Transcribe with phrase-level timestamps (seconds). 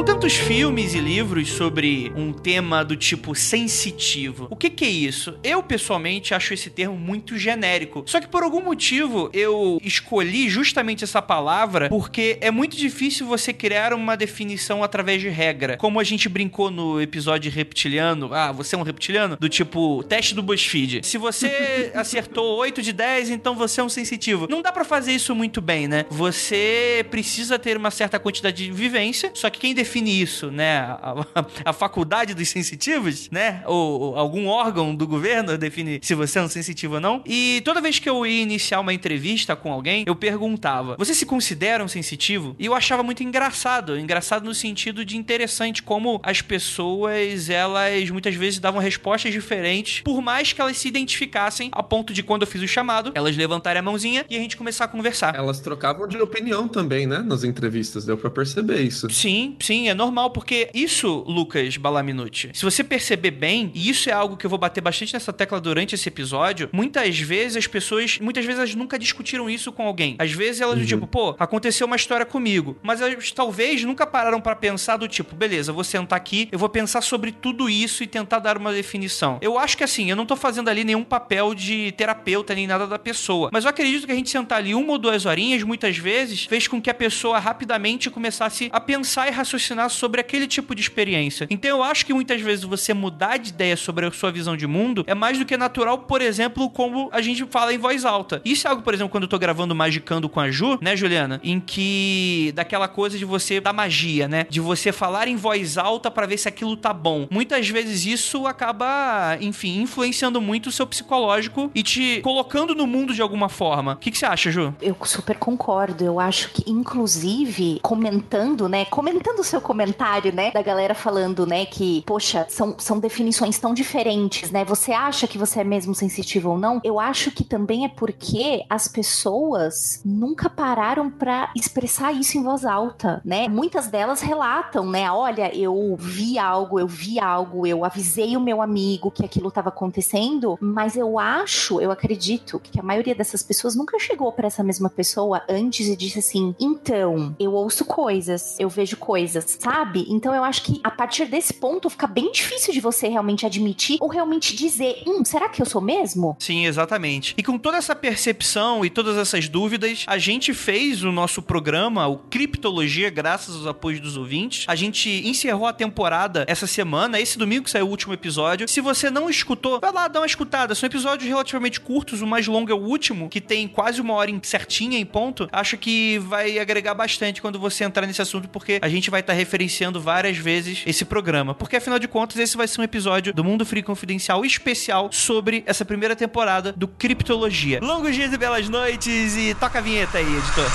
[0.00, 4.88] Com tantos filmes e livros sobre um tema do tipo sensitivo, o que, que é
[4.88, 5.38] isso?
[5.44, 8.02] Eu, pessoalmente, acho esse termo muito genérico.
[8.06, 13.52] Só que por algum motivo eu escolhi justamente essa palavra porque é muito difícil você
[13.52, 15.76] criar uma definição através de regra.
[15.76, 19.36] Como a gente brincou no episódio reptiliano, ah, você é um reptiliano?
[19.36, 21.02] Do tipo, teste do BuzzFeed.
[21.04, 24.46] Se você acertou 8 de 10, então você é um sensitivo.
[24.48, 26.06] Não dá para fazer isso muito bem, né?
[26.08, 30.78] Você precisa ter uma certa quantidade de vivência, só que quem define define isso, né?
[30.78, 33.62] A, a, a faculdade dos sensitivos, né?
[33.66, 37.22] Ou, ou, algum órgão do governo define se você é um sensitivo ou não.
[37.26, 41.26] E toda vez que eu ia iniciar uma entrevista com alguém, eu perguntava: Você se
[41.26, 42.54] considera um sensitivo?
[42.58, 43.98] E eu achava muito engraçado.
[43.98, 50.22] Engraçado no sentido de interessante, como as pessoas, elas muitas vezes davam respostas diferentes, por
[50.22, 53.80] mais que elas se identificassem, a ponto de quando eu fiz o chamado, elas levantarem
[53.80, 55.34] a mãozinha e a gente começar a conversar.
[55.34, 57.18] Elas trocavam de opinião também, né?
[57.18, 59.10] Nas entrevistas, deu pra perceber isso.
[59.10, 64.10] Sim, sim Sim, é normal, porque isso, Lucas Balaminuti, se você perceber bem, e isso
[64.10, 67.68] é algo que eu vou bater bastante nessa tecla durante esse episódio, muitas vezes as
[67.68, 70.16] pessoas, muitas vezes elas nunca discutiram isso com alguém.
[70.18, 70.84] Às vezes elas, uhum.
[70.84, 75.36] tipo, pô, aconteceu uma história comigo, mas elas talvez nunca pararam para pensar do tipo,
[75.36, 79.38] beleza, vou sentar aqui, eu vou pensar sobre tudo isso e tentar dar uma definição.
[79.40, 82.88] Eu acho que assim, eu não tô fazendo ali nenhum papel de terapeuta nem nada
[82.88, 85.96] da pessoa, mas eu acredito que a gente sentar ali uma ou duas horinhas, muitas
[85.96, 90.46] vezes, fez com que a pessoa rapidamente começasse a pensar e raciocinar ensinar sobre aquele
[90.46, 91.46] tipo de experiência.
[91.50, 94.66] Então eu acho que muitas vezes você mudar de ideia sobre a sua visão de
[94.66, 98.40] mundo é mais do que natural, por exemplo, como a gente fala em voz alta.
[98.44, 101.40] Isso é algo, por exemplo, quando eu tô gravando Magicando com a Ju, né, Juliana?
[101.42, 104.46] Em que daquela coisa de você da magia, né?
[104.48, 107.26] De você falar em voz alta para ver se aquilo tá bom.
[107.30, 113.14] Muitas vezes isso acaba, enfim, influenciando muito o seu psicológico e te colocando no mundo
[113.14, 113.94] de alguma forma.
[113.94, 114.74] O que, que você acha, Ju?
[114.80, 116.04] Eu super concordo.
[116.04, 118.84] Eu acho que, inclusive, comentando, né?
[118.84, 124.50] Comentando seu comentário, né, da galera falando, né, que, poxa, são, são definições tão diferentes,
[124.50, 124.64] né?
[124.64, 126.80] Você acha que você é mesmo sensitivo ou não?
[126.84, 132.64] Eu acho que também é porque as pessoas nunca pararam para expressar isso em voz
[132.64, 133.48] alta, né?
[133.48, 135.10] Muitas delas relatam, né?
[135.10, 139.68] Olha, eu vi algo, eu vi algo, eu avisei o meu amigo que aquilo estava
[139.68, 144.62] acontecendo, mas eu acho, eu acredito que a maioria dessas pessoas nunca chegou para essa
[144.62, 150.06] mesma pessoa antes e disse assim: "Então, eu ouço coisas, eu vejo coisas, sabe?
[150.08, 153.98] Então eu acho que a partir desse ponto fica bem difícil de você realmente admitir
[154.00, 156.36] ou realmente dizer, hum, será que eu sou mesmo?
[156.38, 157.34] Sim, exatamente.
[157.36, 162.06] E com toda essa percepção e todas essas dúvidas, a gente fez o nosso programa,
[162.06, 164.64] o Criptologia, graças aos apoios dos ouvintes.
[164.66, 168.68] A gente encerrou a temporada essa semana, esse domingo que saiu o último episódio.
[168.68, 170.74] Se você não escutou, vai lá dar uma escutada.
[170.74, 174.30] São episódios relativamente curtos, o mais longo é o último, que tem quase uma hora
[174.42, 175.48] certinha em ponto.
[175.52, 179.29] Acho que vai agregar bastante quando você entrar nesse assunto, porque a gente vai estar
[179.30, 181.54] tá referenciando várias vezes esse programa.
[181.54, 185.62] Porque afinal de contas, esse vai ser um episódio do Mundo Free Confidencial especial sobre
[185.66, 187.78] essa primeira temporada do Criptologia.
[187.80, 190.70] Longos dias e belas noites e toca a vinheta aí, editor.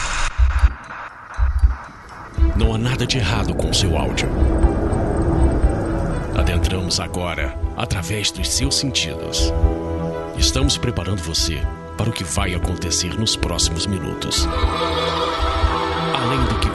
[2.55, 4.29] Não há nada de errado com seu áudio.
[6.37, 9.53] Adentramos agora através dos seus sentidos.
[10.37, 11.61] Estamos preparando você
[11.97, 14.47] para o que vai acontecer nos próximos minutos
[16.25, 16.74] além do que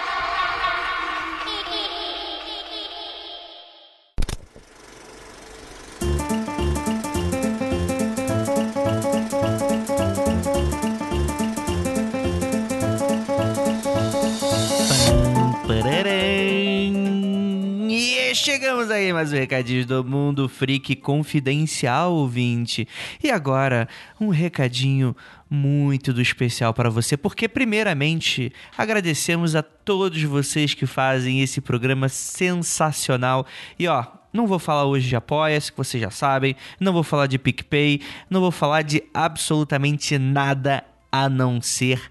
[19.21, 22.87] Mais um recadinho do Mundo Freak Confidencial, ouvinte.
[23.23, 23.87] E agora,
[24.19, 25.15] um recadinho
[25.47, 32.09] muito do especial para você, porque primeiramente agradecemos a todos vocês que fazem esse programa
[32.09, 33.45] sensacional.
[33.77, 37.27] E ó, não vou falar hoje de Apoia-se, que vocês já sabem, não vou falar
[37.27, 42.01] de PicPay, não vou falar de absolutamente nada a não ser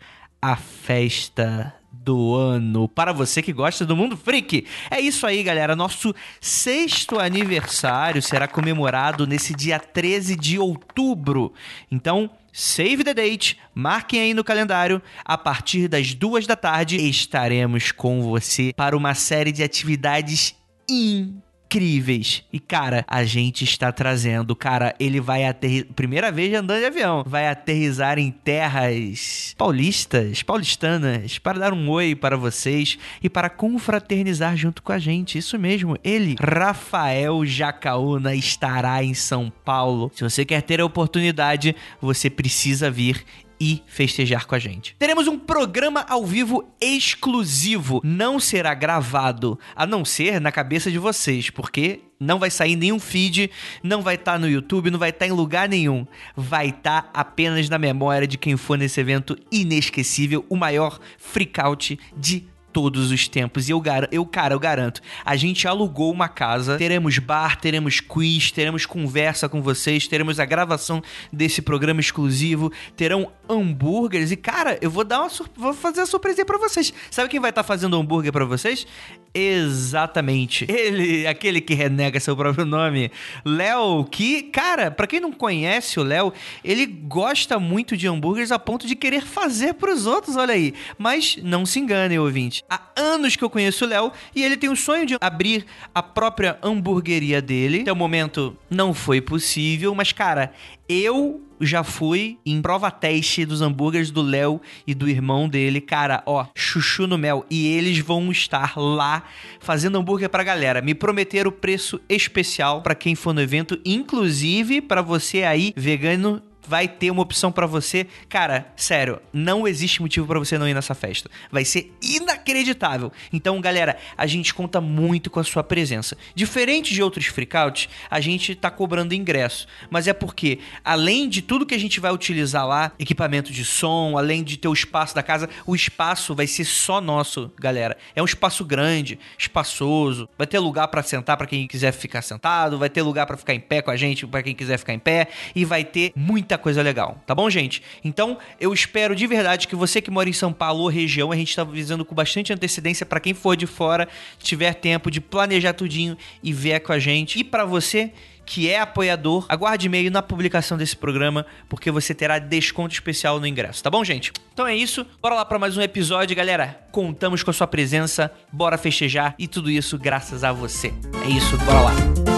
[0.41, 4.67] a festa do ano para você que gosta do mundo freak.
[4.91, 5.77] É isso aí, galera.
[5.77, 11.53] Nosso sexto aniversário será comemorado nesse dia 13 de outubro.
[11.91, 15.01] Então, Save the date, marquem aí no calendário.
[15.25, 20.57] A partir das duas da tarde estaremos com você para uma série de atividades
[20.89, 22.43] incríveis incríveis.
[22.53, 24.57] E, cara, a gente está trazendo.
[24.57, 25.93] Cara, ele vai aterrizar.
[25.95, 27.23] Primeira vez andando de avião.
[27.25, 34.57] Vai aterrizar em terras paulistas, paulistanas, para dar um oi para vocês e para confraternizar
[34.57, 35.39] junto com a gente.
[35.39, 40.11] Isso mesmo, ele, Rafael Jacaúna, estará em São Paulo.
[40.15, 43.25] Se você quer ter a oportunidade, você precisa vir
[43.61, 44.97] e festejar com a gente.
[44.99, 48.01] Teremos um programa ao vivo exclusivo.
[48.03, 52.99] Não será gravado, a não ser na cabeça de vocês, porque não vai sair nenhum
[52.99, 53.51] feed,
[53.83, 56.07] não vai estar tá no YouTube, não vai estar tá em lugar nenhum.
[56.35, 61.99] Vai estar tá apenas na memória de quem for nesse evento inesquecível, o maior freakout
[62.17, 63.69] de todos os tempos.
[63.69, 68.51] E eu, eu, cara, eu garanto, a gente alugou uma casa, teremos bar, teremos quiz,
[68.51, 71.03] teremos conversa com vocês, teremos a gravação
[71.33, 74.31] desse programa exclusivo, terão hambúrgueres.
[74.31, 76.93] E, cara, eu vou dar uma vou fazer a surpresa para vocês.
[77.11, 78.87] Sabe quem vai estar tá fazendo hambúrguer para vocês?
[79.33, 80.67] Exatamente.
[80.69, 83.11] Ele, aquele que renega seu próprio nome,
[83.45, 86.33] Léo, que, cara, para quem não conhece o Léo,
[86.65, 90.75] ele gosta muito de hambúrgueres a ponto de querer fazer para os outros, olha aí.
[90.99, 92.65] Mas não se engane, ouvinte.
[92.69, 95.65] Há anos que eu conheço o Léo e ele tem o sonho de abrir
[95.95, 97.83] a própria hamburgueria dele.
[97.83, 100.53] Até o momento não foi possível, mas cara,
[100.91, 105.81] eu já fui em prova teste dos hambúrgueres do Léo e do irmão dele.
[105.81, 107.47] Cara, ó, chuchu no mel.
[107.49, 109.23] E eles vão estar lá
[109.61, 110.83] fazendo hambúrguer pra galera.
[110.83, 116.87] Me prometeram preço especial para quem for no evento, inclusive para você aí, vegano vai
[116.87, 118.07] ter uma opção para você.
[118.29, 121.29] Cara, sério, não existe motivo para você não ir nessa festa.
[121.51, 123.11] Vai ser inacreditável.
[123.33, 126.17] Então, galera, a gente conta muito com a sua presença.
[126.33, 131.67] Diferente de outros freakouts, a gente tá cobrando ingresso, mas é porque além de tudo
[131.67, 135.25] que a gente vai utilizar lá, equipamento de som, além de ter o espaço da
[135.25, 137.97] casa, o espaço vai ser só nosso, galera.
[138.15, 142.79] É um espaço grande, espaçoso, vai ter lugar para sentar para quem quiser ficar sentado,
[142.79, 145.01] vai ter lugar para ficar em pé com a gente para quem quiser ficar em
[145.01, 147.83] pé e vai ter muita coisa legal, tá bom, gente?
[148.05, 151.37] Então, eu espero de verdade que você que mora em São Paulo ou região, a
[151.37, 154.09] gente tá avisando com bastante antecedência para quem for de fora,
[154.39, 157.39] tiver tempo de planejar tudinho e ver com a gente.
[157.39, 158.13] E para você
[158.51, 163.47] que é apoiador, aguarde e-mail na publicação desse programa, porque você terá desconto especial no
[163.47, 164.33] ingresso, tá bom, gente?
[164.53, 166.81] Então é isso, bora lá para mais um episódio, galera.
[166.91, 170.93] Contamos com a sua presença, bora festejar e tudo isso graças a você.
[171.25, 172.30] É isso, bora lá.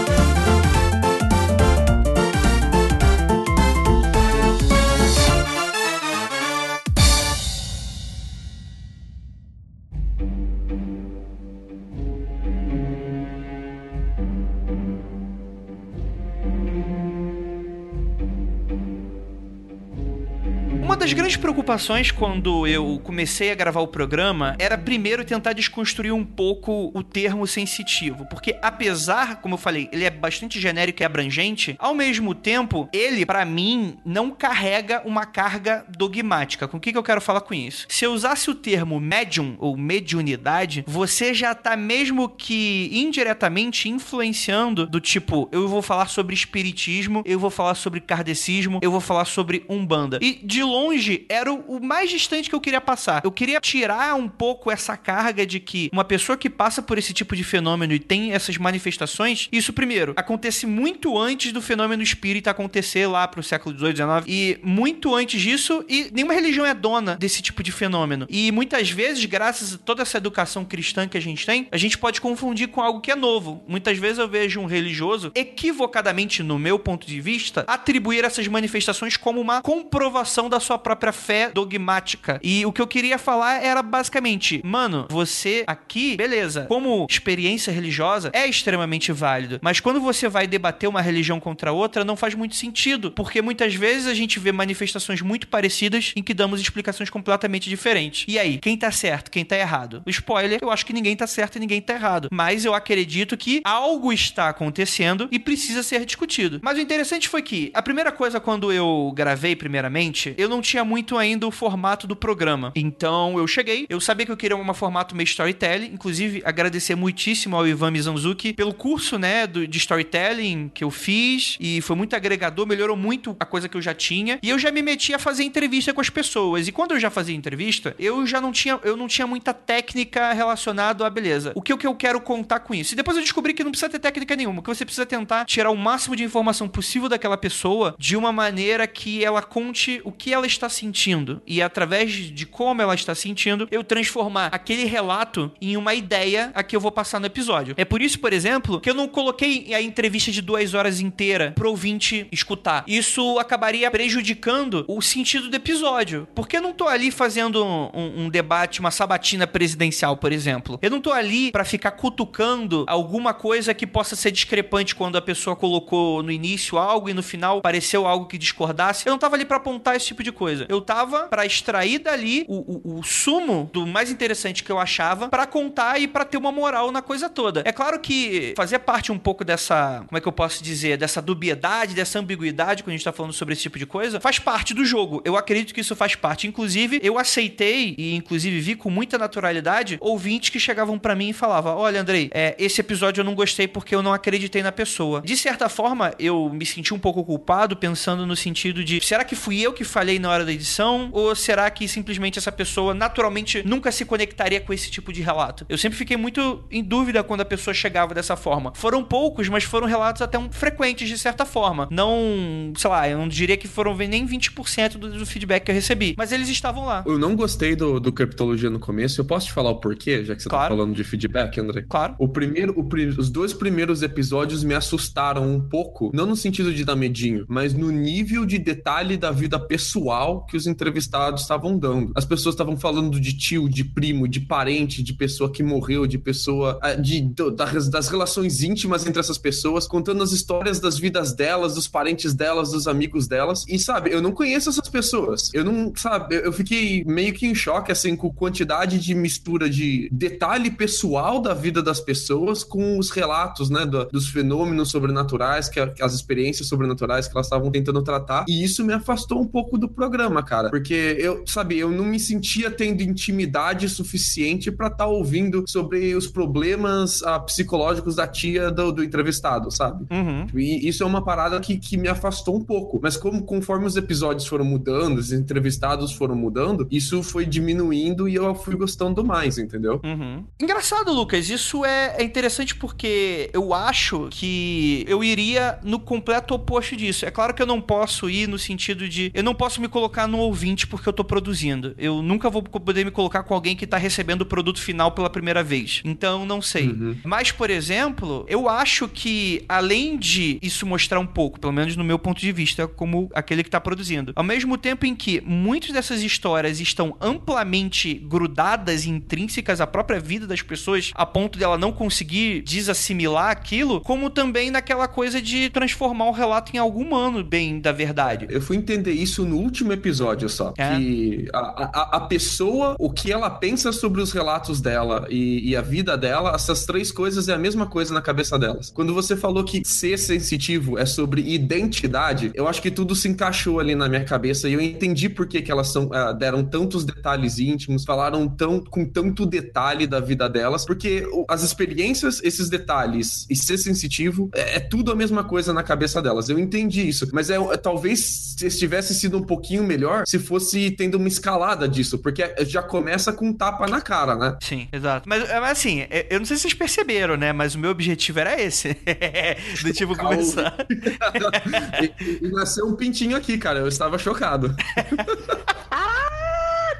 [21.23, 26.91] Grandes preocupações quando eu comecei a gravar o programa era primeiro tentar desconstruir um pouco
[26.93, 31.95] o termo sensitivo, porque apesar, como eu falei, ele é bastante genérico e abrangente, ao
[31.95, 36.67] mesmo tempo, ele para mim não carrega uma carga dogmática.
[36.67, 37.85] Com o que, que eu quero falar com isso?
[37.87, 44.85] Se eu usasse o termo medium ou mediunidade, você já tá mesmo que indiretamente influenciando
[44.85, 49.23] do tipo, eu vou falar sobre espiritismo, eu vou falar sobre kardecismo, eu vou falar
[49.23, 50.19] sobre umbanda.
[50.21, 53.21] E de longe longe era o, mais distante que eu queria passar.
[53.23, 57.13] Eu queria tirar um pouco essa carga de que uma pessoa que passa por esse
[57.13, 62.51] tipo de fenômeno e tem essas manifestações, isso primeiro acontece muito antes do fenômeno espírita
[62.51, 67.15] acontecer lá pro século 18, 19 e muito antes disso e nenhuma religião é dona
[67.15, 68.25] desse tipo de fenômeno.
[68.29, 71.97] E muitas vezes, graças a toda essa educação cristã que a gente tem, a gente
[71.97, 73.63] pode confundir com algo que é novo.
[73.67, 79.17] Muitas vezes eu vejo um religioso equivocadamente, no meu ponto de vista, atribuir essas manifestações
[79.17, 82.39] como uma comprovação da sua própria fé dogmática.
[82.43, 88.29] E o que eu queria falar era basicamente, mano, você aqui, beleza, como experiência religiosa
[88.33, 92.55] é extremamente válido, mas quando você vai debater uma religião contra outra, não faz muito
[92.55, 97.69] sentido, porque muitas vezes a gente vê manifestações muito parecidas em que damos explicações completamente
[97.69, 98.25] diferentes.
[98.27, 100.03] E aí, quem tá certo, quem tá errado?
[100.05, 103.37] O spoiler, eu acho que ninguém tá certo e ninguém tá errado, mas eu acredito
[103.37, 106.59] que algo está acontecendo e precisa ser discutido.
[106.61, 110.73] Mas o interessante foi que a primeira coisa quando eu gravei primeiramente, eu não tinha
[110.73, 112.71] tinha muito ainda o formato do programa.
[112.75, 117.55] Então eu cheguei, eu sabia que eu queria um formato meio storytelling, inclusive agradecer muitíssimo
[117.55, 122.15] ao Ivan Mizanzuki pelo curso, né, do, de storytelling que eu fiz e foi muito
[122.15, 124.37] agregador, melhorou muito a coisa que eu já tinha.
[124.43, 126.67] E eu já me meti a fazer entrevista com as pessoas.
[126.67, 130.31] E quando eu já fazia entrevista, eu já não tinha, eu não tinha muita técnica
[130.31, 131.53] relacionada à beleza.
[131.55, 132.93] O que, o que eu quero contar com isso?
[132.93, 135.71] E depois eu descobri que não precisa ter técnica nenhuma, que você precisa tentar tirar
[135.71, 140.31] o máximo de informação possível daquela pessoa de uma maneira que ela conte o que
[140.33, 145.51] ela está está sentindo e através de como ela está sentindo, eu transformar aquele relato
[145.61, 147.73] em uma ideia a que eu vou passar no episódio.
[147.77, 151.53] É por isso, por exemplo, que eu não coloquei a entrevista de duas horas inteira
[151.55, 152.83] pro ouvinte escutar.
[152.85, 156.27] Isso acabaria prejudicando o sentido do episódio.
[156.35, 160.77] Porque eu não tô ali fazendo um, um, um debate, uma sabatina presidencial, por exemplo.
[160.81, 165.21] Eu não tô ali para ficar cutucando alguma coisa que possa ser discrepante quando a
[165.21, 169.07] pessoa colocou no início algo e no final pareceu algo que discordasse.
[169.07, 170.65] Eu não tava ali para apontar esse tipo de coisa.
[170.73, 175.29] Eu tava para extrair dali o, o, o, sumo do mais interessante que eu achava
[175.29, 177.61] para contar e para ter uma moral na coisa toda.
[177.63, 181.21] É claro que fazia parte um pouco dessa, como é que eu posso dizer, dessa
[181.21, 184.73] dubiedade, dessa ambiguidade quando a gente tá falando sobre esse tipo de coisa, faz parte
[184.73, 185.21] do jogo.
[185.23, 186.47] Eu acredito que isso faz parte.
[186.47, 191.33] Inclusive, eu aceitei e inclusive vi com muita naturalidade ouvintes que chegavam para mim e
[191.33, 195.21] falavam: "Olha, Andrei, é, esse episódio eu não gostei porque eu não acreditei na pessoa".
[195.21, 199.35] De certa forma, eu me senti um pouco culpado pensando no sentido de será que
[199.35, 203.61] fui eu que falhei na hora da edição ou será que simplesmente essa pessoa naturalmente
[203.67, 205.65] nunca se conectaria com esse tipo de relato?
[205.67, 208.71] Eu sempre fiquei muito em dúvida quando a pessoa chegava dessa forma.
[208.73, 211.87] Foram poucos, mas foram relatos até um, frequentes de certa forma.
[211.91, 215.75] Não, sei lá, eu não diria que foram nem 20% do, do feedback que eu
[215.75, 217.03] recebi, mas eles estavam lá.
[217.05, 219.19] Eu não gostei do, do Criptologia no começo.
[219.19, 220.73] Eu posso te falar o porquê, já que você tá claro.
[220.73, 221.85] tá falando de feedback, André?
[221.89, 222.15] Claro.
[222.17, 222.87] O primeiro, o,
[223.19, 227.73] os dois primeiros episódios me assustaram um pouco, não no sentido de dar medinho, mas
[227.73, 232.11] no nível de detalhe da vida pessoal que os entrevistados estavam dando.
[232.13, 236.19] As pessoas estavam falando de tio, de primo, de parente, de pessoa que morreu, de
[236.19, 236.77] pessoa.
[236.79, 237.51] Ah, de, de,
[237.89, 242.69] das relações íntimas entre essas pessoas, contando as histórias das vidas delas, dos parentes delas,
[242.69, 243.65] dos amigos delas.
[243.67, 245.49] E sabe, eu não conheço essas pessoas.
[245.55, 250.07] Eu não, sabe, eu fiquei meio que em choque, assim, com quantidade de mistura de
[250.11, 255.79] detalhe pessoal da vida das pessoas com os relatos, né, do, dos fenômenos sobrenaturais, que,
[255.79, 258.45] as experiências sobrenaturais que elas estavam tentando tratar.
[258.47, 260.69] E isso me afastou um pouco do programa, cara.
[260.69, 266.15] Porque eu, sabe, eu não me sentia tendo intimidade suficiente para estar tá ouvindo sobre
[266.15, 270.05] os problemas ah, psicológicos da tia do, do entrevistado, sabe?
[270.11, 270.47] Uhum.
[270.55, 272.99] E isso é uma parada que, que me afastou um pouco.
[273.01, 278.35] Mas como conforme os episódios foram mudando, os entrevistados foram mudando, isso foi diminuindo e
[278.35, 280.01] eu fui gostando mais, entendeu?
[280.03, 280.43] Uhum.
[280.59, 281.49] Engraçado, Lucas.
[281.49, 287.25] Isso é, é interessante porque eu acho que eu iria no completo oposto disso.
[287.25, 289.31] É claro que eu não posso ir no sentido de.
[289.33, 291.93] Eu não posso me colocar no ouvinte porque eu tô produzindo.
[291.97, 295.29] Eu nunca vou poder me colocar com alguém que tá recebendo o produto final pela
[295.29, 296.01] primeira vez.
[296.03, 296.87] Então, não sei.
[296.87, 297.17] Uhum.
[297.23, 302.03] Mas, por exemplo, eu acho que, além de isso mostrar um pouco, pelo menos no
[302.03, 305.91] meu ponto de vista, como aquele que tá produzindo, ao mesmo tempo em que muitas
[305.91, 311.77] dessas histórias estão amplamente grudadas e intrínsecas à própria vida das pessoas, a ponto dela
[311.77, 317.43] não conseguir desassimilar aquilo, como também naquela coisa de transformar o relato em algo humano,
[317.43, 318.47] bem da verdade.
[318.49, 320.12] Eu fui entender isso no último episódio
[320.49, 320.73] só.
[320.77, 320.95] É.
[320.95, 325.75] Que a, a, a, pessoa, o que ela pensa sobre os relatos dela e, e,
[325.75, 328.91] a vida dela, essas três coisas é a mesma coisa na cabeça delas.
[328.91, 333.79] Quando você falou que ser sensitivo é sobre identidade, eu acho que tudo se encaixou
[333.79, 337.03] ali na minha cabeça e eu entendi por que, que elas são, uh, deram tantos
[337.03, 343.45] detalhes íntimos, falaram tão, com tanto detalhe da vida delas, porque as experiências, esses detalhes
[343.49, 346.49] e ser sensitivo é, é tudo a mesma coisa na cabeça delas.
[346.49, 351.15] Eu entendi isso, mas é, é talvez estivesse sido um pouquinho melhor se fosse tendo
[351.15, 354.57] uma escalada disso, porque já começa com um tapa na cara, né?
[354.61, 355.27] Sim, exato.
[355.27, 357.53] Mas, mas assim, é, eu não sei se vocês perceberam, né?
[357.53, 358.97] Mas o meu objetivo era esse.
[359.83, 360.75] Do tipo começar.
[360.89, 363.79] e, e nasceu um pintinho aqui, cara.
[363.79, 364.75] Eu estava chocado.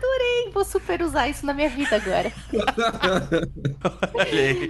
[0.03, 0.51] adorei!
[0.53, 2.31] Vou super usar isso na minha vida agora.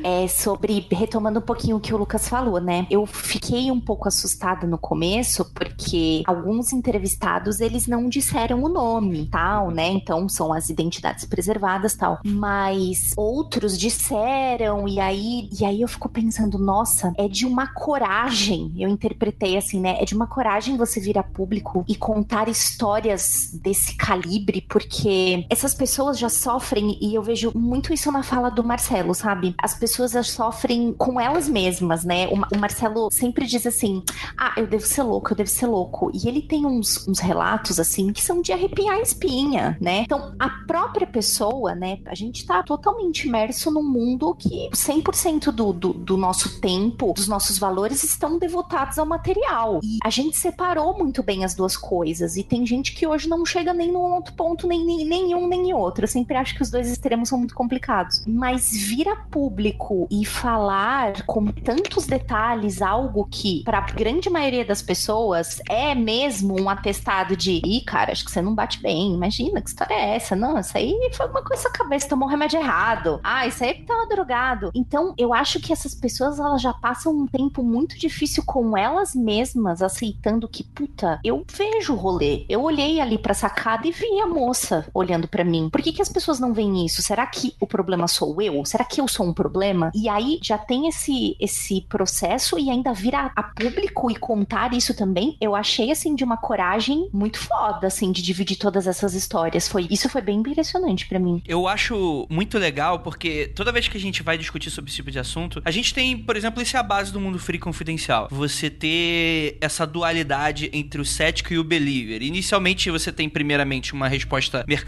[0.04, 2.86] é sobre, retomando um pouquinho o que o Lucas falou, né?
[2.90, 9.28] Eu fiquei um pouco assustada no começo, porque alguns entrevistados, eles não disseram o nome,
[9.30, 9.88] tal, né?
[9.88, 12.20] Então, são as identidades preservadas, tal.
[12.24, 18.72] Mas outros disseram, e aí, e aí eu fico pensando, nossa, é de uma coragem,
[18.78, 19.98] eu interpretei assim, né?
[20.00, 25.74] É de uma coragem você vir a público e contar histórias desse calibre, porque essas
[25.74, 29.56] pessoas já sofrem, e eu vejo muito isso na fala do Marcelo, sabe?
[29.62, 32.28] As pessoas já sofrem com elas mesmas, né?
[32.28, 34.04] O, Marcelo sempre diz assim:
[34.38, 36.12] ah, eu devo ser louco, eu devo ser louco.
[36.14, 40.02] E ele tem uns, uns relatos, assim, que são de arrepiar a espinha, né?
[40.02, 42.00] Então, a própria pessoa, né?
[42.06, 47.28] A gente tá totalmente imerso num mundo que 100% do, do, do nosso tempo, dos
[47.28, 49.80] nossos valores estão devotados ao material.
[49.84, 52.38] E a gente separou muito bem as duas coisas.
[52.38, 55.74] E tem gente que hoje não chega nem num outro ponto, nem, nem nenhum, nem
[55.74, 56.04] outro.
[56.04, 58.24] Eu sempre acho que os dois extremos são muito complicados.
[58.26, 64.66] Mas vir a público e falar com tantos detalhes algo que, para a grande maioria
[64.66, 69.14] das pessoas, é mesmo um atestado de ih, cara, acho que você não bate bem.
[69.14, 70.36] Imagina, que história é essa?
[70.36, 73.20] Não, isso aí foi uma coisa cabeça, tomou um remédio errado.
[73.24, 74.72] Ah, isso aí tava drogado.
[74.74, 79.14] Então, eu acho que essas pessoas, elas já passam um tempo muito difícil com elas
[79.14, 82.46] mesmas, aceitando que, puta, eu vejo o rolê.
[82.50, 85.70] Eu olhei ali pra sacada e vi a moça olhando para mim.
[85.70, 87.02] Por que, que as pessoas não veem isso?
[87.02, 88.64] Será que o problema sou eu?
[88.66, 89.92] Será que eu sou um problema?
[89.96, 94.94] E aí já tem esse, esse processo e ainda vir a, público e contar isso
[94.94, 95.38] também.
[95.42, 99.68] Eu achei, assim, de uma coragem muito foda, assim, de dividir todas essas histórias.
[99.68, 101.42] Foi, isso foi bem impressionante para mim.
[101.48, 105.12] Eu acho muito legal porque toda vez que a gente vai discutir sobre esse tipo
[105.12, 108.28] de assunto, a gente tem, por exemplo, isso é a base do mundo free confidencial.
[108.32, 112.22] Você ter essa dualidade entre o cético e o believer.
[112.22, 114.83] Inicialmente você tem primeiramente uma resposta mercadológica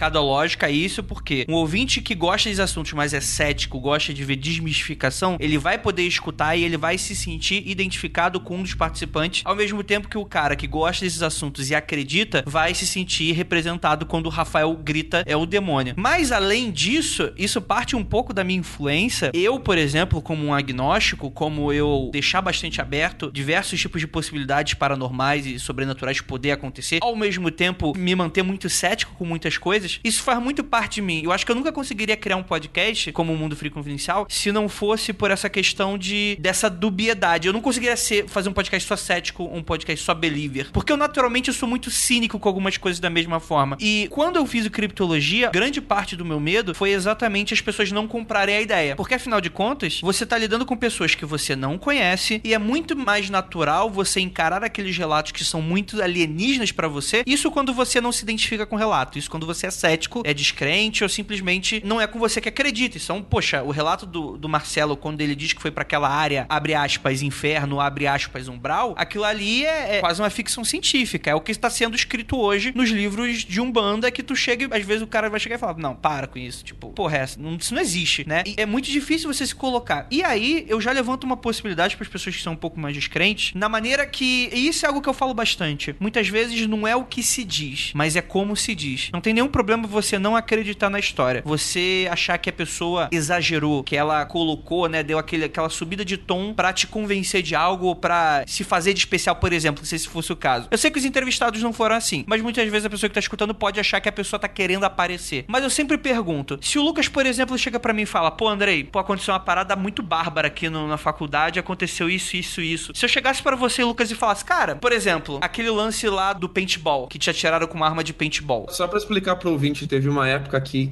[0.65, 4.35] a isso, porque um ouvinte que gosta desses assuntos, mas é cético, gosta de ver
[4.35, 9.41] desmistificação, ele vai poder escutar e ele vai se sentir identificado com um dos participantes,
[9.45, 13.33] ao mesmo tempo que o cara que gosta desses assuntos e acredita vai se sentir
[13.33, 15.95] representado quando o Rafael grita é o demônio.
[15.97, 19.31] Mas além disso, isso parte um pouco da minha influência.
[19.33, 24.73] Eu, por exemplo, como um agnóstico, como eu deixar bastante aberto diversos tipos de possibilidades
[24.73, 29.84] paranormais e sobrenaturais poder acontecer, ao mesmo tempo me manter muito cético com muitas coisas,
[30.03, 31.21] isso faz muito parte de mim.
[31.23, 34.51] Eu acho que eu nunca conseguiria criar um podcast como o Mundo Free Confidencial se
[34.51, 37.47] não fosse por essa questão de dessa dubiedade.
[37.47, 40.97] Eu não conseguiria ser, fazer um podcast só cético, um podcast só believer, porque eu
[40.97, 43.77] naturalmente eu sou muito cínico com algumas coisas da mesma forma.
[43.79, 47.91] E quando eu fiz o criptologia, grande parte do meu medo foi exatamente as pessoas
[47.91, 51.55] não comprarem a ideia, porque afinal de contas, você tá lidando com pessoas que você
[51.55, 56.71] não conhece e é muito mais natural você encarar aqueles relatos que são muito alienígenas
[56.71, 57.23] para você.
[57.25, 60.33] Isso quando você não se identifica com o relato, isso quando você é cético, é
[60.33, 62.97] descrente ou simplesmente não é com você que acredita.
[62.97, 66.45] Então, poxa, o relato do, do Marcelo quando ele diz que foi para aquela área,
[66.49, 71.35] abre aspas, inferno, abre aspas, umbral, aquilo ali é, é quase uma ficção científica, é
[71.35, 75.01] o que está sendo escrito hoje nos livros de Umbanda que tu chega, às vezes
[75.01, 76.63] o cara vai chegar e falar: "Não, para com isso".
[76.63, 78.43] Tipo, porra, não, isso não existe, né?
[78.45, 80.07] E é muito difícil você se colocar.
[80.11, 82.95] E aí eu já levanto uma possibilidade para as pessoas que são um pouco mais
[82.95, 85.95] descrentes, na maneira que e isso é algo que eu falo bastante.
[85.99, 89.09] Muitas vezes não é o que se diz, mas é como se diz.
[89.11, 91.41] Não tem nenhum problema você não acreditar na história.
[91.45, 96.17] Você achar que a pessoa exagerou, que ela colocou, né, deu aquele, aquela subida de
[96.17, 99.95] tom para te convencer de algo ou pra se fazer de especial, por exemplo, se
[99.95, 100.67] esse fosse o caso.
[100.71, 103.19] Eu sei que os entrevistados não foram assim, mas muitas vezes a pessoa que tá
[103.19, 105.45] escutando pode achar que a pessoa tá querendo aparecer.
[105.47, 108.47] Mas eu sempre pergunto, se o Lucas, por exemplo, chega para mim e fala, pô,
[108.47, 112.91] Andrei, pô, aconteceu uma parada muito bárbara aqui no, na faculdade, aconteceu isso, isso, isso.
[112.95, 116.49] Se eu chegasse para você, Lucas, e falasse, cara, por exemplo, aquele lance lá do
[116.49, 118.67] paintball, que te atiraram com uma arma de paintball.
[118.69, 120.89] Só para explicar pro ouvinte, teve uma época aqui,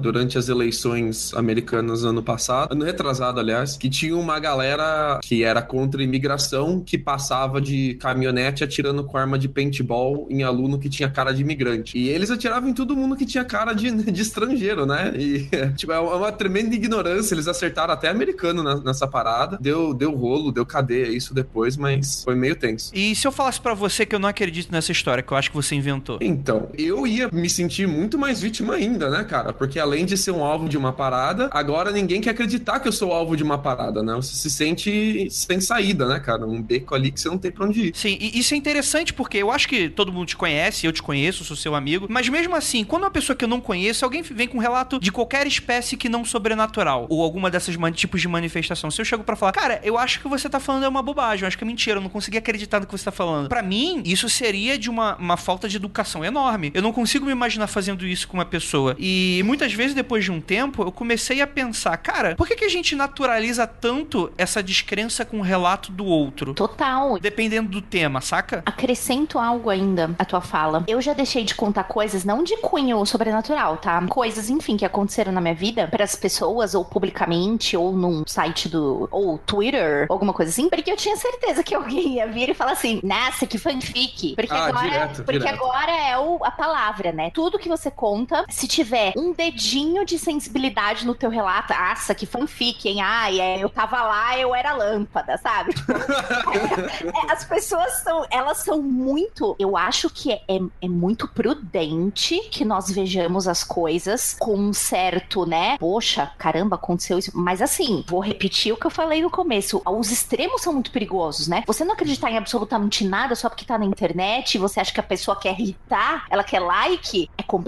[0.00, 5.60] durante as eleições americanas ano passado, ano retrasado, aliás, que tinha uma galera que era
[5.60, 10.88] contra a imigração que passava de caminhonete atirando com arma de paintball em aluno que
[10.88, 11.98] tinha cara de imigrante.
[11.98, 15.12] E eles atiravam em todo mundo que tinha cara de, de estrangeiro, né?
[15.16, 17.34] E, tipo, é uma tremenda ignorância.
[17.34, 19.58] Eles acertaram até americano nessa parada.
[19.60, 22.92] Deu, deu rolo, deu cadeia isso depois, mas foi meio tenso.
[22.94, 25.50] E se eu falasse para você que eu não acredito nessa história, que eu acho
[25.50, 26.18] que você inventou?
[26.20, 29.52] Então, eu ia me sentir muito mais vítima ainda, né, cara?
[29.52, 32.92] Porque além de ser um alvo de uma parada, agora ninguém quer acreditar que eu
[32.92, 34.14] sou alvo de uma parada, né?
[34.14, 36.46] Você se sente sem saída, né, cara?
[36.46, 37.96] Um beco ali que você não tem pra onde ir.
[37.96, 41.02] Sim, e isso é interessante porque eu acho que todo mundo te conhece, eu te
[41.02, 44.22] conheço, sou seu amigo, mas mesmo assim, quando uma pessoa que eu não conheço, alguém
[44.22, 48.28] vem com um relato de qualquer espécie que não sobrenatural, ou alguma dessas tipos de
[48.28, 51.02] manifestação, se eu chego para falar, cara, eu acho que você tá falando é uma
[51.02, 53.48] bobagem, eu acho que é mentira, eu não consegui acreditar no que você tá falando.
[53.48, 56.70] Para mim, isso seria de uma, uma falta de educação enorme.
[56.74, 58.96] Eu não consigo me imaginar fazendo isso com uma pessoa.
[58.98, 62.64] E muitas vezes, depois de um tempo, eu comecei a pensar, cara, por que, que
[62.64, 66.54] a gente naturaliza tanto essa descrença com o relato do outro?
[66.54, 67.18] Total.
[67.18, 68.62] Dependendo do tema, saca?
[68.66, 70.84] Acrescento algo ainda à tua fala.
[70.86, 74.00] Eu já deixei de contar coisas, não de cunho sobrenatural, tá?
[74.06, 78.68] Coisas, enfim, que aconteceram na minha vida para as pessoas, ou publicamente, ou num site
[78.68, 79.08] do.
[79.10, 82.72] ou Twitter, alguma coisa assim, porque eu tinha certeza que alguém ia vir e falar
[82.72, 84.34] assim, nossa, que fanfic.
[84.34, 84.88] Porque ah, agora.
[84.88, 85.54] Direto, porque direto.
[85.54, 87.30] agora é o, a palavra, né?
[87.30, 91.72] Tudo que você conta, se tiver um dedinho de sensibilidade no teu relato,
[92.04, 93.00] nossa, que fanfic, hein?
[93.00, 95.72] Ai, é, eu tava lá, eu era lâmpada, sabe?
[95.72, 101.26] Tipo, é, as pessoas são, elas são muito, eu acho que é, é, é muito
[101.26, 105.78] prudente que nós vejamos as coisas com um certo, né?
[105.78, 107.30] Poxa, caramba, aconteceu isso.
[107.34, 109.80] Mas assim, vou repetir o que eu falei no começo.
[109.86, 111.64] Os extremos são muito perigosos, né?
[111.66, 115.04] Você não acreditar em absolutamente nada só porque tá na internet você acha que a
[115.04, 117.63] pessoa quer irritar, ela quer like, é complicado.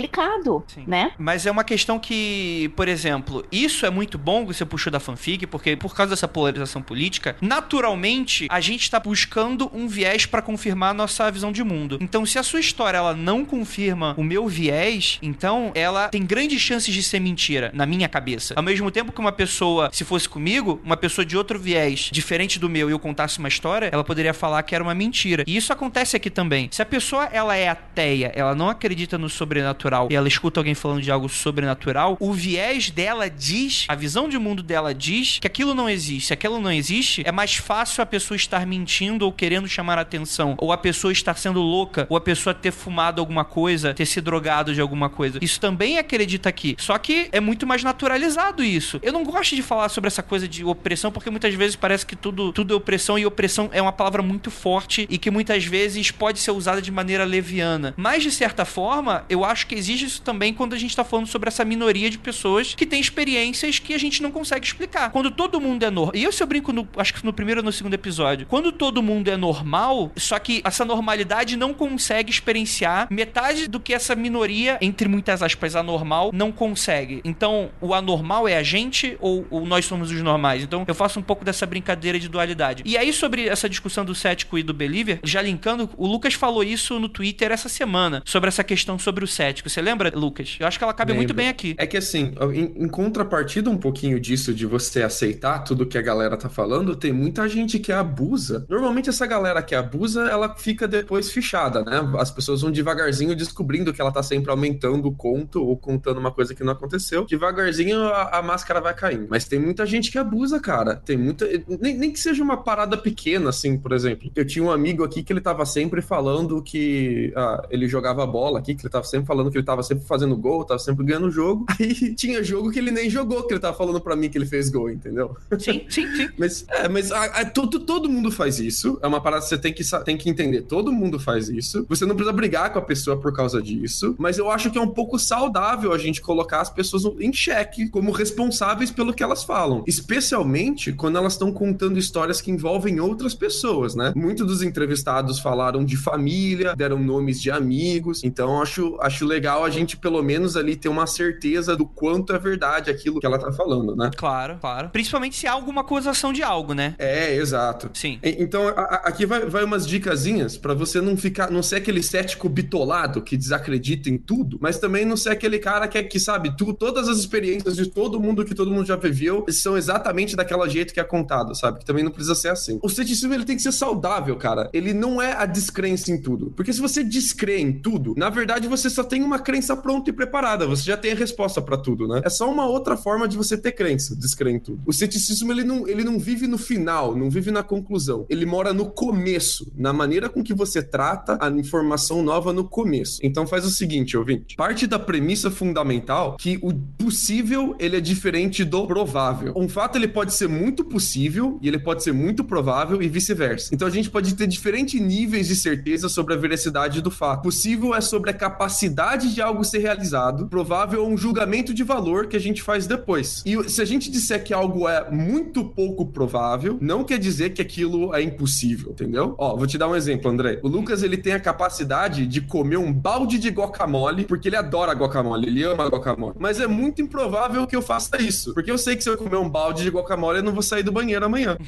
[0.69, 0.85] Sim.
[0.87, 1.13] né?
[1.19, 5.01] Mas é uma questão que, por exemplo, isso é muito bom que você puxou da
[5.01, 10.43] fanfic, porque por causa dessa polarização política, naturalmente a gente está buscando um viés para
[10.43, 11.99] confirmar a nossa visão de mundo.
[12.01, 16.61] Então, se a sua história ela não confirma o meu viés, então ela tem grandes
[16.61, 18.55] chances de ser mentira na minha cabeça.
[18.57, 22.59] Ao mesmo tempo que uma pessoa, se fosse comigo, uma pessoa de outro viés diferente
[22.59, 25.45] do meu e eu contasse uma história, ela poderia falar que era uma mentira.
[25.47, 26.69] E isso acontece aqui também.
[26.71, 30.75] Se a pessoa ela é ateia, ela não acredita no sobrenatural e ela escuta alguém
[30.75, 35.47] falando de algo sobrenatural, o viés dela diz, a visão de mundo dela diz que
[35.47, 36.27] aquilo não existe.
[36.27, 40.55] Se aquilo não existe, é mais fácil a pessoa estar mentindo ou querendo chamar atenção,
[40.59, 44.21] ou a pessoa estar sendo louca, ou a pessoa ter fumado alguma coisa, ter se
[44.21, 45.39] drogado de alguma coisa.
[45.41, 46.77] Isso também acredita aqui.
[46.79, 48.99] Só que é muito mais naturalizado isso.
[49.03, 52.17] Eu não gosto de falar sobre essa coisa de opressão porque muitas vezes parece que
[52.17, 56.11] tudo, tudo é opressão e opressão é uma palavra muito forte e que muitas vezes
[56.11, 57.95] pode ser usada de maneira leviana.
[57.97, 61.27] Mas de certa forma, eu acho que existe isso também quando a gente está falando
[61.27, 65.11] sobre essa minoria de pessoas que tem experiências que a gente não consegue explicar.
[65.11, 66.15] Quando todo mundo é normal.
[66.15, 68.73] E eu, se eu brinco, no, acho que no primeiro ou no segundo episódio, quando
[68.73, 74.15] todo mundo é normal, só que essa normalidade não consegue experienciar metade do que essa
[74.15, 77.21] minoria, entre muitas aspas, anormal, não consegue.
[77.25, 80.63] Então, o anormal é a gente ou, ou nós somos os normais?
[80.63, 82.83] Então, eu faço um pouco dessa brincadeira de dualidade.
[82.87, 86.63] E aí, sobre essa discussão do cético e do believer, já linkando, o Lucas falou
[86.63, 89.66] isso no Twitter essa semana, sobre essa questão sobre o cético.
[89.69, 90.57] Você lembra, Lucas?
[90.61, 91.25] Eu acho que ela cabe Lembro.
[91.25, 91.75] muito bem aqui.
[91.77, 96.03] É que assim, em, em, contrapartida um pouquinho disso, de você aceitar tudo que a
[96.03, 98.65] galera tá falando, tem muita gente que abusa.
[98.69, 102.09] Normalmente essa galera que abusa, ela fica depois fichada, né?
[102.19, 106.31] As pessoas vão devagarzinho descobrindo que ela tá sempre aumentando o conto ou contando uma
[106.31, 107.25] coisa que não aconteceu.
[107.25, 109.27] Devagarzinho a, a máscara vai caindo.
[109.29, 110.97] Mas tem muita gente que abusa, cara.
[110.97, 111.47] Tem muita.
[111.81, 114.31] Nem, nem que seja uma parada pequena, assim, por exemplo.
[114.35, 118.59] Eu tinha um amigo aqui que ele tava sempre falando que ah, ele jogava bola
[118.59, 121.27] aqui, que ele tava sempre falando que ele tava sempre fazendo gol, tava sempre ganhando
[121.27, 121.67] o jogo.
[121.79, 124.47] Aí tinha jogo que ele nem jogou, que ele tava falando para mim que ele
[124.47, 125.37] fez gol, entendeu?
[125.59, 126.29] Sim, sim, sim.
[126.39, 128.99] mas, é, mas a, a, todo, todo mundo faz isso.
[129.03, 130.63] É uma parada que você tem que, tem que entender.
[130.63, 131.85] Todo mundo faz isso.
[131.89, 134.15] Você não precisa brigar com a pessoa por causa disso.
[134.19, 137.89] Mas eu acho que é um pouco saudável a gente colocar as pessoas em xeque
[137.89, 139.83] como responsáveis pelo que elas falam.
[139.87, 144.13] Especialmente quando elas estão contando histórias que envolvem outras pessoas, né?
[144.15, 148.23] Muitos dos entrevistados falaram de família, deram nomes de amigos.
[148.25, 152.39] Então acho, acho legal a gente, pelo menos, ali ter uma certeza do quanto é
[152.39, 154.11] verdade aquilo que ela tá falando, né?
[154.17, 154.91] Claro, claro.
[154.91, 156.95] Principalmente se há alguma acusação de algo, né?
[156.99, 157.91] É, exato.
[157.95, 158.19] Sim.
[158.23, 162.03] então, a, a, aqui vai, vai umas dicasinhas para você não ficar, não ser aquele
[162.03, 166.19] cético bitolado que desacredita em tudo, mas também não ser aquele cara que, é, que
[166.19, 170.37] sabe, tu, todas as experiências de todo mundo que todo mundo já viveu são exatamente
[170.37, 171.81] daquela jeito que é contado, sabe?
[171.81, 172.79] Que também não precisa ser assim.
[172.83, 174.69] O ceticismo, ele tem que ser saudável, cara.
[174.73, 176.53] Ele não é a descrença em tudo.
[176.55, 180.13] Porque se você descrê em tudo, na verdade você só tem uma crença pronta e
[180.13, 180.67] preparada.
[180.67, 182.21] Você já tem a resposta para tudo, né?
[182.25, 184.83] É só uma outra forma de você ter crença, descrer em tudo.
[184.87, 188.27] O ceticismo, ele não, ele não vive no final, não vive na conclusão.
[188.29, 193.21] Ele mora no começo, na maneira com que você trata a informação nova no começo.
[193.23, 194.57] Então faz o seguinte, ouvinte.
[194.57, 199.53] Parte da premissa fundamental que o possível, ele é diferente do provável.
[199.57, 203.75] Um fato, ele pode ser muito possível e ele pode ser muito provável e vice-versa.
[203.75, 207.43] Então a gente pode ter diferentes níveis de certeza sobre a veracidade do fato.
[207.43, 212.27] Possível é sobre a capacidade de algo ser realizado, provável é um julgamento de valor
[212.27, 213.43] que a gente faz depois.
[213.47, 217.63] E se a gente disser que algo é muito pouco provável, não quer dizer que
[217.63, 219.35] aquilo é impossível, entendeu?
[219.39, 220.61] Ó, vou te dar um exemplo, André.
[220.63, 224.93] O Lucas, ele tem a capacidade de comer um balde de guacamole, porque ele adora
[224.93, 226.35] guacamole, ele ama guacamole.
[226.39, 229.37] Mas é muito improvável que eu faça isso, porque eu sei que se eu comer
[229.37, 231.57] um balde de guacamole, eu não vou sair do banheiro amanhã.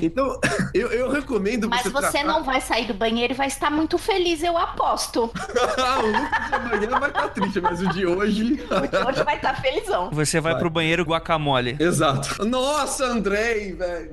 [0.00, 0.38] Então,
[0.74, 3.98] eu, eu recomendo Mas você, você não vai sair do banheiro e vai estar muito
[3.98, 5.30] feliz, eu aposto.
[5.30, 8.52] o Lucas de amanhã vai estar triste, mas o de hoje.
[8.54, 10.10] o de hoje vai estar felizão.
[10.10, 10.60] Você vai, vai.
[10.60, 11.76] pro banheiro guacamole.
[11.78, 12.44] Exato.
[12.44, 14.10] Nossa, Andrei, velho.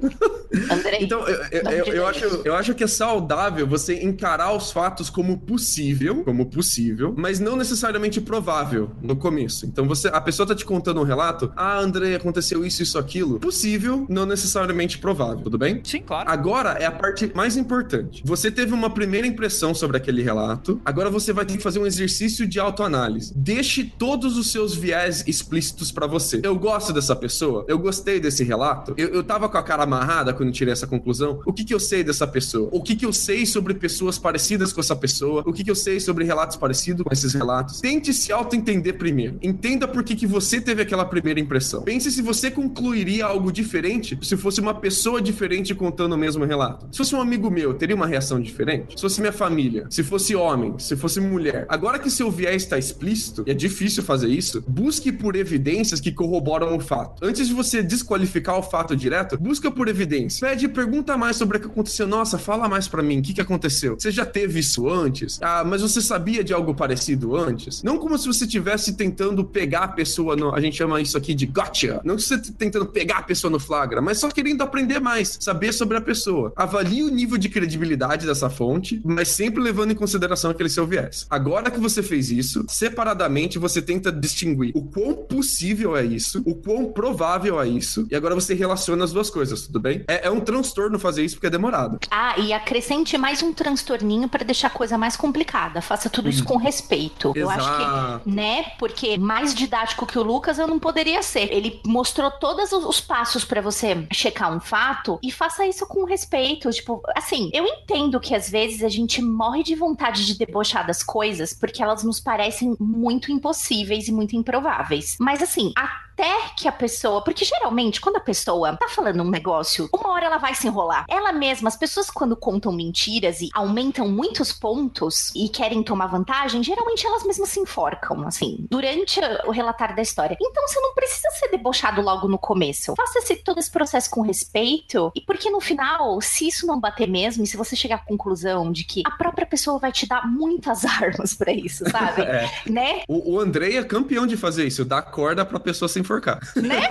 [0.71, 0.99] Andrei.
[1.01, 5.09] Então, eu, eu, eu, eu acho, eu acho que é saudável você encarar os fatos
[5.09, 9.65] como possível, como possível, mas não necessariamente provável no começo.
[9.65, 13.39] Então, você, a pessoa tá te contando um relato, ah, Andrei, aconteceu isso, isso, aquilo.
[13.39, 15.81] Possível, não necessariamente provável, tudo bem?
[15.83, 16.29] Sim, claro.
[16.29, 18.21] Agora é a parte mais importante.
[18.25, 21.85] Você teve uma primeira impressão sobre aquele relato, agora você vai ter que fazer um
[21.85, 23.33] exercício de autoanálise.
[23.35, 26.39] Deixe todos os seus viés explícitos para você.
[26.43, 30.33] Eu gosto dessa pessoa, eu gostei desse relato, eu, eu tava com a cara amarrada
[30.33, 31.41] quando tirei essa conclusão.
[31.45, 32.69] O que que eu sei dessa pessoa?
[32.71, 35.43] O que que eu sei sobre pessoas parecidas com essa pessoa?
[35.45, 37.81] O que que eu sei sobre relatos parecidos com esses relatos?
[37.81, 39.37] Tente se auto-entender primeiro.
[39.41, 41.83] Entenda por que que você teve aquela primeira impressão.
[41.83, 46.87] Pense se você concluiria algo diferente se fosse uma pessoa diferente contando o mesmo relato.
[46.91, 48.95] Se fosse um amigo meu, teria uma reação diferente?
[48.95, 51.65] Se fosse minha família, se fosse homem, se fosse mulher.
[51.69, 56.11] Agora que seu viés está explícito, e é difícil fazer isso, busque por evidências que
[56.11, 57.23] corroboram o fato.
[57.25, 60.47] Antes de você desqualificar o fato direto, busca por evidência.
[60.47, 62.07] Pede, pergunta mais sobre o que aconteceu.
[62.07, 63.95] Nossa, fala mais para mim, o que, que aconteceu?
[63.99, 65.39] Você já teve isso antes?
[65.41, 67.83] Ah, mas você sabia de algo parecido antes?
[67.83, 70.53] Não como se você estivesse tentando pegar a pessoa no.
[70.53, 72.01] A gente chama isso aqui de gotcha.
[72.03, 75.73] Não que você tentando pegar a pessoa no flagra, mas só querendo aprender mais, saber
[75.73, 76.53] sobre a pessoa.
[76.55, 81.25] Avalie o nível de credibilidade dessa fonte, mas sempre levando em consideração aquele seu viés.
[81.29, 86.55] Agora que você fez isso, separadamente você tenta distinguir o quão possível é isso, o
[86.55, 90.03] quão provável é isso, e agora você relaciona as duas coisas, tudo bem?
[90.07, 91.99] É, é um transtorno fazer isso porque é demorado.
[92.09, 95.81] Ah, e acrescente mais um transtorninho para deixar a coisa mais complicada.
[95.81, 96.45] Faça tudo isso hum.
[96.45, 97.33] com respeito.
[97.35, 97.39] Exato.
[97.39, 98.71] Eu acho que, né?
[98.79, 101.51] Porque mais didático que o Lucas eu não poderia ser.
[101.51, 106.69] Ele mostrou todos os passos para você checar um fato e faça isso com respeito.
[106.71, 111.03] Tipo, assim, eu entendo que às vezes a gente morre de vontade de debochar das
[111.03, 115.15] coisas porque elas nos parecem muito impossíveis e muito improváveis.
[115.17, 117.23] Mas assim, até que a pessoa.
[117.23, 121.05] Porque geralmente, quando a pessoa tá falando um negócio, uma hora ela vai se enrolar.
[121.07, 126.63] Ela mesma, as pessoas, quando contam mentiras e aumentam muitos pontos e querem tomar vantagem,
[126.63, 130.35] geralmente elas mesmas se enforcam, assim, durante o relatar da história.
[130.41, 132.93] Então você não precisa ser debochado logo no começo.
[132.97, 137.07] Faça esse, todo esse processo com respeito, e porque no final, se isso não bater
[137.07, 140.27] mesmo, e se você chegar à conclusão de que a própria pessoa vai te dar
[140.27, 142.16] muitas armas para isso, sabe?
[142.21, 142.49] É.
[142.69, 143.01] Né?
[143.07, 146.39] O, o Andrei é campeão de fazer isso, dar corda pra pessoa se enforcar.
[146.55, 146.87] Né?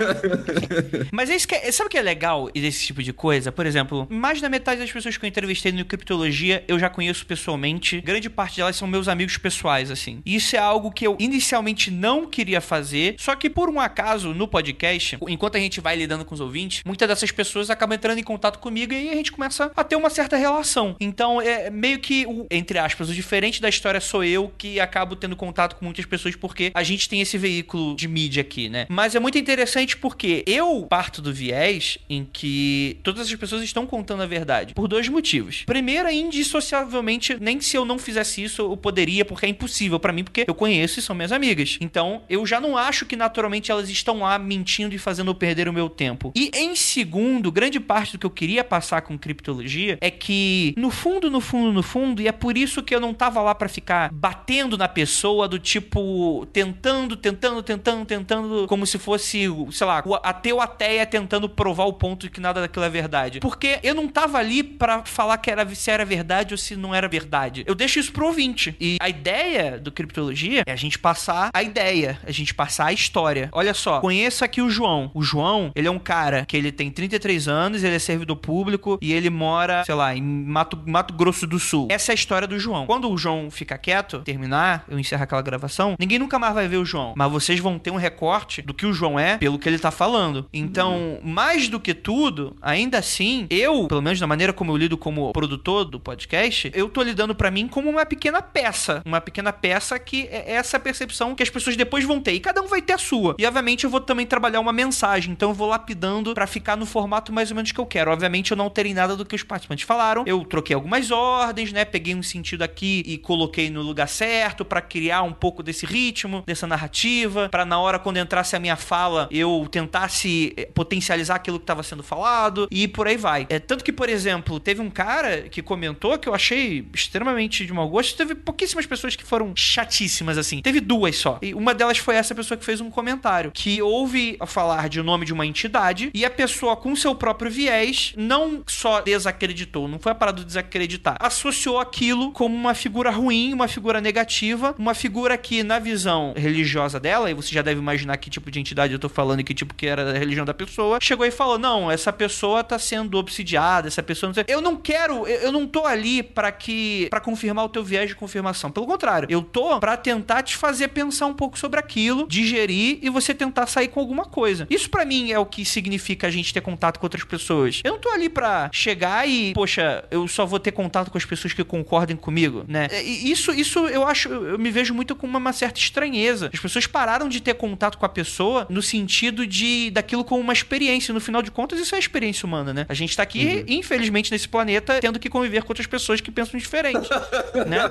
[1.11, 3.51] Mas é isso que é, sabe o que é legal desse tipo de coisa?
[3.51, 7.25] Por exemplo, mais da metade das pessoas que eu entrevistei no Criptologia eu já conheço
[7.25, 8.01] pessoalmente.
[8.01, 10.21] Grande parte delas são meus amigos pessoais, assim.
[10.25, 14.47] Isso é algo que eu inicialmente não queria fazer, só que por um acaso no
[14.47, 18.23] podcast, enquanto a gente vai lidando com os ouvintes, muitas dessas pessoas acabam entrando em
[18.23, 20.95] contato comigo e aí a gente começa a ter uma certa relação.
[20.99, 25.15] Então é meio que, o, entre aspas, o diferente da história sou eu que acabo
[25.17, 28.85] tendo contato com muitas pessoas porque a gente tem esse veículo de mídia aqui, né?
[28.89, 33.85] Mas é muito interessante porque eu parto do viés em que todas as pessoas estão
[33.85, 34.73] contando a verdade.
[34.73, 35.63] Por dois motivos.
[35.65, 40.13] Primeiro, é indissociavelmente, nem se eu não fizesse isso, eu poderia, porque é impossível para
[40.13, 41.77] mim, porque eu conheço e são minhas amigas.
[41.81, 45.67] Então, eu já não acho que naturalmente elas estão lá mentindo e fazendo eu perder
[45.67, 46.31] o meu tempo.
[46.35, 50.89] E em segundo, grande parte do que eu queria passar com criptologia é que, no
[50.89, 53.69] fundo, no fundo, no fundo, e é por isso que eu não tava lá para
[53.69, 55.06] ficar batendo na pessoa
[55.49, 61.05] do tipo, tentando, tentando, tentando, tentando, como se fosse fosse, sei lá, o ateu ateia
[61.05, 63.39] tentando provar o ponto de que nada daquilo é verdade.
[63.39, 66.93] Porque eu não tava ali para falar que era, se era verdade ou se não
[66.93, 67.63] era verdade.
[67.65, 68.75] Eu deixo isso pro ouvinte.
[68.79, 72.93] E a ideia do Criptologia é a gente passar a ideia, a gente passar a
[72.93, 73.49] história.
[73.51, 75.11] Olha só, conheça aqui o João.
[75.13, 78.97] O João, ele é um cara que ele tem 33 anos, ele é servidor público
[79.01, 81.87] e ele mora, sei lá, em Mato, Mato Grosso do Sul.
[81.89, 82.85] Essa é a história do João.
[82.85, 86.77] Quando o João fica quieto, terminar, eu encerro aquela gravação, ninguém nunca mais vai ver
[86.77, 87.13] o João.
[87.15, 89.91] Mas vocês vão ter um recorte do que o João é pelo que ele tá
[89.91, 90.47] falando.
[90.53, 94.97] Então, mais do que tudo, ainda assim, eu, pelo menos da maneira como eu lido
[94.97, 99.01] como produtor do podcast, eu tô lidando para mim como uma pequena peça.
[99.05, 102.33] Uma pequena peça que é essa percepção que as pessoas depois vão ter.
[102.33, 103.35] E cada um vai ter a sua.
[103.37, 105.31] E, obviamente, eu vou também trabalhar uma mensagem.
[105.31, 108.11] Então, eu vou lapidando para ficar no formato mais ou menos que eu quero.
[108.11, 110.23] Obviamente, eu não terei nada do que os participantes falaram.
[110.25, 111.85] Eu troquei algumas ordens, né?
[111.85, 116.43] Peguei um sentido aqui e coloquei no lugar certo para criar um pouco desse ritmo,
[116.45, 121.59] dessa narrativa, para na hora quando entrasse a minha fala eu tentasse eh, potencializar aquilo
[121.59, 123.45] que estava sendo falado e por aí vai.
[123.49, 127.73] É, tanto que, por exemplo, teve um cara que comentou que eu achei extremamente de
[127.73, 128.15] mau gosto.
[128.15, 130.61] Teve pouquíssimas pessoas que foram chatíssimas, assim.
[130.61, 131.39] Teve duas só.
[131.41, 135.25] E uma delas foi essa pessoa que fez um comentário que ouve falar de nome
[135.25, 140.11] de uma entidade e a pessoa, com seu próprio viés, não só desacreditou, não foi
[140.11, 145.37] a parada de desacreditar, associou aquilo como uma figura ruim, uma figura negativa, uma figura
[145.37, 148.99] que, na visão religiosa dela, e você já deve imaginar que tipo de entidade eu
[148.99, 152.11] tô falando que tipo que era a religião da pessoa, chegou e falou: "Não, essa
[152.11, 154.45] pessoa tá sendo obsidiada, essa pessoa não sei.
[154.47, 158.15] Eu não quero, eu não tô ali para que para confirmar o teu viés de
[158.15, 158.71] confirmação.
[158.71, 163.09] Pelo contrário, eu tô para tentar te fazer pensar um pouco sobre aquilo, digerir e
[163.09, 164.67] você tentar sair com alguma coisa.
[164.69, 167.81] Isso para mim é o que significa a gente ter contato com outras pessoas.
[167.83, 171.25] Eu não tô ali para chegar e, poxa, eu só vou ter contato com as
[171.25, 172.87] pessoas que concordem comigo, né?
[173.03, 176.49] Isso isso eu acho, eu me vejo muito com uma, uma certa estranheza.
[176.51, 180.53] As pessoas pararam de ter contato com a pessoa no sentido de daquilo como uma
[180.53, 181.13] experiência.
[181.13, 182.85] No final de contas, isso é experiência humana, né?
[182.89, 183.75] A gente tá aqui, uhum.
[183.75, 187.07] infelizmente, nesse planeta, tendo que conviver com outras pessoas que pensam diferente,
[187.67, 187.81] né?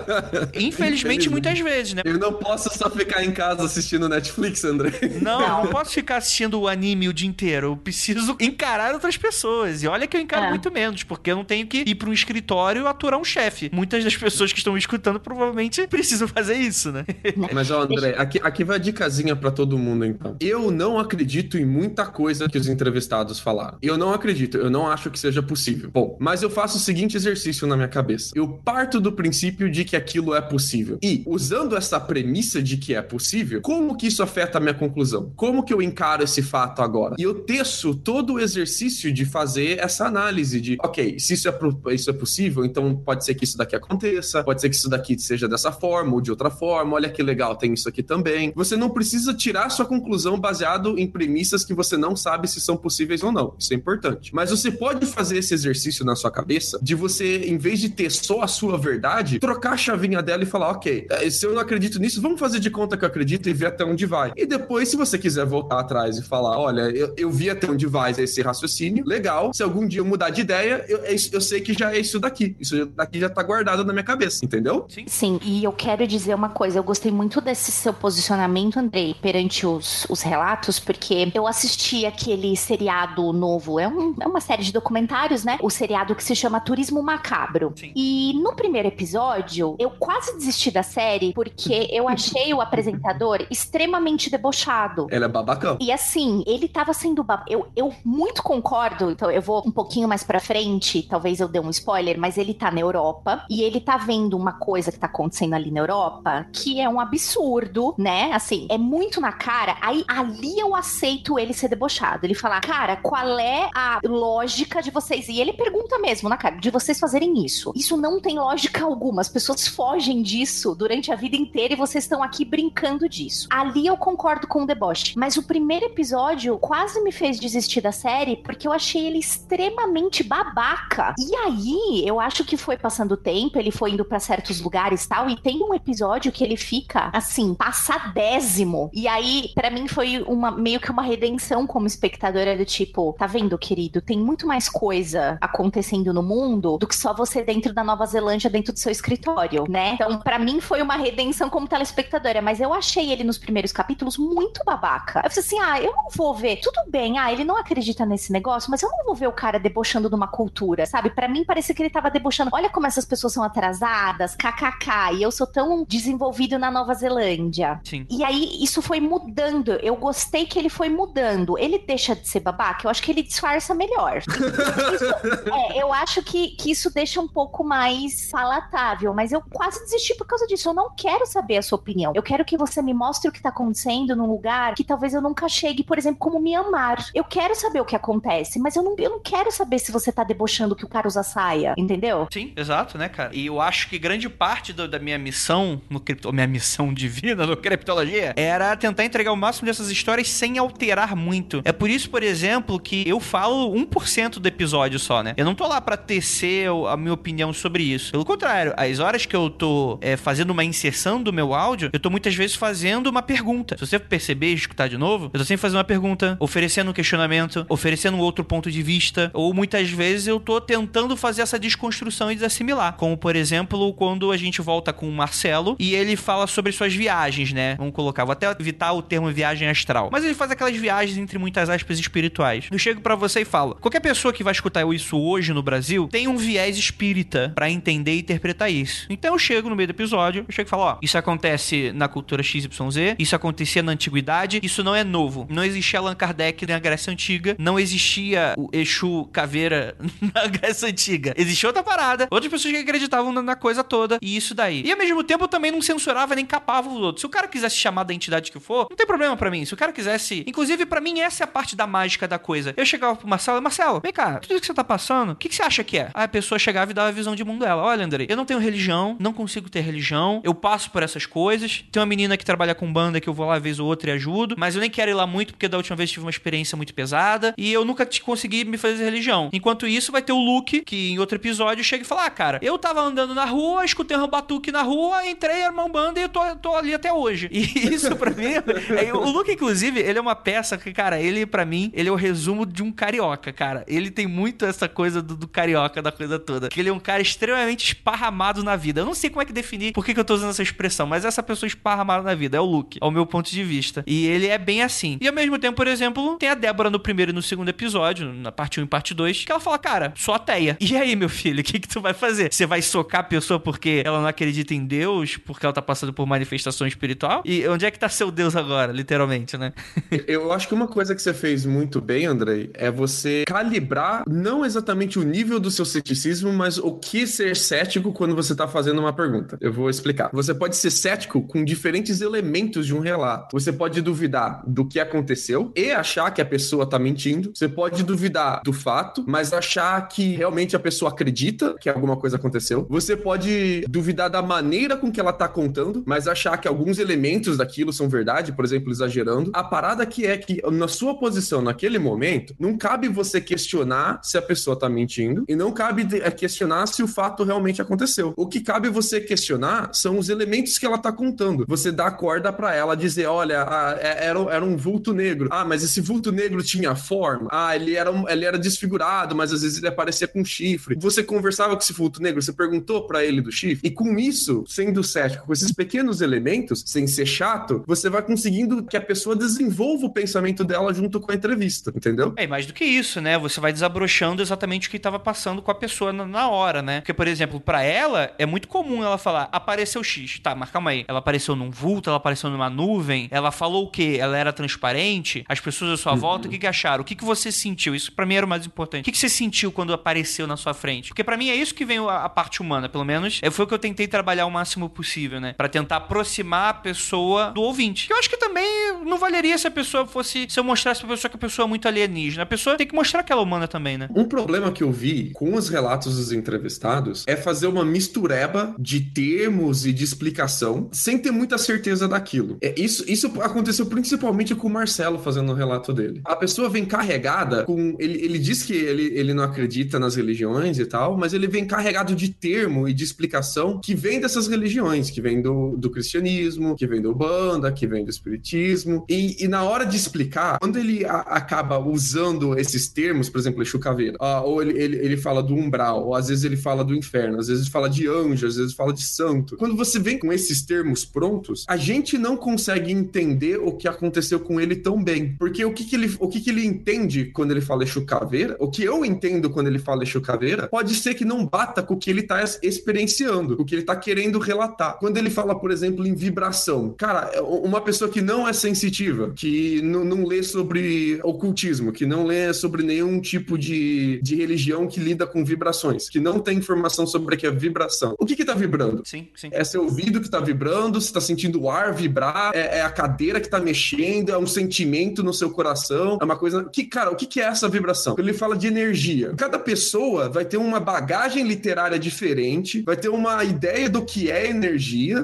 [0.55, 2.03] Infelizmente, muitas vezes, né?
[2.05, 4.91] Eu não posso só ficar em casa assistindo Netflix, André.
[5.23, 7.69] Não, não, não posso ficar assistindo o anime o dia inteiro.
[7.69, 9.83] Eu preciso encarar outras pessoas.
[9.85, 10.51] E olha que eu encaro é.
[10.51, 13.71] muito menos, porque eu não tenho que ir para um escritório aturar um chefe.
[13.73, 17.05] Muitas das pessoas que estão me escutando provavelmente precisam fazer isso, né?
[17.53, 20.37] Mas, ó, André, aqui, aqui vai a dicasinha para todo mundo, então.
[20.39, 23.79] Eu não acredito em muita coisa que os entrevistados falaram.
[23.83, 25.91] Eu não acredito, eu não acho que seja possível.
[25.91, 28.33] Bom, mas eu faço o seguinte exercício na minha cabeça.
[28.35, 30.99] Eu parto do princípio de que aquilo é possível.
[31.03, 35.33] E, usando essa premissa de que é possível, como que isso afeta a minha conclusão?
[35.35, 37.17] Como que eu encaro esse fato agora?
[37.19, 41.95] E eu teço todo o exercício de fazer essa análise de, ok, se isso é,
[41.95, 45.19] isso é possível, então pode ser que isso daqui aconteça, pode ser que isso daqui
[45.19, 48.53] seja dessa forma ou de outra forma, olha que legal, tem isso aqui também.
[48.55, 52.77] Você não precisa tirar sua conclusão baseado em premissas que você não sabe se são
[52.77, 53.55] possíveis ou não.
[53.59, 54.35] Isso é importante.
[54.35, 58.11] Mas você pode fazer esse exercício na sua cabeça de você, em vez de ter
[58.11, 61.61] só a sua verdade, trocar a chavinha dela e falar, ok, eh, se eu não
[61.61, 64.33] acredito nisso, vamos fazer de conta que eu acredito e ver até onde vai.
[64.37, 67.87] E depois, se você quiser voltar atrás e falar, olha, eu, eu vi até onde
[67.87, 69.53] vai esse raciocínio, legal.
[69.53, 72.21] Se algum dia eu mudar de ideia, eu, é eu sei que já é isso
[72.21, 72.57] daqui.
[72.61, 74.87] Isso daqui já tá guardado na minha cabeça, entendeu?
[74.89, 75.05] Sim.
[75.09, 79.67] Sim, e eu quero dizer uma coisa, eu gostei muito desse seu posicionamento, Andrei, perante
[79.67, 84.73] os, os relatos, porque eu assisti aquele seriado novo, é, um, é uma série de
[84.73, 85.59] documentários, né?
[85.63, 87.73] O seriado que se chama Turismo Macabro.
[87.77, 87.93] Sim.
[87.97, 94.31] E no primeiro episódio, eu quase desisti da série porque eu achei o apresentador extremamente
[94.31, 95.07] debochado.
[95.11, 95.79] Ele é babacão.
[95.81, 97.53] E assim, ele tava sendo babacão.
[97.53, 101.61] Eu, eu muito concordo, então eu vou um pouquinho mais pra frente, talvez eu dê
[101.61, 105.07] um spoiler, mas ele tá na Europa e ele tá vendo uma coisa que tá
[105.07, 108.33] acontecendo ali na Europa que é um absurdo, né?
[108.33, 109.77] Assim, é muito na cara.
[109.81, 112.27] Aí ali eu aceito ele ser debochado.
[112.27, 115.29] Ele fala, cara, qual é a lógica de vocês?
[115.29, 117.73] E ele pergunta mesmo na cara, de vocês fazerem isso.
[117.75, 119.21] Isso não tem lógica alguma.
[119.21, 123.49] As pessoas fogem disso durante a vida inteira e vocês estão aqui brincando disso.
[123.51, 125.15] Ali eu concordo com o deboche.
[125.17, 130.23] Mas o primeiro episódio quase me fez desistir da série porque eu achei ele extremamente
[130.23, 131.15] babaca.
[131.19, 135.07] E aí, eu acho que foi passando o tempo, ele foi indo para certos lugares
[135.07, 138.91] tal, e tem um episódio que ele fica assim, passadésimo.
[138.93, 143.27] E aí, para mim, foi uma meio que uma redenção como espectadora do tipo, tá
[143.27, 144.01] vendo, querido?
[144.01, 148.51] Tem muito mais coisa acontecendo no mundo do que só você dentro da Nova Zelândia,
[148.51, 149.93] dentro do seu escritório, né?
[149.95, 154.17] Então, para mim, foi uma redenção como telespectadora, mas eu achei ele nos primeiros capítulos
[154.17, 155.21] muito babaca.
[155.25, 156.57] Eu falei assim: ah, eu não vou ver.
[156.57, 159.59] Tudo bem, ah, ele não acredita nesse negócio, mas eu não vou ver o cara
[159.59, 161.11] debochando de uma cultura, sabe?
[161.11, 162.51] Para mim, parecia que ele tava debochando.
[162.53, 167.81] Olha como essas pessoas são atrasadas, kkk, e eu sou tão desenvolvido na Nova Zelândia.
[167.85, 168.07] Sim.
[168.11, 169.73] E aí, isso foi mudando.
[169.83, 171.59] Eu gostei que ele foi mudando.
[171.59, 174.19] Ele deixa de ser babaca, eu acho que ele disfarça melhor.
[174.19, 175.05] isso,
[175.53, 180.15] é, eu acho que, que isso deixa um pouco mais palatável, mas eu quase desisti
[180.15, 180.69] por causa disso.
[180.69, 182.13] Eu não quero saber a sua opinião.
[182.15, 185.21] Eu quero que você me mostre o que tá acontecendo num lugar que talvez eu
[185.21, 187.07] nunca chegue, por exemplo, como Myanmar.
[187.15, 190.13] Eu quero saber o que acontece, mas eu não, eu não quero saber se você
[190.13, 192.27] tá debochando que o cara usa saia, entendeu?
[192.33, 193.35] Sim, exato, né, cara?
[193.35, 197.47] E eu acho que grande parte do, da minha missão, no cripto, minha missão divina
[197.47, 201.63] no Criptologia, era tentar entregar o máximo dessas histórias sem alterar muito.
[201.65, 205.35] É por isso, por exemplo, que eu falo 1% do episódio só, né?
[205.37, 208.13] Eu não tô lá para tecer a minha opinião sobre isso.
[208.13, 212.01] Pelo contrário, as horas que eu tô é, fazendo uma inserção do meu áudio, eu
[212.01, 213.77] tô muitas vezes fazendo uma pergunta.
[213.79, 216.95] Se você perceber e escutar de novo, eu tô sempre fazendo uma pergunta, oferecendo um
[216.95, 221.59] questionamento, oferecendo um outro ponto de vista, ou muitas vezes eu tô tentando fazer essa
[221.59, 222.97] desconstrução e desassimilar.
[222.97, 226.95] Como, por exemplo, quando a gente volta com o Marcelo e ele fala sobre suas
[226.95, 227.75] viagens, né?
[227.77, 230.09] Vamos colocar, vou até evitar o termo viagem astral.
[230.13, 232.67] Mas ele faz aquelas viagens entre muitas aspas espirituais.
[232.71, 236.09] Eu chego para você e falo: qualquer pessoa que vai escutar isso hoje no Brasil
[236.09, 239.07] tem um viés espírita para entender e interpretar isso.
[239.11, 242.09] Então eu chego no meio do episódio, eu chego e falo: ó, isso acontece na
[242.09, 245.47] cultura XYZ, isso acontecia na antiguidade, isso não é novo.
[245.51, 249.97] Não existia Allan Kardec na Grécia Antiga, não existia o Exu Caveira
[250.35, 251.35] na Grécia Antiga.
[251.37, 254.83] Existia outra parada, outras pessoas que acreditavam na coisa toda, e isso daí.
[254.85, 257.21] E ao mesmo tempo também não censurava nem capava os outros.
[257.21, 259.65] Se o cara quisesse chamar da entidade que for, não tem problema para mim.
[259.65, 260.45] Se o cara quisesse.
[260.47, 262.75] Inclusive, para mim, essa é a parte da mágica da coisa.
[262.77, 265.49] Eu chegava pro Marcelo, Marcelo, vem cá, tudo isso que você tá passando, o que,
[265.49, 266.11] que você acha que é?
[266.15, 267.83] Aí a pessoa chegava e dava a visão de mundo dela.
[267.83, 271.85] Olha, Andrei, eu não tenho religião, não consigo ter religião, eu passo por essas coisas.
[271.91, 274.15] Tem uma menina que trabalha com banda que eu vou lá vez ou outra e
[274.15, 276.77] ajudo, mas eu nem quero ir lá muito porque da última vez tive uma experiência
[276.77, 279.51] muito pesada e eu nunca consegui me fazer religião.
[279.53, 282.59] Enquanto isso, vai ter o Luke, que em outro episódio chega e fala: Ah, cara,
[282.63, 286.25] eu tava andando na rua, escutei um batuque na rua, entrei, era uma banda e
[286.25, 287.49] eu tô, tô ali até hoje.
[287.51, 287.61] E
[287.95, 291.47] isso pra mim, é, o Luke Luke, inclusive, ele é uma peça que, cara, ele,
[291.47, 293.85] para mim, ele é o resumo de um carioca, cara.
[293.87, 296.69] Ele tem muito essa coisa do, do carioca, da coisa toda.
[296.69, 299.01] Que ele é um cara extremamente esparramado na vida.
[299.01, 301.07] Eu não sei como é que definir por que, que eu tô usando essa expressão,
[301.07, 304.03] mas essa pessoa esparramada na vida é o Luke, ao meu ponto de vista.
[304.07, 305.17] E ele é bem assim.
[305.21, 308.33] E ao mesmo tempo, por exemplo, tem a Débora no primeiro e no segundo episódio,
[308.33, 310.77] na parte 1 e parte 2, que ela fala, cara, sou ateia.
[310.81, 312.53] E aí, meu filho, o que, que tu vai fazer?
[312.53, 316.13] Você vai socar a pessoa porque ela não acredita em Deus, porque ela tá passando
[316.13, 317.43] por manifestação espiritual?
[317.45, 319.73] E onde é que tá seu Deus agora, literalmente, né?
[320.27, 324.65] Eu acho que uma coisa que você fez muito bem, Andrei, é você calibrar não
[324.65, 328.99] exatamente o nível do seu ceticismo, mas o que ser cético quando você tá fazendo
[328.99, 329.57] uma pergunta.
[329.61, 330.31] Eu vou explicar.
[330.33, 333.59] Você pode ser cético com diferentes elementos de um relato.
[333.59, 337.53] Você pode duvidar do que aconteceu e achar que a pessoa tá mentindo.
[337.55, 342.37] Você pode duvidar do fato, mas achar que realmente a pessoa acredita que alguma coisa
[342.37, 342.87] aconteceu.
[342.89, 347.57] Você pode duvidar da maneira com que ela tá contando, mas achar que alguns elementos
[347.57, 349.51] daquilo são verdade, por exemplo, exagerando.
[349.55, 354.39] A parada que é que na sua posição naquele momento, não cabe você questionar se
[354.39, 358.33] a pessoa tá mentindo e não cabe é, questionar se o fato realmente aconteceu.
[358.37, 361.65] O que cabe você questionar são os elementos que ela tá contando.
[361.69, 365.49] Você dá corda para ela dizer, olha, ah, era, era um vulto negro.
[365.51, 367.49] Ah, mas esse vulto negro tinha forma.
[367.51, 370.97] Ah, ele era, ele era desfigurado, mas às vezes ele aparecia com chifre.
[370.99, 373.87] Você conversava com esse vulto negro, você perguntou para ele do chifre.
[373.87, 378.83] E com isso, sendo cético, com esses pequenos elementos, sem ser chato, você vai conseguindo
[378.85, 382.35] que a pessoa desenvolva o pensamento dela junto com a entrevista, entendeu?
[382.37, 383.39] É, mais do que isso, né?
[383.39, 387.01] Você vai desabrochando exatamente o que estava passando com a pessoa na, hora, né?
[387.01, 390.39] Porque, por exemplo, para ela, é muito comum ela falar, apareceu X.
[390.39, 391.05] Tá, mas calma aí.
[391.09, 394.19] Ela apareceu num vulto, ela apareceu numa nuvem, ela falou o quê?
[394.21, 395.45] Ela era transparente?
[395.49, 396.19] As pessoas à sua uhum.
[396.19, 397.03] volta, o que, que acharam?
[397.03, 397.95] O que, que você sentiu?
[397.95, 399.03] Isso para mim era o mais importante.
[399.03, 401.09] O que, que você sentiu quando apareceu na sua frente?
[401.09, 403.41] Porque para mim é isso que vem a, a, parte humana, pelo menos.
[403.43, 405.06] É, foi o que eu tentei trabalhar o máximo possível,
[405.41, 405.55] né?
[405.57, 408.09] Para tentar aproximar a pessoa do ouvinte.
[408.11, 408.67] Eu acho que também
[409.05, 410.47] não valeria se a pessoa fosse.
[410.49, 412.43] Se eu mostrasse pra pessoa que a pessoa é muito alienígena.
[412.43, 414.09] A pessoa tem que mostrar que ela é humana também, né?
[414.15, 419.01] Um problema que eu vi com os relatos dos entrevistados é fazer uma mistureba de
[419.01, 422.59] termos e de explicação sem ter muita certeza daquilo.
[422.63, 426.21] É, isso, isso aconteceu principalmente com o Marcelo fazendo o relato dele.
[426.25, 427.97] A pessoa vem carregada com.
[427.99, 431.67] Ele, ele diz que ele, ele não acredita nas religiões e tal, mas ele vem
[431.67, 436.77] carregado de termo e de explicação que vem dessas religiões, que vem do, do cristianismo,
[436.77, 439.05] que vem do banda, que vem do espiritismo.
[439.09, 443.63] E, e na hora de explicar, quando ele a, acaba usando esses termos, por exemplo,
[443.63, 446.85] Exu Caveira, uh, ou ele, ele, ele fala do umbral, ou às vezes ele fala
[446.85, 449.57] do inferno, às vezes ele fala de anjo, às vezes fala de santo.
[449.57, 454.41] Quando você vem com esses termos prontos, a gente não consegue entender o que aconteceu
[454.41, 455.37] com ele tão bem.
[455.39, 458.57] Porque o que, que ele, o que, que ele entende quando ele fala Exu Caveira,
[458.59, 461.95] o que eu entendo quando ele fala Exu Caveira, pode ser que não bata com
[461.95, 464.86] o que ele tá experienciando, o que ele tá querendo relatar.
[464.93, 469.33] Quando ele fala, por exemplo, em vibração, cara, é uma pessoa que não é sensitiva,
[469.35, 474.87] que não, não lê sobre ocultismo, que não lê sobre nenhum tipo de, de religião
[474.87, 478.15] que lida com vibrações, que não tem informação sobre o que é vibração.
[478.19, 479.03] O que que tá vibrando?
[479.05, 479.49] Sim, sim.
[479.53, 482.91] É seu ouvido que tá vibrando, você tá sentindo o ar vibrar, é, é a
[482.91, 486.65] cadeira que tá mexendo, é um sentimento no seu coração, é uma coisa...
[486.73, 488.17] Que, cara, o que que é essa vibração?
[488.19, 489.35] Ele fala de energia.
[489.37, 494.49] Cada pessoa vai ter uma bagagem literária diferente, vai ter uma ideia do que é
[494.49, 494.76] energia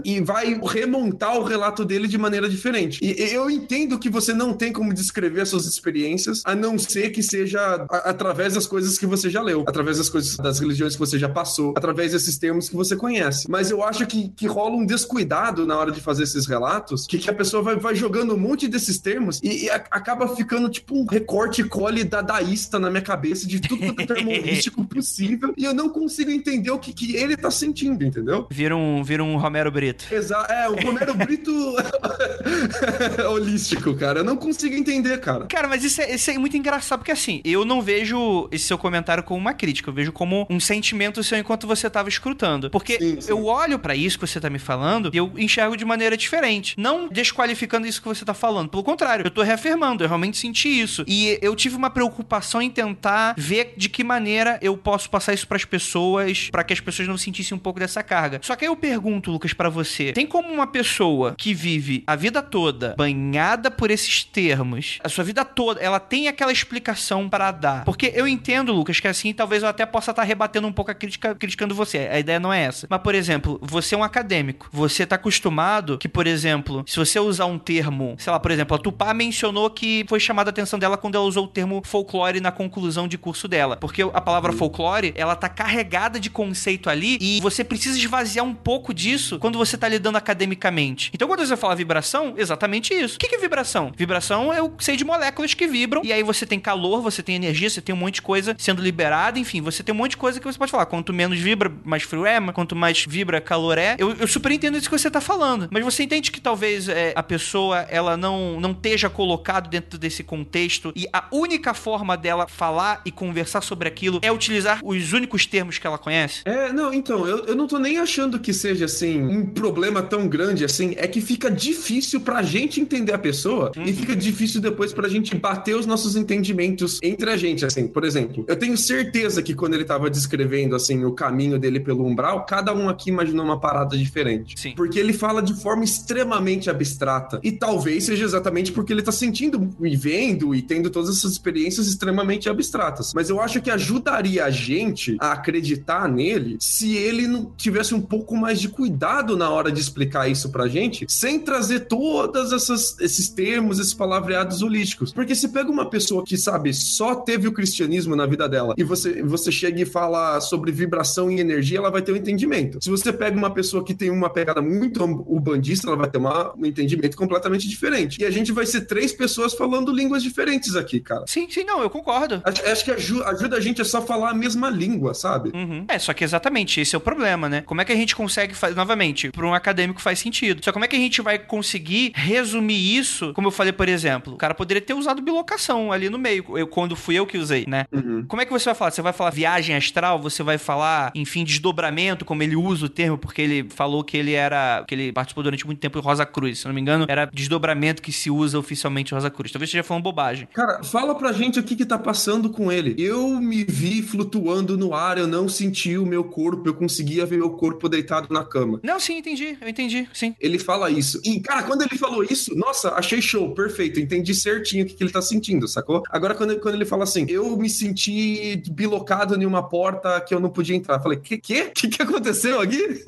[0.05, 2.99] e vai remontar o relato dele de maneira diferente.
[3.03, 7.11] E eu entendo que você não tem como descrever as suas experiências a não ser
[7.11, 10.95] que seja a, através das coisas que você já leu, através das coisas das religiões
[10.95, 13.51] que você já passou, através desses termos que você conhece.
[13.51, 17.19] Mas eu acho que, que rola um descuidado na hora de fazer esses relatos, que,
[17.19, 20.69] que a pessoa vai, vai jogando um monte desses termos e, e a, acaba ficando
[20.69, 25.65] tipo um recorte cole dadaísta na minha cabeça de tudo que é termo possível e
[25.65, 28.47] eu não consigo entender o que, que ele tá sentindo, entendeu?
[28.51, 30.07] Vira um, vira um Romero Brito.
[30.11, 31.53] Exato, é, o Romero Brito
[33.29, 34.21] holístico, cara.
[34.21, 35.47] Eu não consigo entender, cara.
[35.47, 38.79] Cara, mas isso é, isso é muito engraçado, porque assim, eu não vejo esse seu
[38.79, 42.71] comentário como uma crítica, eu vejo como um sentimento seu enquanto você tava escutando.
[42.71, 43.31] Porque sim, sim.
[43.31, 46.75] eu olho para isso que você tá me falando e eu enxergo de maneira diferente.
[46.79, 48.69] Não desqualificando isso que você tá falando.
[48.69, 51.05] Pelo contrário, eu tô reafirmando, eu realmente senti isso.
[51.07, 55.47] E eu tive uma preocupação em tentar ver de que maneira eu posso passar isso
[55.49, 58.41] para as pessoas, para que as pessoas não sentissem um pouco dessa carga.
[58.43, 62.15] Só que aí eu pergunto, Lucas, para você: tem como uma pessoa que vive a
[62.17, 67.51] vida toda banhada por esses termos, a sua vida toda, ela tem aquela explicação para
[67.51, 67.85] dar?
[67.85, 70.91] Porque eu entendo, Lucas, que assim talvez eu até possa estar tá rebatendo um pouco
[70.91, 71.99] a crítica, criticando você.
[71.99, 72.87] A ideia não é essa.
[72.89, 74.69] Mas, por exemplo, você é um acadêmico.
[74.73, 78.77] Você tá acostumado que, por exemplo, se você usar um termo, sei lá, por exemplo,
[78.77, 82.41] a Tupá mencionou que foi chamada a atenção dela quando ela usou o termo folclore
[82.41, 83.77] na conclusão de curso dela.
[83.77, 88.55] Porque a palavra folclore, ela tá carregada de conceito ali e você precisa esvaziar um
[88.55, 91.11] pouco disso quando você tá lidando academicamente.
[91.15, 93.03] Então, quando você fala vibração, exatamente isso.
[93.05, 93.17] isso.
[93.17, 93.93] O que, é vibração?
[93.97, 97.69] Vibração eu sei de moléculas que vibram, e aí você tem calor, você tem energia,
[97.69, 100.41] você tem um monte de coisa sendo liberada, enfim, você tem um monte de coisa
[100.41, 100.87] que você pode falar.
[100.87, 103.97] Quanto menos vibra, mais frio é, quanto mais vibra, calor é.
[103.99, 105.69] Eu, eu super entendo isso que você tá falando.
[105.71, 110.23] Mas você entende que talvez é, a pessoa ela não, não esteja colocado dentro desse
[110.23, 115.47] contexto e a única forma dela falar e conversar sobre aquilo é utilizar os únicos
[115.47, 116.43] termos que ela conhece?
[116.45, 120.29] É, não, então, eu, eu não tô nem achando que seja assim um problema tão
[120.29, 120.95] grande assim.
[120.97, 123.85] É que fica difícil pra gente entender a pessoa uhum.
[123.85, 127.87] e fica difícil depois pra gente bater os nossos entendimentos entre a gente, assim.
[127.87, 132.07] Por exemplo, eu tenho certeza que quando ele tava descrevendo assim o caminho dele pelo
[132.07, 134.59] umbral, cada um aqui imaginou uma parada diferente.
[134.59, 134.75] Sim.
[134.77, 137.41] Porque ele fala de forma extremamente abstrata.
[137.43, 141.87] E talvez seja exatamente porque ele tá sentindo e vendo e tendo todas essas experiências
[141.87, 143.13] extremamente abstratas.
[143.15, 148.01] Mas eu acho que ajudaria a gente a acreditar nele se ele não tivesse um
[148.01, 148.92] pouco mais de cuidado
[149.37, 154.63] na hora de explicar isso pra gente, sem trazer todas essas esses termos, esses palavreados
[154.63, 155.13] holísticos.
[155.13, 158.85] Porque se pega uma pessoa que sabe só teve o cristianismo na vida dela e
[158.85, 162.79] você você chega e fala sobre vibração e energia, ela vai ter um entendimento.
[162.83, 166.55] Se você pega uma pessoa que tem uma pegada muito umbandista, ela vai ter uma,
[166.57, 168.21] um entendimento completamente diferente.
[168.21, 171.25] E a gente vai ser três pessoas falando línguas diferentes aqui, cara.
[171.27, 172.41] Sim, sim, não, eu concordo.
[172.45, 175.51] Acho, acho que ajuda, ajuda, a gente a só falar a mesma língua, sabe?
[175.55, 175.85] Uhum.
[175.89, 177.63] É, só que exatamente esse é o problema, né?
[177.63, 180.63] Como é que a gente consegue fazer, novamente, para um acadêmico faz sentido.
[180.65, 184.35] Só como é que a gente vai conseguir resumir isso, como eu falei, por exemplo,
[184.35, 187.65] o cara poderia ter usado bilocação ali no meio, eu, quando fui eu que usei,
[187.67, 187.87] né?
[187.93, 188.25] Uhum.
[188.27, 188.91] Como é que você vai falar?
[188.91, 193.17] Você vai falar viagem astral, você vai falar, enfim, desdobramento, como ele usa o termo,
[193.17, 196.61] porque ele falou que ele era, que ele participou durante muito tempo em Rosa Cruz,
[196.61, 199.53] se não me engano, era desdobramento que se usa oficialmente em Rosa Cruz.
[199.53, 200.49] Talvez esteja falando bobagem.
[200.53, 202.95] Cara, fala pra gente o que que tá passando com ele.
[202.99, 207.39] Eu me vi flutuando no ar, eu não senti o meu corpo, eu conseguia ver
[207.39, 208.72] meu corpo deitado na cama.
[208.83, 210.35] Não, sim, entendi, eu entendi, sim.
[210.41, 211.21] Ele fala isso.
[211.25, 215.03] E, cara, quando ele falou isso, nossa, achei show, perfeito, entendi certinho o que, que
[215.03, 216.03] ele tá sentindo, sacou?
[216.11, 220.35] Agora, quando ele, quando ele fala assim, eu me senti bilocado em uma porta que
[220.35, 220.97] eu não podia entrar.
[220.97, 221.65] Eu falei, que que?
[221.75, 223.03] que, que aconteceu aqui?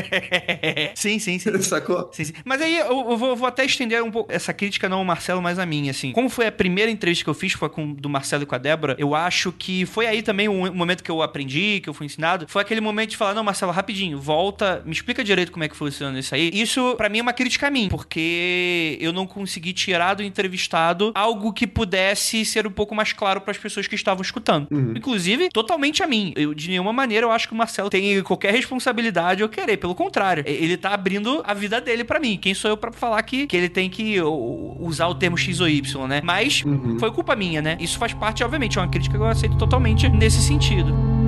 [0.94, 1.58] sim, sim, sim.
[1.62, 2.10] Sacou?
[2.12, 2.32] Sim, sim.
[2.44, 5.40] Mas aí eu, eu vou, vou, até estender um pouco essa crítica, não ao Marcelo,
[5.40, 6.12] mas a mim, assim.
[6.12, 8.58] Como foi a primeira entrevista que eu fiz, foi com do Marcelo e com a
[8.58, 11.94] Débora, eu acho que foi aí também o um momento que eu aprendi, que eu
[11.94, 15.62] fui ensinado, foi aquele momento de falar, não, Marcelo, rapidinho, volta, me explica direito como
[15.62, 16.50] é que funciona isso aí.
[16.52, 21.12] Isso, para mim, é uma crítica a mim, porque eu não consegui tirar do entrevistado
[21.14, 24.66] algo que pudesse ser um pouco mais claro para as pessoas que estavam escutando.
[24.70, 24.94] Uhum.
[24.96, 26.32] Inclusive, totalmente a mim.
[26.34, 29.76] Eu, de nenhuma maneira, eu acho que o Marcelo tem qualquer responsabilidade ou querer.
[29.76, 32.38] Pelo contrário, ele tá abrindo a vida dele para mim.
[32.40, 34.20] Quem sou eu para falar que, que ele tem que
[34.80, 36.22] usar o termo X ou Y, né?
[36.24, 36.98] Mas uhum.
[36.98, 37.76] foi culpa minha, né?
[37.78, 41.23] Isso faz parte, obviamente, é uma crítica que eu aceito totalmente nesse sentido.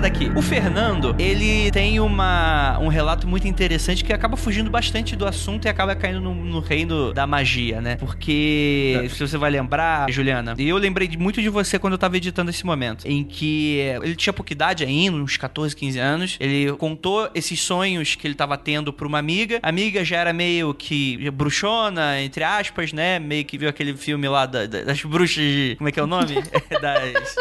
[0.00, 0.38] that aqui.
[0.38, 5.66] O Fernando, ele tem uma, um relato muito interessante que acaba fugindo bastante do assunto
[5.66, 7.96] e acaba caindo no, no reino da magia, né?
[7.96, 9.08] Porque, é.
[9.08, 12.50] se você vai lembrar, Juliana, e eu lembrei muito de você quando eu tava editando
[12.50, 17.30] esse momento, em que ele tinha pouca idade ainda, uns 14, 15 anos, ele contou
[17.34, 19.60] esses sonhos que ele tava tendo pra uma amiga.
[19.62, 23.18] A amiga já era meio que bruxona, entre aspas, né?
[23.18, 25.74] Meio que viu aquele filme lá da, da, das bruxas de...
[25.76, 26.34] Como é que é o nome?
[26.80, 27.36] das...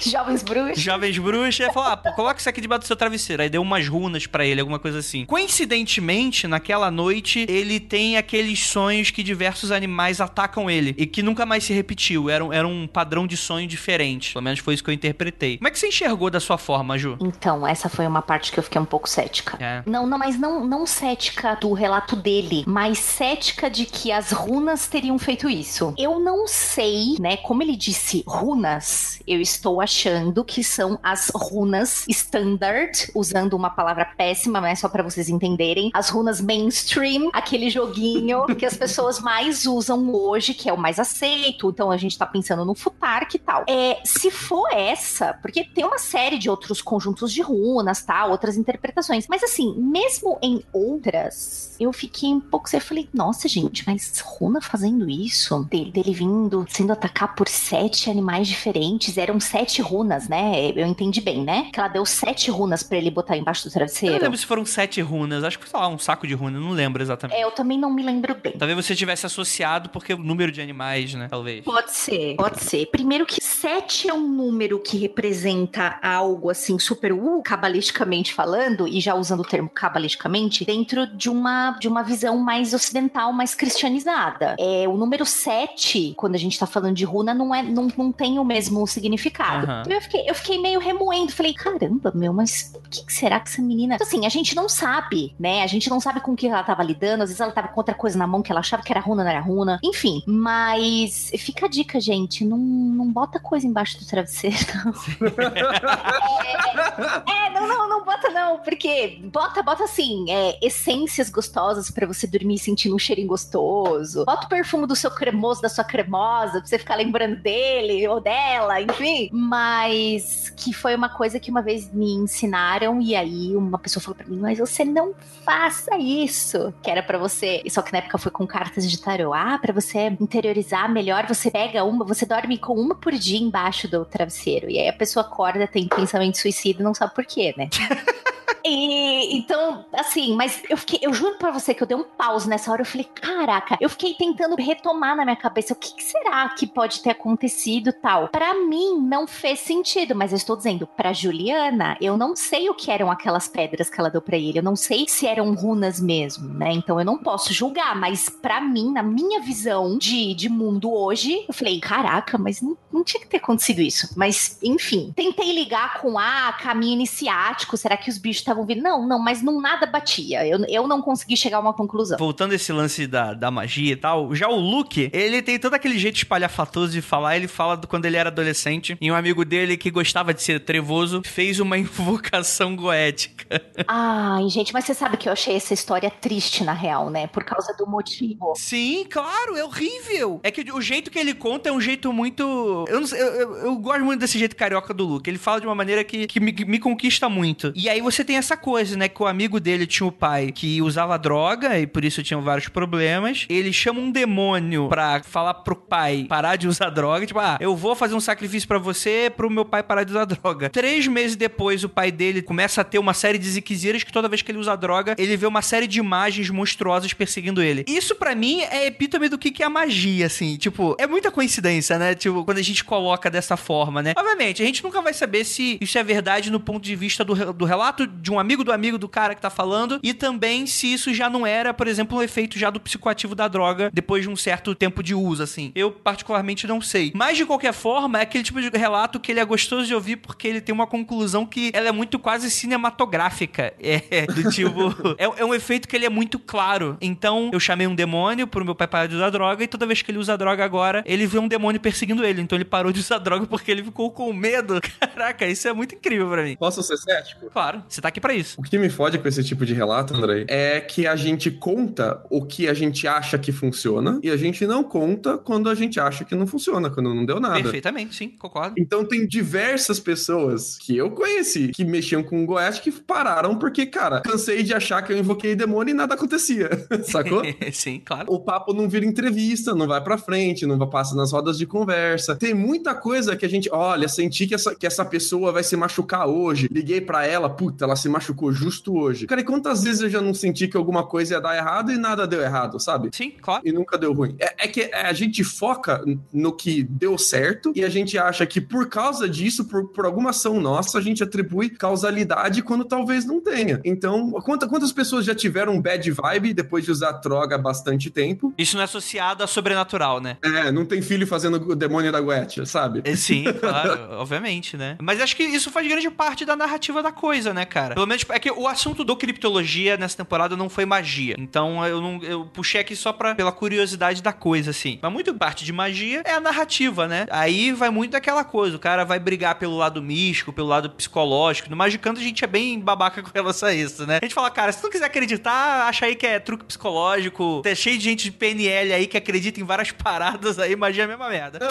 [0.00, 0.78] Jovens bruxas.
[0.78, 3.42] Jovens bruxas falou: ah, pô, coloca isso aqui debaixo do seu travesseiro.
[3.42, 5.24] Aí deu umas runas para ele, alguma coisa assim.
[5.24, 11.46] Coincidentemente, naquela noite, ele tem aqueles sonhos que diversos animais atacam ele e que nunca
[11.46, 12.28] mais se repetiu.
[12.28, 14.32] Era um, era um padrão de sonho diferente.
[14.32, 15.56] Pelo menos foi isso que eu interpretei.
[15.58, 17.16] Como é que você enxergou da sua forma, Ju?
[17.20, 19.56] Então, essa foi uma parte que eu fiquei um pouco cética.
[19.60, 19.82] É.
[19.86, 24.86] Não, não, mas não, não cética do relato dele, mas cética de que as runas
[24.86, 25.94] teriam feito isso.
[25.96, 27.36] Eu não sei, né?
[27.38, 33.70] Como ele disse runas, eu estou achando que são as runas runas standard, usando uma
[33.70, 35.90] palavra péssima, mas só para vocês entenderem.
[35.94, 40.98] As runas mainstream, aquele joguinho que as pessoas mais usam hoje, que é o mais
[40.98, 41.68] aceito.
[41.68, 43.64] Então a gente tá pensando no Futark e tal.
[43.68, 48.26] É, se for essa, porque tem uma série de outros conjuntos de runas, tá?
[48.26, 49.26] Outras interpretações.
[49.28, 52.68] Mas assim, mesmo em outras, eu fiquei um pouco.
[52.72, 55.64] Eu falei, nossa, gente, mas runa fazendo isso?
[55.64, 59.16] Dele, dele vindo, sendo atacado por sete animais diferentes.
[59.16, 60.70] Eram sete sete runas, né?
[60.74, 61.70] Eu entendi bem, né?
[61.72, 64.14] Que ela deu sete runas para ele botar embaixo do travesseiro.
[64.14, 65.42] Eu não lembro se foram sete runas.
[65.42, 66.62] Acho que, sei lá, um saco de runas.
[66.62, 67.36] Não lembro exatamente.
[67.36, 68.52] É, eu também não me lembro bem.
[68.52, 71.26] Talvez você tivesse associado porque o número de animais, né?
[71.28, 71.64] Talvez.
[71.64, 72.86] Pode ser, pode ser.
[72.86, 79.00] Primeiro que sete é um número que representa algo assim super uh, cabalisticamente falando e
[79.00, 84.54] já usando o termo cabalisticamente dentro de uma de uma visão mais ocidental, mais cristianizada.
[84.58, 88.12] É o número sete, quando a gente tá falando de runa, não é não, não
[88.12, 89.66] tem o mesmo significado.
[89.80, 91.54] Então eu fiquei, eu fiquei meio remoendo, falei,
[91.88, 93.94] caramba, meu, mas o que será que essa menina.
[93.94, 95.62] Então, Assim, a gente não sabe, né?
[95.62, 97.22] A gente não sabe com o que ela tava lidando.
[97.22, 99.22] Às vezes ela tava com outra coisa na mão que ela achava que era runa,
[99.22, 99.78] não era runa.
[99.82, 102.44] Enfim, mas fica a dica, gente.
[102.44, 104.56] Não, não bota coisa embaixo do travesseiro.
[104.84, 104.92] não.
[107.28, 112.26] É, não, não, não bota não, porque bota, bota assim, é, essências gostosas pra você
[112.26, 114.24] dormir sentindo um cheirinho gostoso.
[114.24, 118.20] Bota o perfume do seu cremoso, da sua cremosa, pra você ficar lembrando dele ou
[118.20, 119.28] dela, enfim.
[119.32, 124.16] Mas que foi uma coisa que uma vez me ensinaram e aí uma pessoa falou
[124.16, 125.14] pra mim, mas você não
[125.44, 126.72] faça isso.
[126.82, 129.32] Que era pra você, só que na época foi com cartas de tarô.
[129.32, 133.88] Ah, pra você interiorizar melhor, você pega uma, você dorme com uma por dia embaixo
[133.88, 134.70] do travesseiro.
[134.70, 137.68] E aí a pessoa acorda, tem pensamento suicida e não sabe por quê, né?
[138.68, 142.48] E, então, assim, mas eu fiquei, eu juro pra você que eu dei um pause
[142.48, 142.82] nessa hora.
[142.82, 146.66] Eu falei, caraca, eu fiquei tentando retomar na minha cabeça o que, que será que
[146.66, 148.28] pode ter acontecido tal.
[148.28, 152.74] Pra mim, não fez sentido, mas eu estou dizendo, pra Juliana, eu não sei o
[152.74, 154.58] que eram aquelas pedras que ela deu pra ele.
[154.58, 156.72] Eu não sei se eram runas mesmo, né?
[156.72, 161.44] Então eu não posso julgar, mas pra mim, na minha visão de, de mundo hoje,
[161.48, 164.12] eu falei, caraca, mas não, não tinha que ter acontecido isso.
[164.16, 168.82] Mas, enfim, tentei ligar com, ah, caminho iniciático, será que os bichos estavam vindo?
[168.82, 170.46] Não, não, mas não nada batia.
[170.46, 172.18] Eu, eu não consegui chegar a uma conclusão.
[172.18, 175.74] Voltando a esse lance da, da magia e tal, já o Luke, ele tem todo
[175.74, 177.36] aquele jeito espalhafatoso de falar.
[177.36, 180.60] Ele fala do quando ele era adolescente e um amigo dele que gostava de ser
[180.60, 183.60] trevoso fez uma invocação goética.
[183.86, 187.26] Ai, gente, mas você sabe que eu achei essa história triste, na real, né?
[187.26, 188.52] Por causa do motivo.
[188.56, 190.40] Sim, claro, é horrível.
[190.42, 192.42] É que o jeito que ele conta é um jeito muito.
[192.88, 195.28] Eu, não sei, eu, eu- eu gosto muito desse jeito carioca do Luke.
[195.28, 197.72] Ele fala de uma maneira que, que me, me conquista muito.
[197.74, 199.08] E aí você tem essa coisa, né?
[199.08, 202.68] Que o amigo dele tinha o pai que usava droga e por isso tinha vários
[202.68, 203.46] problemas.
[203.48, 207.26] Ele chama um demônio pra falar pro pai parar de usar droga.
[207.26, 210.24] Tipo, ah, eu vou fazer um sacrifício pra você pro meu pai parar de usar
[210.26, 210.70] droga.
[210.70, 214.28] Três meses depois, o pai dele começa a ter uma série de ziquezeiras que toda
[214.28, 217.84] vez que ele usa droga, ele vê uma série de imagens monstruosas perseguindo ele.
[217.88, 220.56] Isso pra mim é epítome do que que é a magia, assim.
[220.56, 222.14] Tipo, é muita coincidência, né?
[222.14, 224.12] Tipo, quando a gente coloca dessa forma, né?
[224.16, 227.52] Obviamente, a gente nunca vai saber se isso é verdade no ponto de vista do,
[227.52, 230.92] do relato de um amigo do amigo do cara que tá falando e também se
[230.92, 234.28] isso já não era, por exemplo, um efeito já do psicoativo da droga depois de
[234.28, 235.72] um certo tempo de uso, assim.
[235.74, 237.12] Eu particularmente não sei.
[237.14, 240.16] Mas de qualquer forma, é aquele tipo de relato que ele é gostoso de ouvir
[240.16, 243.72] porque ele tem uma conclusão que ela é muito quase cinematográfica.
[243.80, 246.96] É, do tipo, é, é um efeito que ele é muito claro.
[247.00, 250.02] Então, eu chamei um demônio pro meu pai parar de usar droga e toda vez
[250.02, 252.40] que ele usa droga agora, ele vê um demônio perseguindo ele.
[252.40, 254.80] Então ele parou de usar droga porque ele ficou com medo.
[255.00, 256.56] Caraca, isso é muito incrível pra mim.
[256.56, 257.50] Posso ser cético?
[257.50, 258.56] Claro, você tá aqui pra isso.
[258.58, 262.22] O que me fode com esse tipo de relato, Andrei, é que a gente conta
[262.30, 266.00] o que a gente acha que funciona e a gente não conta quando a gente
[266.00, 267.60] acha que não funciona, quando não deu nada.
[267.60, 268.74] Perfeitamente, sim, concordo.
[268.78, 273.86] Então tem diversas pessoas que eu conheci que mexiam com o Goethe que pararam porque,
[273.86, 276.70] cara, cansei de achar que eu invoquei demônio e nada acontecia,
[277.04, 277.42] sacou?
[277.72, 278.32] sim, claro.
[278.32, 281.66] O papo não vira entrevista, não vai pra frente, não vai passar nas rodas de
[281.66, 282.36] conversa.
[282.36, 285.76] Tem muita coisa que a gente, olha, senti que essa, que essa pessoa vai se
[285.76, 286.68] machucar hoje.
[286.70, 289.26] Liguei pra ela, puta, ela se machucou justo hoje.
[289.26, 291.96] Cara, e quantas vezes eu já não senti que alguma coisa ia dar errado e
[291.98, 293.10] nada deu errado, sabe?
[293.12, 293.62] Sim, claro.
[293.64, 294.34] E nunca deu ruim.
[294.38, 296.02] É, é que a gente foca
[296.32, 300.30] no que deu certo e a gente acha que por causa disso, por, por alguma
[300.30, 303.80] ação nossa, a gente atribui causalidade quando talvez não tenha.
[303.84, 308.10] Então, quanta- quantas pessoas já tiveram um bad vibe depois de usar droga há bastante
[308.10, 308.52] tempo?
[308.56, 310.36] Isso não é associado a sobrenatural, né?
[310.42, 313.02] É, não tem filho fazendo o demônio da Goetia, sabe?
[313.04, 314.96] É, Sim, claro, obviamente, né?
[315.00, 317.94] Mas acho que isso faz grande parte da narrativa da coisa, né, cara?
[317.98, 321.34] Pelo menos é que o assunto do criptologia nessa temporada não foi magia.
[321.36, 325.00] Então eu não eu puxei aqui só pra, pela curiosidade da coisa, assim.
[325.02, 327.26] Mas muito parte de magia é a narrativa, né?
[327.28, 328.76] Aí vai muito daquela coisa.
[328.76, 331.68] O cara vai brigar pelo lado místico, pelo lado psicológico.
[331.68, 334.20] No Magicando a gente é bem babaca com relação a isso, né?
[334.22, 337.62] A gente fala, cara, se tu não quiser acreditar, acha aí que é truque psicológico.
[337.64, 341.04] Tá cheio de gente de PNL aí que acredita em várias paradas aí, magia é
[341.04, 341.58] a mesma merda.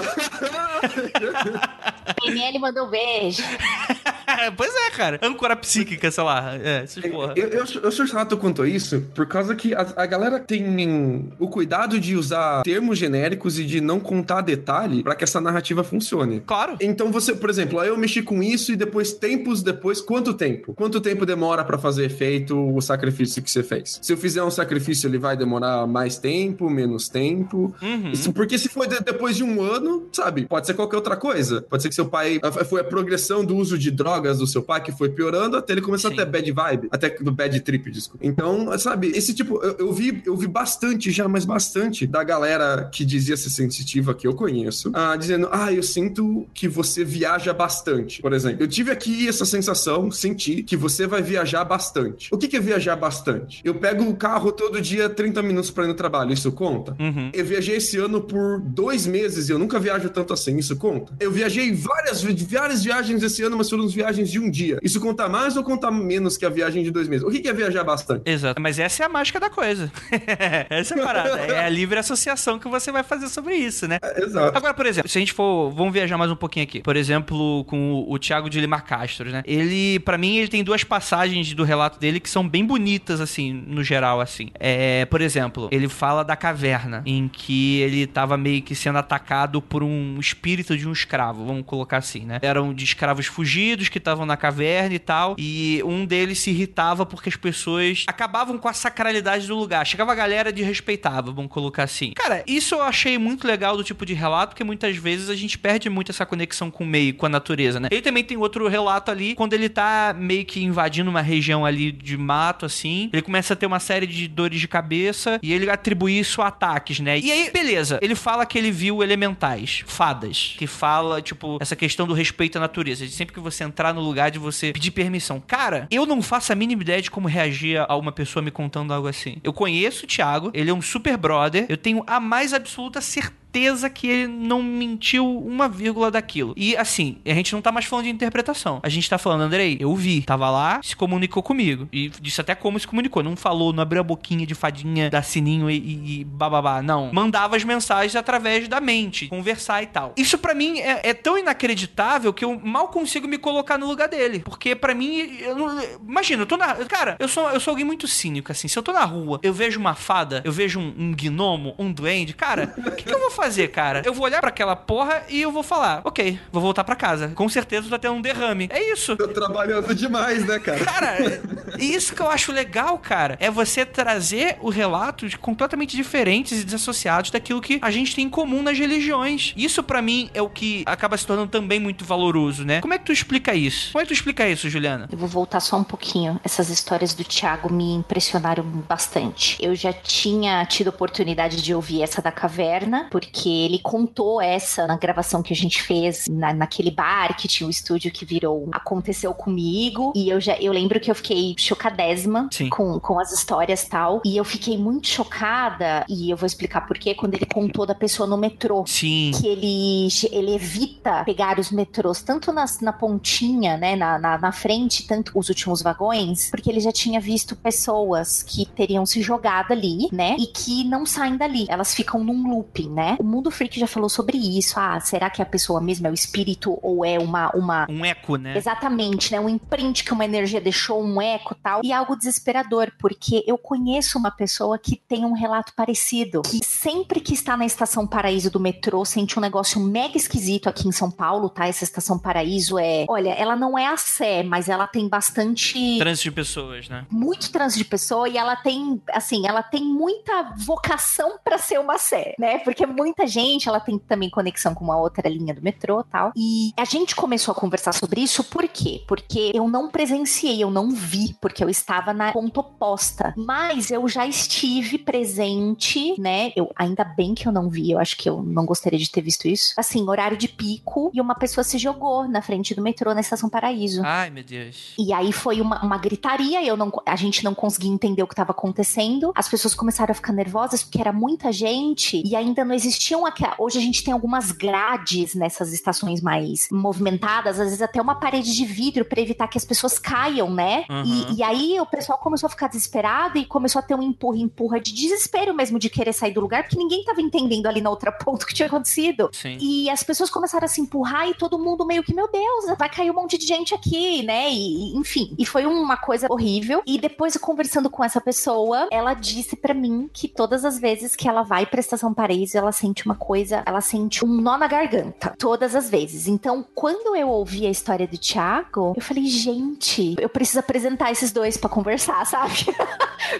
[2.22, 3.44] PNL mandou beijo.
[4.58, 5.20] pois é, cara.
[5.24, 6.56] Âncora psíquica, sei lá.
[6.56, 7.34] É, essas porra.
[7.36, 11.30] Eu, eu, eu sou chato quanto a isso, por causa que a, a galera tem
[11.40, 15.84] o cuidado de usar termos genéricos e de não contar detalhe pra que essa narrativa
[15.84, 16.42] funcione.
[16.46, 16.78] Claro.
[16.82, 20.74] Então você, por exemplo, aí eu mexi com isso e depois, tempos depois, quanto tempo?
[20.74, 24.00] Quanto tempo demora pra fazer efeito o sacrifício que você fez?
[24.02, 27.74] Se eu fizer um sacrifício, ele vai demorar mais tempo, menos tempo?
[27.82, 28.12] Uhum.
[28.12, 30.46] Isso, Porque se for de- depois de um ano, sabe?
[30.46, 31.62] Pode ser qualquer outra coisa.
[31.62, 32.40] Pode ser que seu pai.
[32.70, 35.82] Foi a progressão do uso de drogas do seu pai que foi piorando até ele
[35.82, 36.14] começar Sim.
[36.14, 36.88] a ter bad vibe.
[36.92, 38.26] Até do bad trip, desculpa.
[38.26, 39.64] Então, sabe, esse tipo.
[39.64, 44.14] Eu, eu vi, eu vi bastante já, mas bastante da galera que dizia ser sensitiva,
[44.14, 48.22] que eu conheço, ah, dizendo: Ah, eu sinto que você viaja bastante.
[48.22, 52.30] Por exemplo, eu tive aqui essa sensação, senti que você vai viajar bastante.
[52.32, 53.62] O que, que é viajar bastante?
[53.64, 56.96] Eu pego o carro todo dia 30 minutos pra ir no trabalho, isso conta?
[57.00, 57.32] Uhum.
[57.34, 61.14] Eu viajei esse ano por dois meses e eu nunca viajo tanto assim, isso conta?
[61.20, 64.80] Eu viajei várias, várias viagens esse ano, mas foram viagens de um dia.
[64.82, 67.26] Isso conta mais ou conta menos que a viagem de dois meses?
[67.26, 68.30] O que é viajar bastante?
[68.30, 68.62] Exato.
[68.62, 69.92] Mas essa é a mágica da coisa.
[70.70, 71.30] essa é a parada.
[71.40, 74.00] É a livre associação que você vai fazer sobre isso, né?
[74.02, 74.58] É, Exato.
[74.58, 75.72] Agora, por exemplo, se a gente for.
[75.72, 76.82] Vamos viajar mais um pouquinho aqui.
[76.82, 79.44] Por exemplo, com o, o Thiago de Lima Castro, né?
[79.46, 83.54] Ele, pra mim, ele tem duas passagens do relato dele que são bem bonitas, assim,
[83.54, 84.50] no geral, assim.
[84.60, 89.62] É, por exemplo, ele fala da caverna, em que ele tava meio que sendo atacado
[89.62, 92.40] por um espírito de um escravo, vamos colocar assim, né?
[92.42, 97.06] Eram de escravos fugidos que estavam na caverna e tal, e um deles se irritava
[97.06, 99.86] porque as pessoas acabavam com a sacralidade do lugar.
[99.86, 102.12] Chegava a galera de respeitava, vamos colocar assim.
[102.16, 105.58] Cara, isso eu achei muito legal do tipo de relato, porque muitas vezes a gente
[105.58, 107.88] perde muito essa conexão com o meio, com a natureza, né?
[107.92, 111.92] Ele também tem outro relato ali, quando ele tá meio que invadindo uma região ali
[111.92, 115.70] de mato, assim, ele começa a ter uma série de dores de cabeça e ele
[115.70, 117.20] atribui isso a ataques, né?
[117.20, 122.08] E aí, beleza, ele fala que ele viu elementais, fadas, que fala, tipo, essa questão
[122.08, 125.42] do respeito à natureza, de sempre que você entrar no lugar de você pedir permissão.
[125.46, 128.94] Cara, eu não faço a mínima ideia de como reagir a uma pessoa me contando
[128.94, 129.38] algo assim.
[129.44, 133.47] Eu conheço o Thiago, ele é um super brother, eu tenho a mais absoluta certeza
[133.52, 136.54] certeza que ele não mentiu uma vírgula daquilo.
[136.56, 138.80] E assim, a gente não tá mais falando de interpretação.
[138.84, 141.88] A gente tá falando, Andrei, eu vi, tava lá, se comunicou comigo.
[141.92, 143.24] E disse até como se comunicou.
[143.24, 146.82] Não falou, não abriu a boquinha de fadinha, da sininho e, e, e bababá.
[146.82, 147.12] Não.
[147.14, 150.14] Mandava as mensagens através da mente, conversar e tal.
[150.18, 154.08] Isso pra mim é, é tão inacreditável que eu mal consigo me colocar no lugar
[154.08, 154.40] dele.
[154.40, 156.76] Porque pra mim, eu não- imagina, eu tô na.
[156.86, 158.68] Cara, eu sou, eu sou alguém muito cínico, assim.
[158.68, 161.92] Se eu tô na rua, eu vejo uma fada, eu vejo um, um gnomo, um
[161.92, 164.02] duende, cara, o que, que eu vou fazer, cara?
[164.04, 167.30] Eu vou olhar pra aquela porra e eu vou falar, ok, vou voltar pra casa.
[167.30, 168.68] Com certeza tá tendo um derrame.
[168.72, 169.16] É isso.
[169.16, 170.84] Tô trabalhando demais, né, cara?
[170.84, 171.18] Cara,
[171.80, 177.30] isso que eu acho legal, cara, é você trazer os relatos completamente diferentes e desassociados
[177.30, 179.54] daquilo que a gente tem em comum nas religiões.
[179.56, 182.82] Isso pra mim é o que acaba se tornando também muito valoroso, né?
[182.82, 183.92] Como é que tu explica isso?
[183.92, 185.08] Como é que tu explica isso, Juliana?
[185.12, 186.40] Eu vou voltar só um pouquinho.
[186.44, 189.58] Essas histórias do Thiago me impressionaram bastante.
[189.62, 194.98] Eu já tinha tido oportunidade de ouvir essa da caverna, porque ele contou essa na
[194.98, 199.34] gravação que a gente fez na, naquele bar que tinha o estúdio que virou Aconteceu
[199.34, 200.14] Comigo.
[200.16, 202.70] E eu já eu lembro que eu fiquei chocadésima Sim.
[202.70, 204.22] com, com as histórias e tal.
[204.26, 207.96] E eu fiquei muito chocada, e eu vou explicar por quê, quando ele contou da
[207.96, 209.32] pessoa no metrô Sim.
[209.36, 214.52] que ele, ele evita pegar os metrôs tanto nas, na pontinha, né, na, na, na
[214.52, 219.72] frente, tanto os últimos vagões, porque ele já tinha visto pessoas que teriam se jogado
[219.72, 221.66] ali, né, e que não saem dali.
[221.70, 223.17] Elas ficam num looping, né.
[223.20, 224.80] O Mundo Freak já falou sobre isso.
[224.80, 228.36] Ah, será que a pessoa mesmo é o espírito ou é uma, uma, Um eco,
[228.36, 228.58] né?
[228.58, 229.40] Exatamente, né?
[229.40, 231.82] Um imprint que uma energia deixou, um eco e tal.
[231.84, 236.42] E algo desesperador, porque eu conheço uma pessoa que tem um relato parecido.
[236.42, 240.88] Que sempre que está na estação Paraíso do metrô, sente um negócio mega esquisito aqui
[240.88, 241.68] em São Paulo, tá?
[241.68, 243.06] Essa estação Paraíso é.
[243.10, 247.06] Olha, ela não é a Sé, mas ela tem bastante Trânsito de pessoas, né?
[247.12, 251.98] muito trânsito de pessoa e ela tem, assim, ela tem muita vocação pra ser uma
[251.98, 252.60] sé, né?
[252.60, 256.32] Porque muita gente, ela tem também conexão com uma outra linha do metrô e tal.
[256.36, 259.04] E a gente começou a conversar sobre isso por quê?
[259.08, 263.34] Porque eu não presenciei, eu não vi, porque eu estava na ponta oposta.
[263.38, 266.52] Mas eu já estive presente, né?
[266.56, 269.22] Eu ainda bem que eu não vi, eu acho que eu não gostaria de ter
[269.22, 269.74] visto isso.
[269.78, 273.50] Assim, horário de pico e uma pessoa se jogou na frente do metrô na estação
[273.50, 274.02] Paraíso.
[274.04, 274.94] Ai, meu Deus.
[274.98, 278.34] E aí foi uma, uma gritaria, eu não, a gente não conseguia entender o que
[278.34, 279.32] estava acontecendo.
[279.36, 283.26] As pessoas começaram a ficar nervosas porque era muita gente e ainda não existia existiam
[283.26, 283.44] aqui.
[283.58, 288.54] Hoje a gente tem algumas grades nessas estações mais movimentadas, às vezes até uma parede
[288.54, 290.84] de vidro para evitar que as pessoas caiam, né?
[290.90, 291.04] Uhum.
[291.06, 294.38] E, e, aí o pessoal começou a ficar desesperado e começou a ter um empurra,
[294.38, 297.90] empurra de desespero mesmo de querer sair do lugar, porque ninguém tava entendendo ali na
[297.90, 299.30] outra ponta o que tinha acontecido.
[299.32, 299.58] Sim.
[299.62, 302.90] E as pessoas começaram a se empurrar e todo mundo meio que, meu Deus, vai
[302.90, 304.50] cair um monte de gente aqui, né?
[304.52, 305.36] E, enfim.
[305.38, 306.82] E foi uma coisa horrível.
[306.86, 311.28] E depois, conversando com essa pessoa, ela disse para mim que todas as vezes que
[311.28, 315.34] ela vai pra Estação Paris, ela sente uma coisa, ela sente um nó na garganta.
[315.38, 316.28] Todas as vezes.
[316.28, 321.32] Então, quando eu ouvi a história do Thiago, eu falei, gente, eu preciso apresentar esses
[321.32, 322.66] dois para conversar, sabe?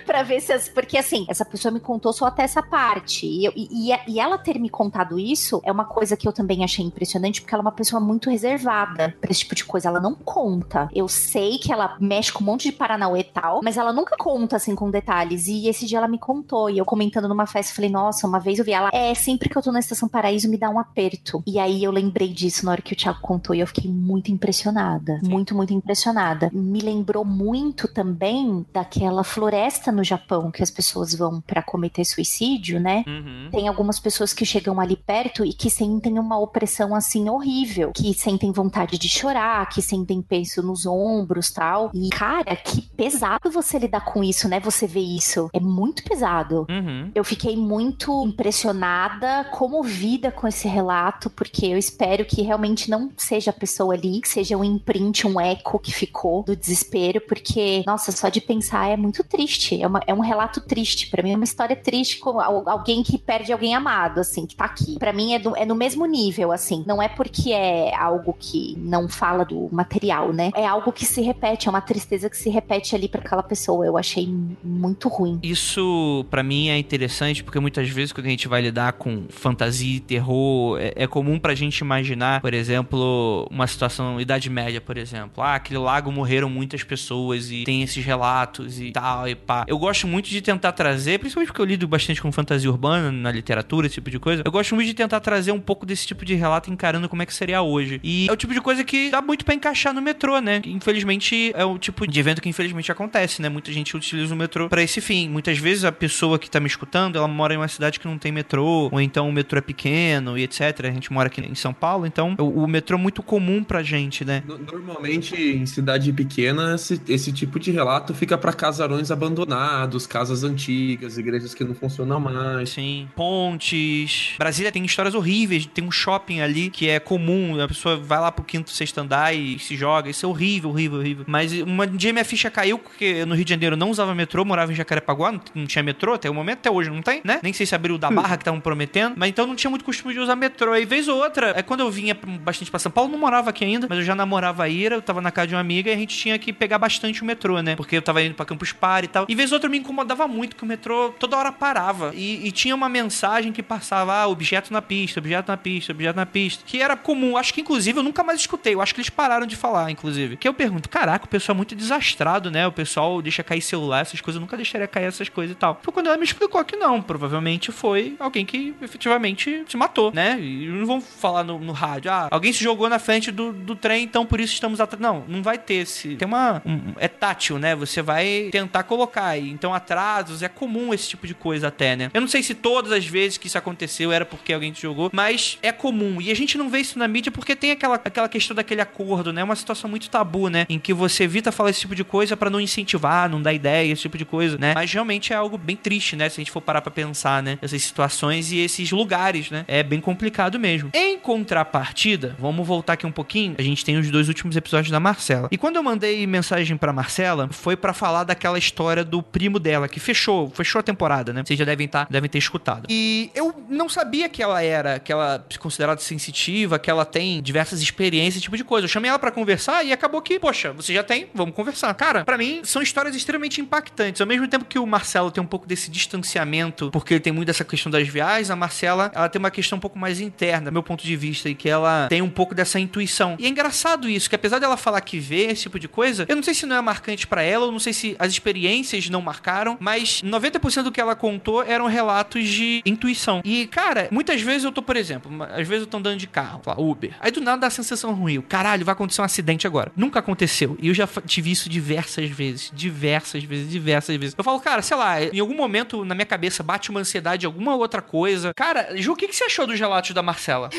[0.06, 0.68] para ver se as.
[0.68, 3.26] Porque assim, essa pessoa me contou só até essa parte.
[3.26, 6.64] E, eu, e, e, ela ter me contado isso é uma coisa que eu também
[6.64, 9.88] achei impressionante, porque ela é uma pessoa muito reservada pra esse tipo de coisa.
[9.88, 10.90] Ela não conta.
[10.94, 14.16] Eu sei que ela mexe com um monte de Paranauê e tal, mas ela nunca
[14.18, 15.48] conta assim com detalhes.
[15.48, 16.70] E esse dia ela me contou.
[16.70, 18.90] E eu comentando numa festa, falei, nossa, uma vez eu vi ela.
[18.94, 21.44] É, sempre que eu tô na Estação Paraíso, me dá um aperto.
[21.46, 24.32] E aí eu lembrei disso na hora que o Thiago contou e eu fiquei muito
[24.32, 25.20] impressionada.
[25.20, 25.30] Sim.
[25.30, 26.50] Muito, muito impressionada.
[26.52, 32.80] Me lembrou muito também daquela floresta no Japão que as pessoas vão para cometer suicídio,
[32.80, 33.04] né?
[33.08, 33.50] Uhum.
[33.52, 38.14] Tem algumas pessoas que chegam ali perto e que sentem uma opressão assim horrível, que
[38.16, 41.92] sentem vontade de chorar, que sentem peso nos ombros, tal.
[41.94, 44.60] E cara, que pesado você lidar com isso, né?
[44.62, 45.48] Você vê isso.
[45.54, 46.66] É muito pesado.
[46.68, 47.12] Uhum.
[47.14, 53.52] Eu fiquei muito impressionada, comovida com esse relato, porque eu espero que realmente não seja
[53.52, 58.12] a pessoa ali, que seja um imprint, um eco que ficou do desespero, porque, nossa,
[58.12, 59.82] só de pensar é muito triste.
[59.82, 61.10] É, uma, é um relato triste.
[61.10, 64.66] para mim é uma história triste com alguém que perde alguém amado, assim, que tá
[64.66, 64.98] aqui.
[64.98, 66.84] para mim é, do, é no mesmo nível, assim.
[66.86, 70.52] Não é porque é algo que não fala do material, né?
[70.56, 73.86] É algo que se repete, é uma tristeza que se repete ali para aquela pessoa.
[73.86, 74.28] Eu achei
[74.64, 75.40] muito ruim.
[75.44, 79.98] Isso, para mim, é interessante, porque muitas vezes quando a gente vai lidar com fantasia
[79.98, 84.98] e terror, é, é comum pra gente imaginar, por exemplo, uma situação Idade Média, por
[84.98, 85.44] exemplo.
[85.44, 89.66] Ah, aquele lago morreram muitas pessoas e tem esses relatos e tal, e pá.
[89.68, 93.32] Eu gosto muito de tentar trazer, principalmente porque eu lido bastante com fantasia urbana na
[93.32, 94.42] literatura, esse tipo de coisa.
[94.46, 97.26] Eu gosto muito de tentar trazer um pouco desse tipo de relato encarando como é
[97.26, 98.00] que seria hoje.
[98.04, 100.62] E é o tipo de coisa que dá muito para encaixar no metrô, né?
[100.66, 103.50] Infelizmente, é o tipo de evento que infelizmente acontece, né?
[103.50, 105.30] Muita gente utiliza o metrô para esse fim.
[105.30, 108.18] Muitas vezes a pessoa que tá me escutando, ela mora em uma cidade que não
[108.18, 110.86] tem metrô, ou então o metrô é pequeno e etc.
[110.86, 113.84] A gente mora aqui em São Paulo, então o, o metrô é muito comum pra
[113.84, 114.44] gente, né?
[114.46, 121.18] Normalmente, em cidade pequena, esse, esse tipo de relato fica para casarões abandonados, casas antigas,
[121.18, 122.72] igrejas que não funcionam mais.
[122.72, 123.08] Sim.
[123.16, 124.34] Pontes.
[124.38, 125.66] Brasília tem histórias horríveis.
[125.66, 127.62] Tem um shopping ali que é comum.
[127.62, 130.10] A pessoa vai lá pro quinto, sexto andar e se joga.
[130.10, 131.26] Isso é horrível, horrível, horrível.
[131.28, 134.72] Mas um dia minha ficha caiu porque no Rio de Janeiro não usava metrô, morava
[134.72, 137.40] em Jacarepaguá, não, não tinha metrô até o momento, até hoje não tem, né?
[137.44, 138.87] Nem sei se abriu o da Barra que estavam prometendo.
[139.16, 140.72] Mas então não tinha muito costume de usar metrô.
[140.72, 143.64] Aí, vez ou outra, é quando eu vinha bastante pra São Paulo, não morava aqui
[143.64, 145.94] ainda, mas eu já namorava a Ira, eu tava na casa de uma amiga e
[145.94, 147.76] a gente tinha que pegar bastante o metrô, né?
[147.76, 149.26] Porque eu tava indo pra Campus Party e tal.
[149.28, 152.12] E vez ou outra me incomodava muito que o metrô toda hora parava.
[152.16, 156.16] E, e tinha uma mensagem que passava, ah, objeto na pista, objeto na pista, objeto
[156.16, 156.64] na pista.
[156.66, 157.38] Que era comum.
[157.38, 158.74] Acho que, inclusive, eu nunca mais escutei.
[158.74, 160.38] Eu acho que eles pararam de falar, inclusive.
[160.38, 162.68] Que eu pergunto, caraca, o pessoal é muito desastrado, né?
[162.68, 164.38] O pessoal deixa cair celular, essas coisas.
[164.38, 165.80] Eu nunca deixaria cair essas coisas e tal.
[165.82, 167.02] Foi quando ela me explicou que não.
[167.02, 170.38] Provavelmente foi alguém que efetivamente se matou, né?
[170.40, 173.76] E não vão falar no, no rádio, ah, alguém se jogou na frente do, do
[173.76, 175.02] trem, então por isso estamos atrás.
[175.02, 176.16] Não, não vai ter esse.
[176.16, 176.62] Tem uma.
[176.66, 177.76] Um, é tátil, né?
[177.76, 179.38] Você vai tentar colocar.
[179.38, 182.10] Então, atrasos, é comum esse tipo de coisa até, né?
[182.14, 185.10] Eu não sei se todas as vezes que isso aconteceu era porque alguém te jogou,
[185.14, 186.22] mas é comum.
[186.22, 189.32] E a gente não vê isso na mídia porque tem aquela, aquela questão daquele acordo,
[189.32, 189.44] né?
[189.44, 190.66] Uma situação muito tabu, né?
[190.70, 193.92] Em que você evita falar esse tipo de coisa para não incentivar, não dar ideia,
[193.92, 194.74] esse tipo de coisa, né?
[194.74, 196.30] Mas realmente é algo bem triste, né?
[196.30, 197.58] Se a gente for parar pra pensar, né?
[197.62, 199.66] Essas situações e esses lugares, né?
[199.68, 200.92] É bem complicado mesmo.
[200.94, 203.56] Em contrapartida, vamos voltar aqui um pouquinho.
[203.58, 205.48] A gente tem os dois últimos episódios da Marcela.
[205.52, 209.88] E quando eu mandei mensagem pra Marcela, foi para falar daquela história do primo dela,
[209.88, 211.44] que fechou, fechou a temporada, né?
[211.46, 212.88] Vocês já devem, tá, devem ter escutado.
[212.90, 217.42] E eu não sabia que ela era, que ela é considerada sensitiva, que ela tem
[217.42, 218.86] diversas experiências, tipo de coisa.
[218.86, 221.94] Eu chamei ela para conversar e acabou que, poxa, você já tem, vamos conversar.
[221.94, 224.22] Cara, para mim, são histórias extremamente impactantes.
[224.22, 227.48] Ao mesmo tempo que o Marcelo tem um pouco desse distanciamento, porque ele tem muito
[227.48, 230.74] dessa questão das viagens, a Marcela, ela tem uma questão um pouco mais interna, do
[230.74, 233.36] meu ponto de vista, e que ela tem um pouco dessa intuição.
[233.40, 236.36] E é engraçado isso, que apesar dela falar que vê esse tipo de coisa, eu
[236.36, 239.22] não sei se não é marcante para ela, eu não sei se as experiências não
[239.22, 243.42] marcaram, mas 90% do que ela contou eram relatos de intuição.
[243.44, 246.62] E, cara, muitas vezes eu tô, por exemplo, às vezes eu tô andando de carro,
[246.66, 247.16] lá, Uber.
[247.20, 248.42] Aí do nada dá a sensação ruim.
[248.42, 249.92] Caralho, vai acontecer um acidente agora.
[249.96, 250.78] Nunca aconteceu.
[250.82, 252.72] E eu já tive isso diversas vezes.
[252.74, 254.36] Diversas vezes, diversas vezes.
[254.38, 257.76] Eu falo, cara, sei lá, em algum momento na minha cabeça bate uma ansiedade, alguma
[257.76, 258.54] outra coisa, coisa.
[258.54, 260.70] Cara, Ju, o que, que você achou dos relatos da Marcela?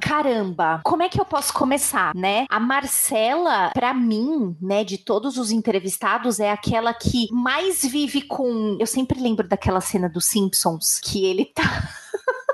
[0.00, 2.46] Caramba, como é que eu posso começar, né?
[2.48, 8.76] A Marcela, pra mim, né, de todos os entrevistados, é aquela que mais vive com.
[8.80, 11.88] Eu sempre lembro daquela cena dos Simpsons que ele tá.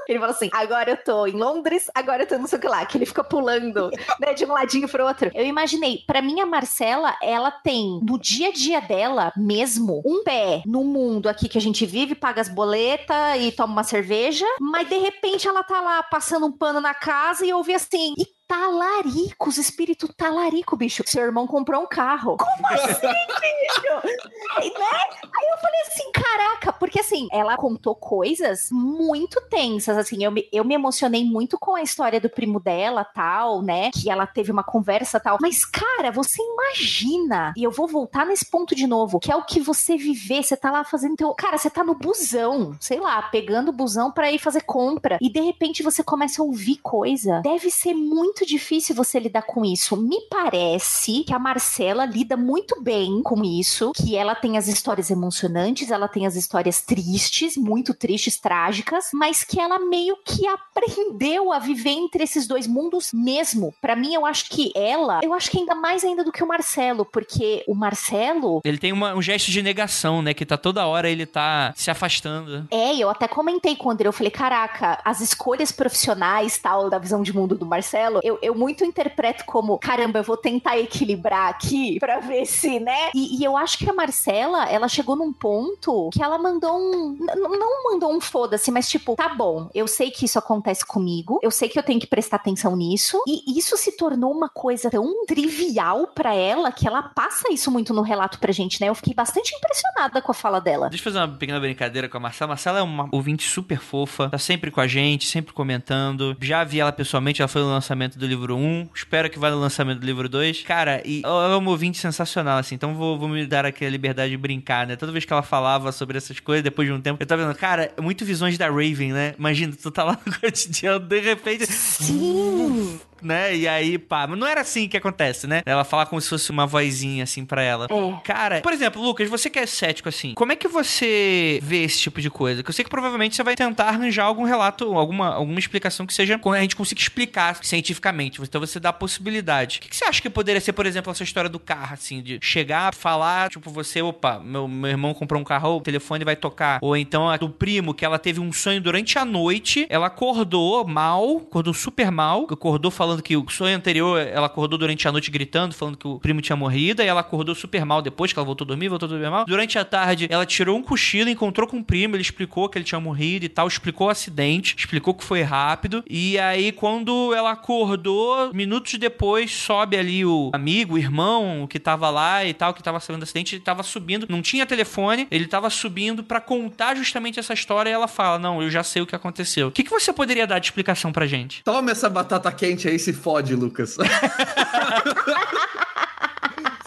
[0.09, 2.69] Ele fala assim: agora eu tô em Londres, agora eu tô não sei o que
[2.69, 3.91] lá, que ele fica pulando,
[4.21, 5.31] né, de um ladinho pro outro.
[5.35, 10.23] Eu imaginei, para mim a Marcela, ela tem no dia a dia dela mesmo um
[10.23, 14.47] pé no mundo aqui que a gente vive, paga as boletas e toma uma cerveja,
[14.61, 18.27] mas de repente ela tá lá passando um pano na casa e ouve assim: e
[18.47, 21.03] talarico, os espíritos talarico, bicho.
[21.07, 22.37] Seu irmão comprou um carro.
[22.39, 23.97] Como assim, bicho?
[24.79, 25.01] né?
[25.39, 30.49] Aí eu falei assim, caraca, porque assim, ela contou coisas muito tensas, assim, eu me,
[30.53, 33.91] eu me emocionei muito com a história do primo dela, tal, né?
[33.91, 35.39] Que ela teve uma conversa, tal.
[35.41, 39.45] Mas, cara, você imagina, e eu vou voltar nesse ponto de novo, que é o
[39.45, 41.35] que você viver, você tá lá fazendo teu...
[41.35, 45.31] Cara, você tá no busão, sei lá, pegando o busão pra ir fazer compra, e
[45.31, 47.41] de repente você começa a ouvir coisa.
[47.43, 49.97] Deve ser muito muito difícil você lidar com isso.
[49.97, 55.11] Me parece que a Marcela lida muito bem com isso, que ela tem as histórias
[55.11, 61.51] emocionantes, ela tem as histórias tristes, muito tristes, trágicas, mas que ela meio que aprendeu
[61.51, 63.73] a viver entre esses dois mundos mesmo.
[63.81, 66.49] Para mim, eu acho que ela, eu acho que ainda mais ainda do que o
[66.49, 70.87] Marcelo, porque o Marcelo, ele tem uma, um gesto de negação, né, que tá toda
[70.87, 72.69] hora ele tá se afastando.
[72.71, 76.99] É, eu até comentei com o André, eu falei, caraca, as escolhas profissionais, tal, da
[76.99, 81.49] visão de mundo do Marcelo, eu, eu muito interpreto como, caramba, eu vou tentar equilibrar
[81.49, 83.11] aqui pra ver se, né?
[83.15, 87.17] E, e eu acho que a Marcela, ela chegou num ponto que ela mandou um.
[87.37, 91.51] Não mandou um foda-se, mas tipo, tá bom, eu sei que isso acontece comigo, eu
[91.53, 95.25] sei que eu tenho que prestar atenção nisso, e isso se tornou uma coisa tão
[95.27, 98.89] trivial para ela que ela passa isso muito no relato pra gente, né?
[98.89, 100.89] Eu fiquei bastante impressionada com a fala dela.
[100.89, 102.49] Deixa eu fazer uma pequena brincadeira com a Marcela.
[102.49, 106.37] A Marcela é uma ouvinte super fofa, tá sempre com a gente, sempre comentando.
[106.41, 108.89] Já vi ela pessoalmente, ela foi no lançamento lançamento do livro 1.
[108.95, 110.63] Espero que vá no lançamento do livro 2.
[110.63, 112.75] Cara, e ela é uma ouvinte sensacional, assim.
[112.75, 114.97] Então vou, vou me dar aqui a liberdade de brincar, né?
[114.97, 117.57] Toda vez que ela falava sobre essas coisas, depois de um tempo, eu tava vendo,
[117.57, 119.35] cara, muito visões da Raven, né?
[119.39, 121.67] Imagina, tu tá lá no cotidiano, de repente.
[121.67, 122.99] Sim!
[123.27, 123.55] Né?
[123.55, 125.63] E aí, pá, mas não era assim que acontece, né?
[125.67, 127.87] Ela fala como se fosse uma vozinha assim para ela.
[127.91, 128.21] É.
[128.25, 132.01] Cara, por exemplo, Lucas, você que é cético assim, como é que você vê esse
[132.01, 132.63] tipo de coisa?
[132.63, 136.15] Que eu sei que provavelmente você vai tentar arranjar algum relato, alguma, alguma explicação que
[136.15, 138.41] seja a gente consiga explicar cientificamente.
[138.41, 139.79] Então você dá a possibilidade.
[139.79, 142.23] O que, que você acha que poderia ser, por exemplo, essa história do carro, assim,
[142.23, 146.37] de chegar, falar, tipo, você, opa, meu, meu irmão comprou um carro, o telefone vai
[146.37, 146.79] tocar.
[146.81, 150.87] Ou então a do primo, que ela teve um sonho durante a noite, ela acordou
[150.87, 155.13] mal, acordou super mal, acordou falando falando que o sonho anterior, ela acordou durante a
[155.13, 158.39] noite gritando, falando que o primo tinha morrido, e ela acordou super mal depois, que
[158.39, 159.45] ela voltou a dormir, voltou a dormir mal.
[159.45, 162.85] Durante a tarde, ela tirou um cochilo, encontrou com o primo, ele explicou que ele
[162.85, 166.05] tinha morrido e tal, explicou o acidente, explicou que foi rápido.
[166.09, 172.11] E aí, quando ela acordou, minutos depois, sobe ali o amigo, o irmão que tava
[172.11, 175.47] lá e tal, que tava sabendo do acidente, ele tava subindo, não tinha telefone, ele
[175.47, 179.07] tava subindo para contar justamente essa história e ela fala: Não, eu já sei o
[179.07, 179.69] que aconteceu.
[179.69, 181.63] O que, que você poderia dar de explicação pra gente?
[181.65, 183.97] Toma essa batata quente aí se fode, Lucas.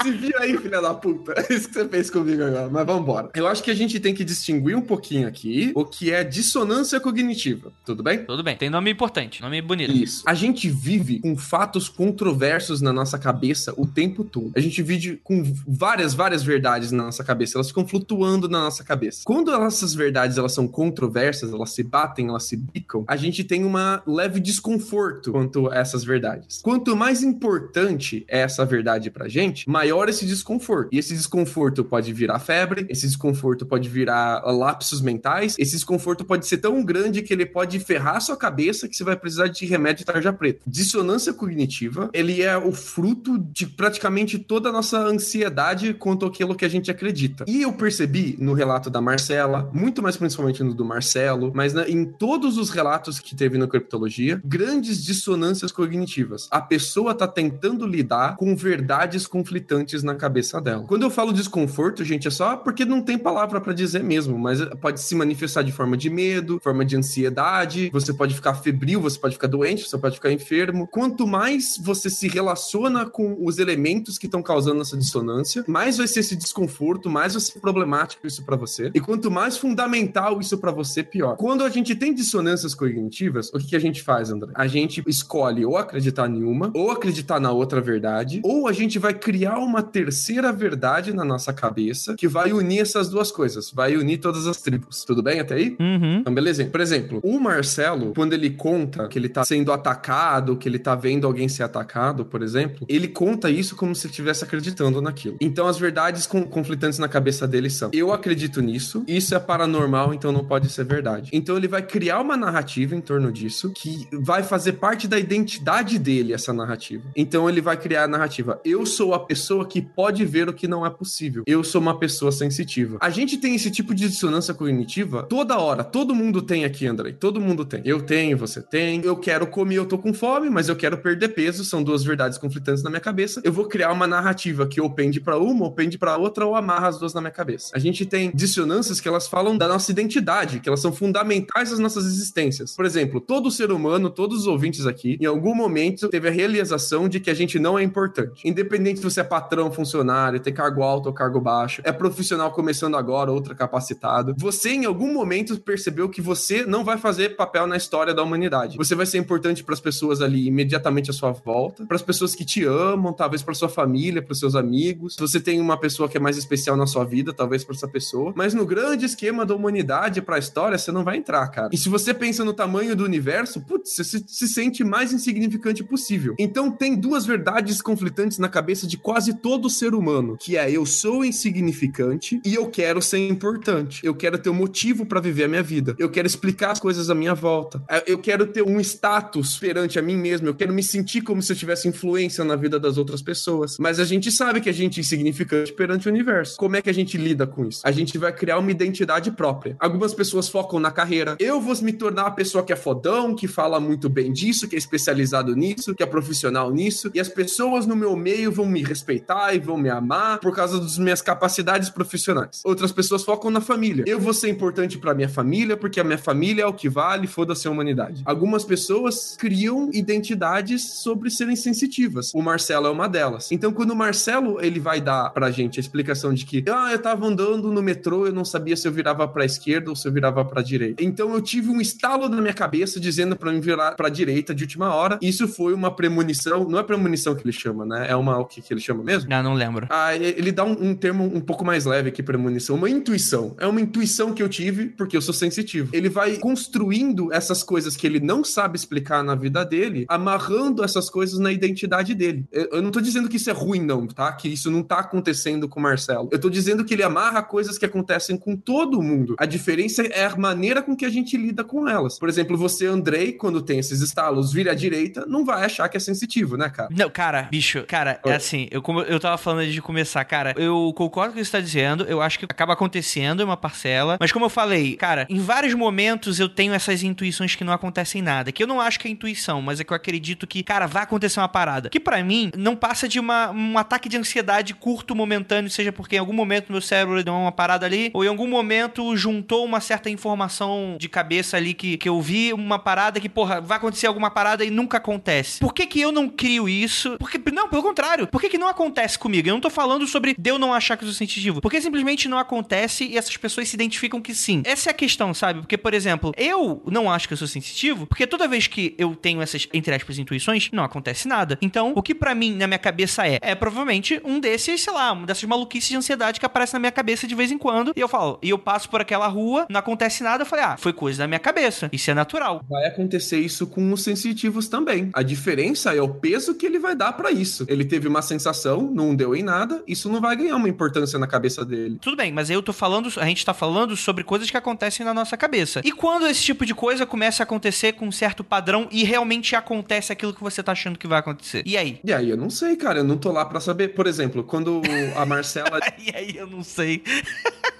[0.09, 1.33] Se viu aí, filha da puta.
[1.49, 2.69] É isso que você fez comigo agora.
[2.69, 3.29] Mas vambora.
[3.35, 6.99] Eu acho que a gente tem que distinguir um pouquinho aqui o que é dissonância
[6.99, 7.71] cognitiva.
[7.85, 8.25] Tudo bem?
[8.25, 8.57] Tudo bem.
[8.57, 9.91] Tem nome importante, nome bonito.
[9.91, 10.23] Isso.
[10.25, 14.51] A gente vive com fatos controversos na nossa cabeça o tempo todo.
[14.55, 17.57] A gente vive com várias, várias verdades na nossa cabeça.
[17.57, 19.21] Elas ficam flutuando na nossa cabeça.
[19.25, 23.63] Quando essas verdades elas são controversas, elas se batem, elas se bicam, a gente tem
[23.63, 26.61] uma leve desconforto quanto a essas verdades.
[26.61, 30.89] Quanto mais importante é essa verdade pra gente, maior maior esse desconforto.
[30.91, 36.47] E esse desconforto pode virar febre, esse desconforto pode virar lapsos mentais, esse desconforto pode
[36.47, 39.65] ser tão grande que ele pode ferrar a sua cabeça que você vai precisar de
[39.65, 40.61] remédio de tarja preta.
[40.65, 46.65] Dissonância cognitiva, ele é o fruto de praticamente toda a nossa ansiedade quanto àquilo que
[46.65, 47.45] a gente acredita.
[47.47, 51.89] E eu percebi no relato da Marcela, muito mais principalmente no do Marcelo, mas na,
[51.89, 56.47] em todos os relatos que teve na criptologia, grandes dissonâncias cognitivas.
[56.51, 60.83] A pessoa tá tentando lidar com verdades conflitantes na cabeça dela.
[60.87, 64.63] Quando eu falo desconforto, gente, é só porque não tem palavra para dizer mesmo, mas
[64.81, 69.19] pode se manifestar de forma de medo, forma de ansiedade, você pode ficar febril, você
[69.19, 70.87] pode ficar doente, você pode ficar enfermo.
[70.87, 76.07] Quanto mais você se relaciona com os elementos que estão causando essa dissonância, mais vai
[76.07, 78.91] ser esse desconforto, mais vai ser problemático isso para você.
[78.93, 81.35] E quanto mais fundamental isso para você, pior.
[81.35, 84.51] Quando a gente tem dissonâncias cognitivas, o que, que a gente faz, André?
[84.55, 88.97] A gente escolhe ou acreditar em uma, ou acreditar na outra verdade, ou a gente
[88.97, 93.71] vai criar uma uma terceira verdade na nossa cabeça que vai unir essas duas coisas,
[93.71, 95.03] vai unir todas as tribos.
[95.05, 95.77] Tudo bem até aí?
[95.79, 96.17] Uhum.
[96.19, 96.65] Então, beleza.
[96.65, 100.95] Por exemplo, o Marcelo, quando ele conta que ele tá sendo atacado, que ele tá
[100.95, 105.37] vendo alguém ser atacado, por exemplo, ele conta isso como se estivesse acreditando naquilo.
[105.39, 110.31] Então, as verdades conflitantes na cabeça dele são: eu acredito nisso, isso é paranormal, então
[110.31, 111.29] não pode ser verdade.
[111.31, 115.99] Então, ele vai criar uma narrativa em torno disso que vai fazer parte da identidade
[115.99, 117.03] dele, essa narrativa.
[117.15, 120.67] Então, ele vai criar a narrativa: eu sou a pessoa que pode ver o que
[120.67, 121.43] não é possível.
[121.45, 122.97] Eu sou uma pessoa sensitiva.
[123.01, 125.83] A gente tem esse tipo de dissonância cognitiva toda hora.
[125.83, 127.13] Todo mundo tem aqui, Andrei.
[127.13, 127.81] Todo mundo tem.
[127.85, 129.01] Eu tenho, você tem.
[129.03, 131.63] Eu quero comer, eu tô com fome, mas eu quero perder peso.
[131.63, 133.41] São duas verdades conflitantes na minha cabeça.
[133.43, 136.55] Eu vou criar uma narrativa que ou pende para uma, ou pende para outra, ou
[136.55, 137.71] amarra as duas na minha cabeça.
[137.73, 141.79] A gente tem dissonâncias que elas falam da nossa identidade, que elas são fundamentais às
[141.79, 142.75] nossas existências.
[142.75, 147.07] Por exemplo, todo ser humano, todos os ouvintes aqui, em algum momento teve a realização
[147.07, 148.47] de que a gente não é importante.
[148.47, 152.95] Independente se você é patrão, funcionário, tem cargo alto ou cargo baixo, é profissional começando
[152.95, 154.35] agora, outra capacitado.
[154.37, 158.77] Você, em algum momento, percebeu que você não vai fazer papel na história da humanidade.
[158.77, 162.35] Você vai ser importante para as pessoas ali imediatamente à sua volta, para as pessoas
[162.35, 165.15] que te amam, talvez para sua família, para seus amigos.
[165.15, 167.87] Se você tem uma pessoa que é mais especial na sua vida, talvez para essa
[167.87, 168.33] pessoa.
[168.35, 171.69] Mas no grande esquema da humanidade para a história, você não vai entrar, cara.
[171.71, 175.83] E se você pensa no tamanho do universo, putz, você se, se sente mais insignificante
[175.83, 176.35] possível.
[176.37, 180.85] Então tem duas verdades conflitantes na cabeça de quase todo ser humano, que é eu
[180.85, 184.01] sou insignificante e eu quero ser importante.
[184.03, 185.95] Eu quero ter um motivo para viver a minha vida.
[185.97, 187.81] Eu quero explicar as coisas à minha volta.
[187.89, 190.47] É, eu quero ter um status perante a mim mesmo.
[190.47, 193.77] Eu quero me sentir como se eu tivesse influência na vida das outras pessoas.
[193.79, 196.57] Mas a gente sabe que a gente é insignificante perante o universo.
[196.57, 197.81] Como é que a gente lida com isso?
[197.83, 199.75] A gente vai criar uma identidade própria.
[199.79, 201.35] Algumas pessoas focam na carreira.
[201.39, 204.75] Eu vou me tornar uma pessoa que é fodão, que fala muito bem disso, que
[204.75, 207.11] é especializado nisso, que é profissional nisso.
[207.13, 210.79] E as pessoas no meu meio vão me respeitar e vão me amar por causa
[210.79, 212.61] das minhas capacidades profissionais.
[212.63, 214.03] Outras pessoas focam na família.
[214.07, 217.27] Eu vou ser importante para minha família porque a minha família é o que vale,
[217.27, 218.21] foda-se a humanidade.
[218.25, 222.33] Algumas pessoas criam identidades sobre serem sensitivas.
[222.33, 223.51] O Marcelo é uma delas.
[223.51, 226.99] Então, quando o Marcelo ele vai dar pra gente a explicação de que, ah, eu
[226.99, 230.11] tava andando no metrô, eu não sabia se eu virava pra esquerda ou se eu
[230.11, 231.03] virava pra direita.
[231.03, 234.63] Então, eu tive um estalo na minha cabeça dizendo para mim virar pra direita de
[234.63, 235.19] última hora.
[235.21, 238.07] Isso foi uma premonição, não é premonição que ele chama, né?
[238.09, 239.18] É uma, o que, que ele chama mesmo?
[239.29, 239.87] Ah, não lembro.
[239.89, 243.55] Ah, ele dá um, um termo um pouco mais leve que premonição, uma intuição.
[243.59, 245.89] É uma intuição que eu tive porque eu sou sensitivo.
[245.93, 251.09] Ele vai construindo essas coisas que ele não sabe explicar na vida dele, amarrando essas
[251.09, 252.45] coisas na identidade dele.
[252.51, 254.31] Eu, eu não tô dizendo que isso é ruim, não, tá?
[254.33, 256.29] Que isso não tá acontecendo com o Marcelo.
[256.31, 259.35] Eu tô dizendo que ele amarra coisas que acontecem com todo mundo.
[259.37, 262.17] A diferença é a maneira com que a gente lida com elas.
[262.19, 265.97] Por exemplo, você, Andrei, quando tem esses estalos, vira à direita, não vai achar que
[265.97, 266.89] é sensitivo, né, cara?
[266.95, 268.35] Não, cara, bicho, cara, é Oi.
[268.35, 271.45] assim, eu, como eu tava falando antes de começar, cara, eu concordo com o que
[271.45, 275.25] você tá dizendo, eu acho que acaba acontecendo, uma parcela, mas como eu falei, cara,
[275.29, 278.99] em vários momentos eu tenho essas intuições que não acontecem nada, que eu não acho
[278.99, 281.99] que é intuição, mas é que eu acredito que, cara, vai acontecer uma parada, que
[281.99, 286.19] pra mim não passa de uma, um ataque de ansiedade curto, momentâneo, seja porque em
[286.19, 290.09] algum momento meu cérebro deu uma parada ali, ou em algum momento juntou uma certa
[290.09, 294.29] informação de cabeça ali que, que eu vi uma parada que, porra, vai acontecer alguma
[294.29, 295.59] parada e nunca acontece.
[295.59, 297.17] Por que que eu não crio isso?
[297.19, 298.27] Porque, não, pelo contrário.
[298.27, 299.47] Por que que não acontece comigo?
[299.47, 301.61] Eu não tô falando sobre de eu não achar que eu sou sensitivo.
[301.61, 304.61] Porque simplesmente não acontece e essas pessoas se identificam que sim.
[304.65, 305.61] Essa é a questão, sabe?
[305.61, 309.15] Porque, por exemplo, eu não acho que eu sou sensitivo, porque toda vez que eu
[309.15, 311.57] tenho essas, entre aspas, intuições, não acontece nada.
[311.61, 315.11] Então, o que pra mim, na minha cabeça é, é provavelmente um desses, sei lá,
[315.11, 317.93] uma dessas maluquices de ansiedade que aparece na minha cabeça de vez em quando.
[317.95, 320.77] E eu falo, e eu passo por aquela rua, não acontece nada, eu falei, ah,
[320.77, 321.89] foi coisa da minha cabeça.
[321.91, 322.63] Isso é natural.
[322.69, 325.09] Vai acontecer isso com os sensitivos também.
[325.13, 327.65] A diferença é o peso que ele vai dar pra isso.
[327.67, 331.27] Ele teve uma sensação, não deu em nada, isso não vai ganhar uma importância na
[331.27, 331.97] cabeça dele.
[332.01, 335.13] Tudo bem, mas eu tô falando, a gente tá falando sobre coisas que acontecem na
[335.13, 335.81] nossa cabeça.
[335.83, 339.55] E quando esse tipo de coisa começa a acontecer com um certo padrão e realmente
[339.55, 341.63] acontece aquilo que você tá achando que vai acontecer?
[341.65, 341.99] E aí?
[342.03, 343.89] E aí, eu não sei, cara, eu não tô lá pra saber.
[343.89, 344.81] Por exemplo, quando
[345.15, 345.79] a Marcela.
[345.97, 347.03] E aí eu não sei.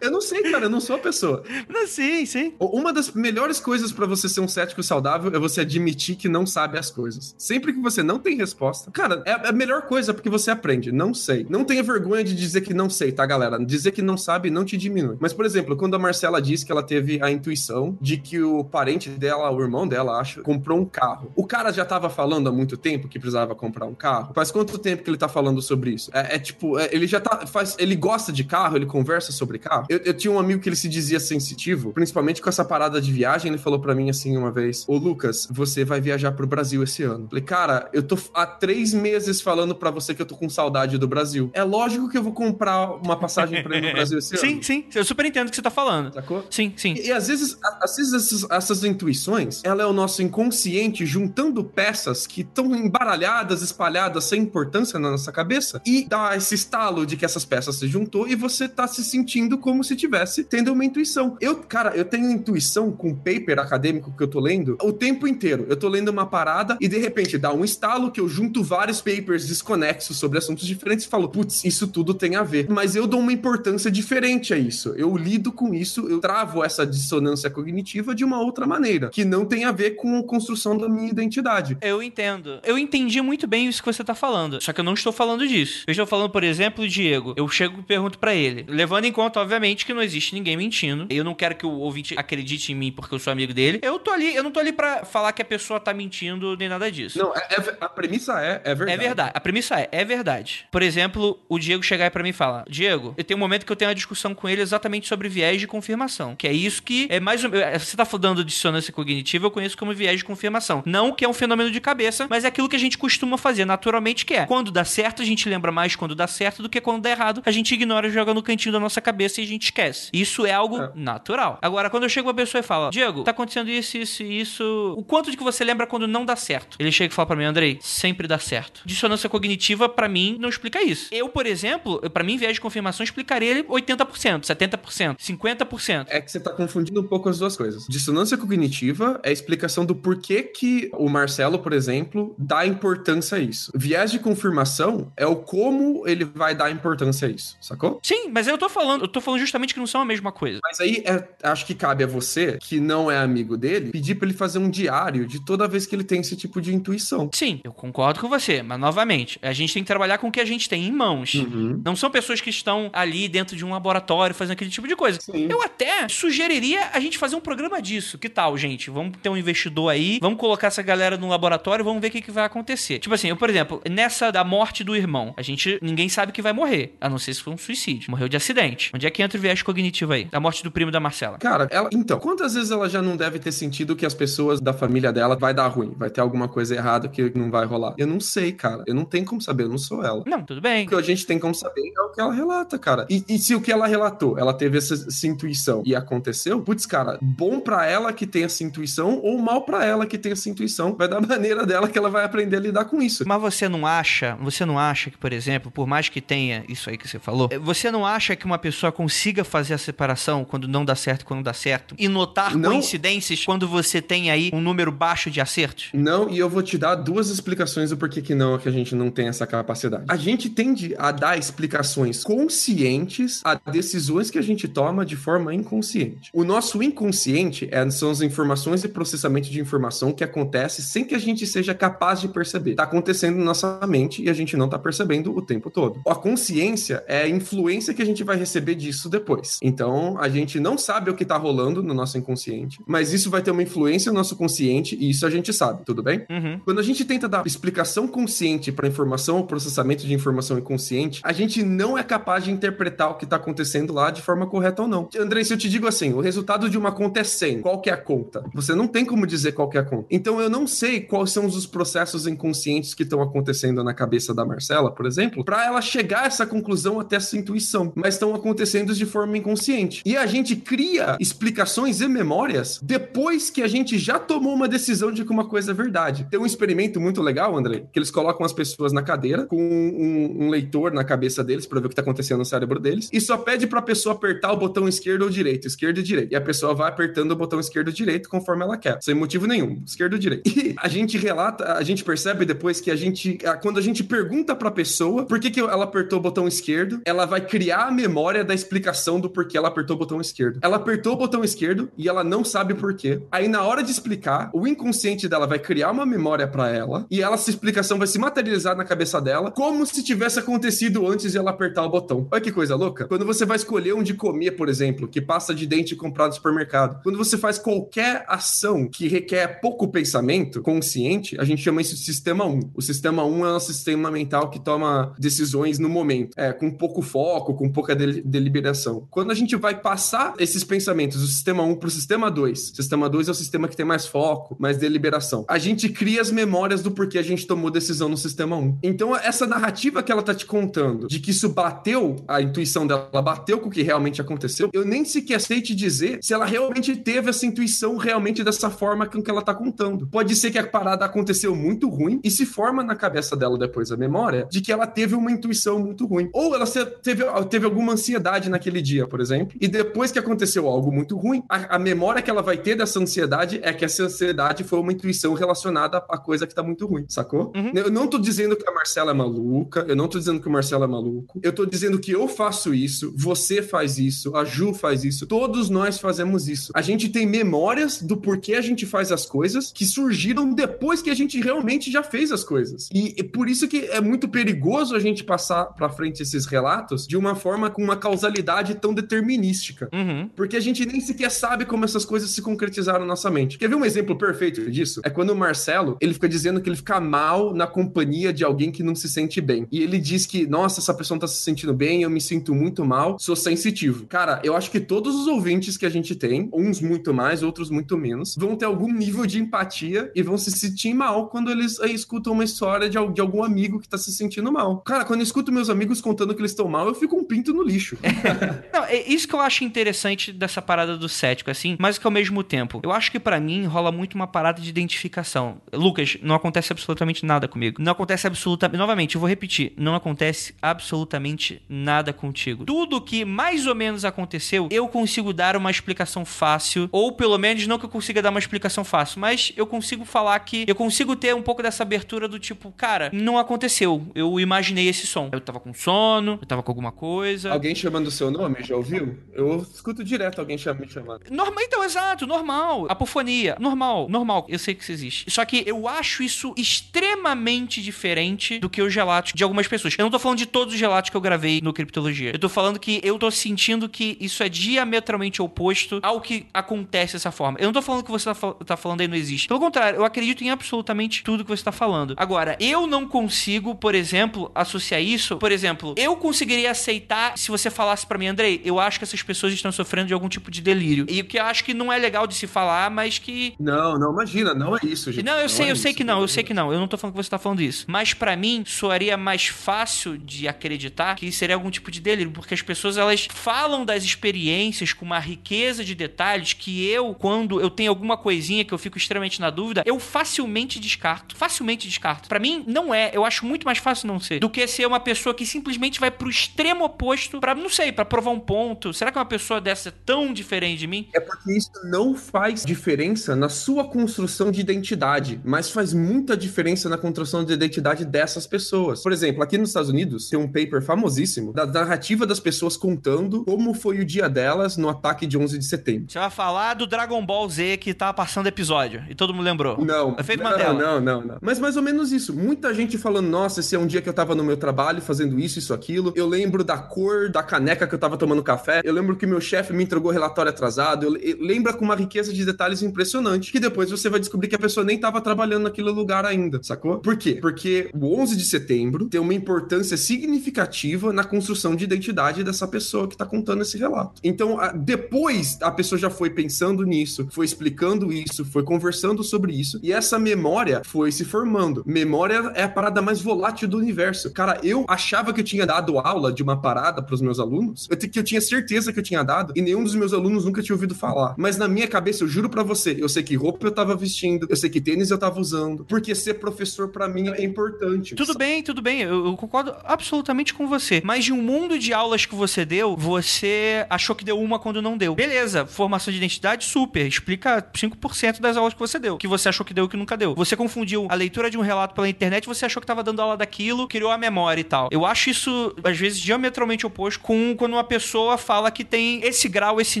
[0.04, 1.42] Eu não sei, cara, eu não sou a pessoa.
[1.68, 2.54] Não, sim, sim.
[2.58, 6.46] Uma das melhores coisas pra você ser um cético saudável é você admitir que não
[6.46, 7.34] sabe as coisas.
[7.38, 10.92] Sempre que você não tem resposta, cara, é a melhor coisa porque você aprende.
[10.92, 11.46] Não sei.
[11.48, 13.58] Não tenha vergonha de dizer que não sei, tá, galera?
[13.64, 15.16] Dizer que não sabe não te diminui.
[15.20, 18.64] Mas, por exemplo, quando a Marcela disse que ela teve a intuição de que o
[18.64, 21.32] parente dela, o irmão dela, acho, comprou um carro.
[21.34, 24.32] O cara já tava falando há muito tempo que precisava comprar um carro.
[24.34, 26.10] Faz quanto tempo que ele tá falando sobre isso?
[26.14, 27.46] É, é tipo, é, ele já tá.
[27.46, 29.86] Faz, ele gosta de carro, ele conversa sobre carro.
[29.94, 33.12] Eu, eu, tinha um amigo que ele se dizia sensitivo, principalmente com essa parada de
[33.12, 33.52] viagem.
[33.52, 37.04] Ele falou para mim assim uma vez: Ô Lucas, você vai viajar pro Brasil esse
[37.04, 37.28] ano.
[37.28, 40.98] Falei, cara, eu tô há três meses falando para você que eu tô com saudade
[40.98, 41.50] do Brasil.
[41.52, 44.62] É lógico que eu vou comprar uma passagem pra ir no Brasil esse sim, ano.
[44.62, 44.98] Sim, sim.
[44.98, 46.12] Eu super entendo o que você tá falando.
[46.12, 46.44] Sacou?
[46.50, 46.94] Sim, sim.
[46.94, 51.62] E, e às vezes, às vezes essas, essas intuições, ela é o nosso inconsciente juntando
[51.62, 57.16] peças que estão embaralhadas, espalhadas, sem importância na nossa cabeça, e dá esse estalo de
[57.16, 60.84] que essas peças se juntou e você tá se sentindo como se tivesse tendo uma
[60.84, 61.36] intuição.
[61.40, 65.66] Eu, cara, eu tenho intuição com paper acadêmico que eu tô lendo o tempo inteiro.
[65.68, 69.00] Eu tô lendo uma parada e de repente dá um estalo que eu junto vários
[69.00, 72.66] papers desconexos sobre assuntos diferentes e falo, putz, isso tudo tem a ver.
[72.68, 74.94] Mas eu dou uma importância diferente a isso.
[74.96, 79.44] Eu lido com isso, eu travo essa dissonância cognitiva de uma outra maneira, que não
[79.44, 81.76] tem a ver com a construção da minha identidade.
[81.80, 82.60] Eu entendo.
[82.64, 84.60] Eu entendi muito bem isso que você tá falando.
[84.60, 85.84] Só que eu não estou falando disso.
[85.86, 87.34] Eu estou falando, por exemplo, Diego.
[87.36, 91.06] Eu chego e pergunto para ele, levando em conta, obviamente, que não existe ninguém mentindo.
[91.08, 93.78] Eu não quero que o ouvinte acredite em mim porque eu sou amigo dele.
[93.82, 96.68] Eu tô ali, eu não tô ali para falar que a pessoa tá mentindo nem
[96.68, 97.18] nada disso.
[97.18, 98.92] Não, é, é, a premissa é, é verdade.
[98.92, 99.30] É verdade.
[99.34, 100.66] A premissa é, é verdade.
[100.70, 103.64] Por exemplo, o Diego chegar aí pra mim e falar: Diego, eu tenho um momento
[103.64, 106.34] que eu tenho uma discussão com ele exatamente sobre viés de confirmação.
[106.34, 107.42] Que é isso que é mais.
[107.42, 110.82] Você tá falando de dissonância cognitiva, eu conheço como viés de confirmação.
[110.84, 113.64] Não que é um fenômeno de cabeça, mas é aquilo que a gente costuma fazer
[113.64, 116.80] naturalmente, que é quando dá certo, a gente lembra mais quando dá certo do que
[116.80, 117.42] quando dá errado.
[117.44, 120.10] A gente ignora, joga no cantinho da nossa cabeça e a gente esquece.
[120.12, 120.90] Isso é algo é.
[120.94, 121.58] natural.
[121.62, 124.94] Agora, quando eu chego uma pessoa e fala, Diego, tá acontecendo isso, isso, isso.
[124.96, 126.76] O quanto de que você lembra quando não dá certo?
[126.78, 128.82] Ele chega e fala pra mim, Andrei, sempre dá certo.
[128.84, 131.08] Dissonância cognitiva, para mim, não explica isso.
[131.12, 136.06] Eu, por exemplo, para mim, viés de confirmação explicaria ele 80%, 70%, 50%.
[136.08, 137.86] É que você tá confundindo um pouco as duas coisas.
[137.88, 143.40] Dissonância cognitiva é a explicação do porquê que o Marcelo, por exemplo, dá importância a
[143.40, 143.70] isso.
[143.74, 148.00] Viés de confirmação é o como ele vai dar importância a isso, sacou?
[148.02, 150.60] Sim, mas eu tô falando, eu tô falando justamente que não são a mesma coisa.
[150.62, 154.28] Mas aí é, acho que cabe a você, que não é amigo dele, pedir para
[154.28, 157.30] ele fazer um diário de toda vez que ele tem esse tipo de intuição.
[157.32, 160.40] Sim, eu concordo com você, mas novamente, a gente tem que trabalhar com o que
[160.40, 161.34] a gente tem em mãos.
[161.34, 161.80] Uhum.
[161.84, 165.20] Não são pessoas que estão ali dentro de um laboratório fazendo aquele tipo de coisa.
[165.20, 165.48] Sim.
[165.50, 168.18] Eu até sugeriria a gente fazer um programa disso.
[168.18, 168.90] Que tal, gente?
[168.90, 172.10] Vamos ter um investidor aí, vamos colocar essa galera no laboratório e vamos ver o
[172.10, 172.98] que, que vai acontecer.
[172.98, 176.42] Tipo assim, eu, por exemplo, nessa da morte do irmão, a gente, ninguém sabe que
[176.42, 178.10] vai morrer, a não ser se for um suicídio.
[178.10, 178.90] Morreu de acidente.
[178.94, 180.24] Onde é que entra o viés cognitivo aí?
[180.26, 181.38] Da morte do primo da Marcela.
[181.38, 184.72] Cara, ela, então, quantas vezes ela já não deve ter sentido que as pessoas da
[184.72, 187.94] família dela vai dar ruim, vai ter alguma coisa errada que não vai rolar?
[187.98, 188.84] Eu não sei, cara.
[188.86, 190.22] Eu não tenho como saber, eu não sou ela.
[190.26, 190.86] Não, tudo bem.
[190.86, 193.06] O que a gente tem como saber é o que ela relata, cara.
[193.10, 196.86] E, e se o que ela relatou, ela teve essa, essa intuição e aconteceu, putz,
[196.86, 200.48] cara, bom para ela que tem essa intuição ou mal para ela que tem essa
[200.48, 203.24] intuição, vai da maneira dela que ela vai aprender a lidar com isso.
[203.26, 206.88] Mas você não acha, você não acha que, por exemplo, por mais que tenha isso
[206.88, 210.66] aí que você falou, você não acha que uma pessoa consiga fazer a separação quando
[210.66, 212.70] não dá certo e quando dá certo e notar não.
[212.70, 215.90] coincidências quando você tem aí um número baixo de acertos?
[215.94, 218.94] Não, e eu vou te dar duas explicações do porquê que não, que a gente
[218.94, 220.04] não tem essa capacidade.
[220.08, 225.54] A gente tende a dar explicações conscientes a decisões que a gente toma de forma
[225.54, 226.30] inconsciente.
[226.32, 231.14] O nosso inconsciente é, são as informações e processamento de informação que acontece sem que
[231.14, 232.74] a gente seja capaz de perceber.
[232.74, 236.00] Tá acontecendo na nossa mente e a gente não tá percebendo o tempo todo.
[236.06, 239.58] A consciência é a influência que a gente vai receber disso depois.
[239.62, 243.42] Então, a gente não sabe o que tá rolando no nosso inconsciente, mas isso vai
[243.42, 246.26] ter uma influência no nosso consciente e isso a gente sabe, tudo bem?
[246.30, 246.60] Uhum.
[246.64, 251.32] Quando a gente tenta dar explicação consciente para informação ou processamento de informação inconsciente, a
[251.32, 254.88] gente não é capaz de interpretar o que tá acontecendo lá de forma correta ou
[254.88, 255.08] não.
[255.18, 257.90] Andrei, se eu te digo assim, o resultado de uma conta é 100, qual que
[257.90, 258.44] é a conta?
[258.54, 260.06] Você não tem como dizer qual que é a conta.
[260.10, 264.44] Então eu não sei quais são os processos inconscientes que estão acontecendo na cabeça da
[264.44, 268.94] Marcela, por exemplo, para ela chegar a essa conclusão até essa intuição, mas estão acontecendo
[268.94, 270.02] de forma inconsciente.
[270.04, 275.12] E a gente cria explicações e memórias depois que a gente já tomou uma decisão
[275.12, 276.26] de que uma coisa é verdade.
[276.30, 280.44] Tem um experimento muito legal, André, que eles colocam as pessoas na cadeira com um,
[280.44, 283.20] um leitor na cabeça deles para ver o que está acontecendo no cérebro deles e
[283.20, 286.32] só pede para a pessoa apertar o botão esquerdo ou direito, esquerdo e direito.
[286.32, 289.46] E a pessoa vai apertando o botão esquerdo ou direito conforme ela quer, sem motivo
[289.46, 290.48] nenhum, esquerdo ou direito.
[290.48, 294.54] E a gente relata, a gente percebe depois que a gente, quando a gente pergunta
[294.54, 297.90] para a pessoa por que, que ela apertou o botão esquerdo, ela vai criar a
[297.90, 300.58] memória da explicação do porquê ela apertou o botão esquerdo.
[300.62, 303.22] Ela apertou o botão esquerdo e ela não sabe por quê.
[303.30, 307.22] Aí na hora de explicar, o inconsciente dela vai criar uma memória para ela e
[307.22, 311.50] essa explicação vai se materializar na cabeça dela como se tivesse acontecido antes de ela
[311.50, 312.28] apertar o botão.
[312.30, 313.06] Olha que coisa louca.
[313.06, 317.02] Quando você vai escolher onde comer, por exemplo, que pasta de dente comprado no supermercado,
[317.02, 322.02] quando você faz qualquer ação que requer pouco pensamento consciente, a gente chama isso de
[322.02, 322.70] sistema 1.
[322.74, 327.02] O sistema 1 é um sistema mental que toma decisões no momento, é, com pouco
[327.02, 331.88] foco, com pouca deliberação Quando a gente vai passar esses pensamentos do sistema 1 para
[331.88, 335.44] o sistema 2, sistema 2 é o sistema que tem mais foco, mais deliberação.
[335.48, 338.78] A gente cria as memórias do porquê a gente tomou decisão no sistema 1.
[338.82, 343.22] Então, essa narrativa que ela tá te contando, de que isso bateu, a intuição dela
[343.22, 346.94] bateu com o que realmente aconteceu, eu nem sequer sei te dizer se ela realmente
[346.96, 350.06] teve essa intuição realmente dessa forma com que ela tá contando.
[350.06, 353.90] Pode ser que a parada aconteceu muito ruim e se forma na cabeça dela depois
[353.90, 356.28] a memória de que ela teve uma intuição muito ruim.
[356.32, 360.90] Ou ela teve, teve alguma ansiedade naquele dia, por exemplo, e depois que aconteceu algo
[360.90, 364.64] muito ruim, a, a memória que ela vai ter dessa ansiedade é que essa ansiedade
[364.64, 367.52] foi uma intuição relacionada à coisa que tá muito ruim, sacou?
[367.54, 367.72] Uhum.
[367.74, 370.50] Eu não tô dizendo que a Marcela é maluca, eu não tô dizendo que o
[370.50, 374.72] Marcelo é maluco, eu tô dizendo que eu faço isso, você faz isso, a Ju
[374.72, 376.72] faz isso, todos nós fazemos isso.
[376.74, 381.10] A gente tem memórias do porquê a gente faz as coisas que surgiram depois que
[381.10, 382.88] a gente realmente já fez as coisas.
[382.92, 387.06] E, e por isso que é muito perigoso a gente passar para frente esses relatos
[387.06, 389.88] de uma forma com uma causalidade tão determinística.
[389.92, 390.28] Uhum.
[390.36, 393.58] Porque a gente nem sequer sabe como essas coisas se concretizaram na nossa mente.
[393.58, 395.00] Quer ver um exemplo perfeito disso?
[395.04, 398.70] É quando o Marcelo, ele fica dizendo que ele fica mal na companhia de alguém
[398.70, 399.66] que não se sente bem.
[399.70, 402.54] E ele diz que, nossa, essa pessoa não tá se sentindo bem, eu me sinto
[402.54, 404.06] muito mal, sou sensitivo.
[404.06, 407.70] Cara, eu acho que todos os ouvintes que a gente tem, uns muito mais, outros
[407.70, 411.80] muito menos, vão ter algum nível de empatia e vão se sentir mal quando eles
[411.80, 414.78] aí, escutam uma história de, de, algum amigo que tá se sentindo mal.
[414.80, 417.52] Cara, quando eu escuto meus amigos contando que eles estão mal, eu fico um pinto
[417.52, 417.96] no lixo.
[418.72, 422.10] não, é isso que eu acho interessante dessa parada do cético, assim, mas que ao
[422.10, 425.60] mesmo tempo, eu acho que para mim rola muito uma parada de identificação.
[425.72, 427.80] Lucas, não acontece absolutamente nada comigo.
[427.80, 428.78] Não acontece absolutamente.
[428.78, 429.72] Novamente, eu vou repetir.
[429.76, 432.64] Não acontece absolutamente nada contigo.
[432.64, 437.66] Tudo que mais ou menos aconteceu, eu consigo dar uma explicação fácil, ou pelo menos
[437.66, 441.16] não que eu consiga dar uma explicação fácil, mas eu consigo falar que eu consigo
[441.16, 444.06] ter um pouco dessa abertura do tipo, cara, não aconteceu.
[444.14, 445.28] Eu imaginei esse som.
[445.32, 447.52] Eu tava com sono, eu tava com alguma coisa.
[447.52, 449.18] Alguém chamando o seu nome, já ouviu?
[449.32, 451.22] Eu escuto direto alguém me chamando.
[451.30, 452.86] Normal, então, exato, normal.
[452.88, 454.46] Apofonia, normal, normal.
[454.48, 455.30] Eu sei que isso existe.
[455.30, 459.94] Só que eu acho isso extremamente diferente do que os relatos de algumas pessoas.
[459.98, 462.32] Eu não tô falando de todos os relatos que eu gravei no Criptologia.
[462.32, 467.14] Eu tô falando que eu tô sentindo que isso é diametralmente oposto ao que acontece
[467.14, 467.58] dessa forma.
[467.60, 469.48] Eu não tô falando que você tá, tá falando aí não existe.
[469.48, 472.14] Pelo contrário, eu acredito em absolutamente tudo que você tá falando.
[472.16, 475.36] Agora, eu não consigo, por exemplo, associar isso.
[475.36, 479.22] Por exemplo, eu conseguiria aceitar se você falasse para mim, Andrei, eu acho que essas
[479.22, 481.06] pessoas estão sofrendo de algum tipo de delírio.
[481.08, 483.54] E o que eu acho que não é legal de se falar, mas que.
[483.58, 485.24] Não, não, imagina, não é isso, gente.
[485.24, 486.72] Não, eu não sei, é eu sei isso, que não, eu sei que não.
[486.72, 487.84] Eu não tô falando que você tá falando isso.
[487.88, 492.54] Mas para mim, soaria mais fácil de acreditar que seria algum tipo de delírio, porque
[492.54, 497.70] as pessoas elas falam das experiências com uma riqueza de detalhes que eu, quando eu
[497.70, 501.36] tenho alguma coisinha que eu fico extremamente na dúvida, eu facilmente descarto.
[501.36, 502.28] Facilmente descarto.
[502.28, 503.10] Para mim, não é.
[503.12, 506.10] Eu acho muito mais fácil não ser do que ser uma pessoa que simplesmente vai
[506.10, 508.92] pro extremo oposto para não sei, para provar um ponto.
[508.94, 511.08] Será que uma pessoa dessa é tão diferente de mim?
[511.12, 516.88] É porque isso não faz diferença na sua construção de identidade, mas faz muita diferença
[516.88, 519.02] na construção de identidade dessas pessoas.
[519.02, 523.44] Por exemplo, aqui nos Estados Unidos tem um paper famosíssimo da narrativa das pessoas contando
[523.44, 526.04] como foi o dia delas no ataque de 11 de setembro.
[526.08, 529.84] Você vai falar do Dragon Ball Z que tá passando episódio e todo mundo lembrou.
[529.84, 530.14] Não.
[530.16, 530.72] Efeito não, Mandela.
[530.74, 531.38] Não, não, não.
[531.40, 532.32] Mas mais ou menos isso.
[532.32, 535.36] Muita gente falando, nossa, esse é um dia que eu tava no meu trabalho fazendo
[535.40, 536.12] isso, isso, aquilo.
[536.14, 538.82] Eu lembro da cor da caneca que eu tava tomando café.
[538.84, 541.06] Eu lembro que meu chefe me entregou relatório atrasado.
[541.06, 544.54] Eu, eu, lembra com uma riqueza de detalhes impressionante que depois você vai descobrir que
[544.54, 546.98] a pessoa nem tava trabalhando naquele lugar ainda, sacou?
[546.98, 547.38] Por quê?
[547.40, 553.08] Porque o 11 de setembro tem uma importância significativa na construção de identidade dessa pessoa
[553.08, 554.20] que tá contando esse relato.
[554.22, 559.54] Então, a, depois a pessoa já foi pensando nisso, foi explicando isso, foi conversando sobre
[559.54, 561.82] isso, e essa memória foi se formando.
[561.86, 564.30] Memória é a parada mais volátil do universo.
[564.30, 567.88] Cara, eu achava que eu tinha dado aula de uma parada para os meus alunos,
[567.94, 570.62] eu, que eu tinha certeza que eu tinha dado, e nenhum dos meus alunos nunca
[570.62, 571.34] tinha ouvido falar.
[571.36, 574.46] Mas na minha cabeça, eu juro para você, eu sei que roupa eu tava vestindo,
[574.48, 578.14] eu sei que tênis eu tava usando, porque ser professor para mim é importante.
[578.14, 581.00] Tudo bem, tudo bem, eu, eu, concordo absolutamente com você.
[581.04, 584.82] Mas de um mundo de aulas que você deu, você achou que deu uma quando
[584.82, 585.14] não deu.
[585.14, 587.06] Beleza, formação de identidade, super.
[587.06, 590.16] Explica 5% das aulas que você deu, que você achou que deu e que nunca
[590.16, 590.34] deu.
[590.34, 593.36] Você confundiu a leitura de um relato pela internet, você achou que tava dando aula
[593.36, 594.88] daquilo, criou a memória e tal.
[594.90, 599.48] Eu acho isso, às vezes, diametralmente oposto com quando uma pessoa fala que tem esse
[599.48, 600.00] grau, esse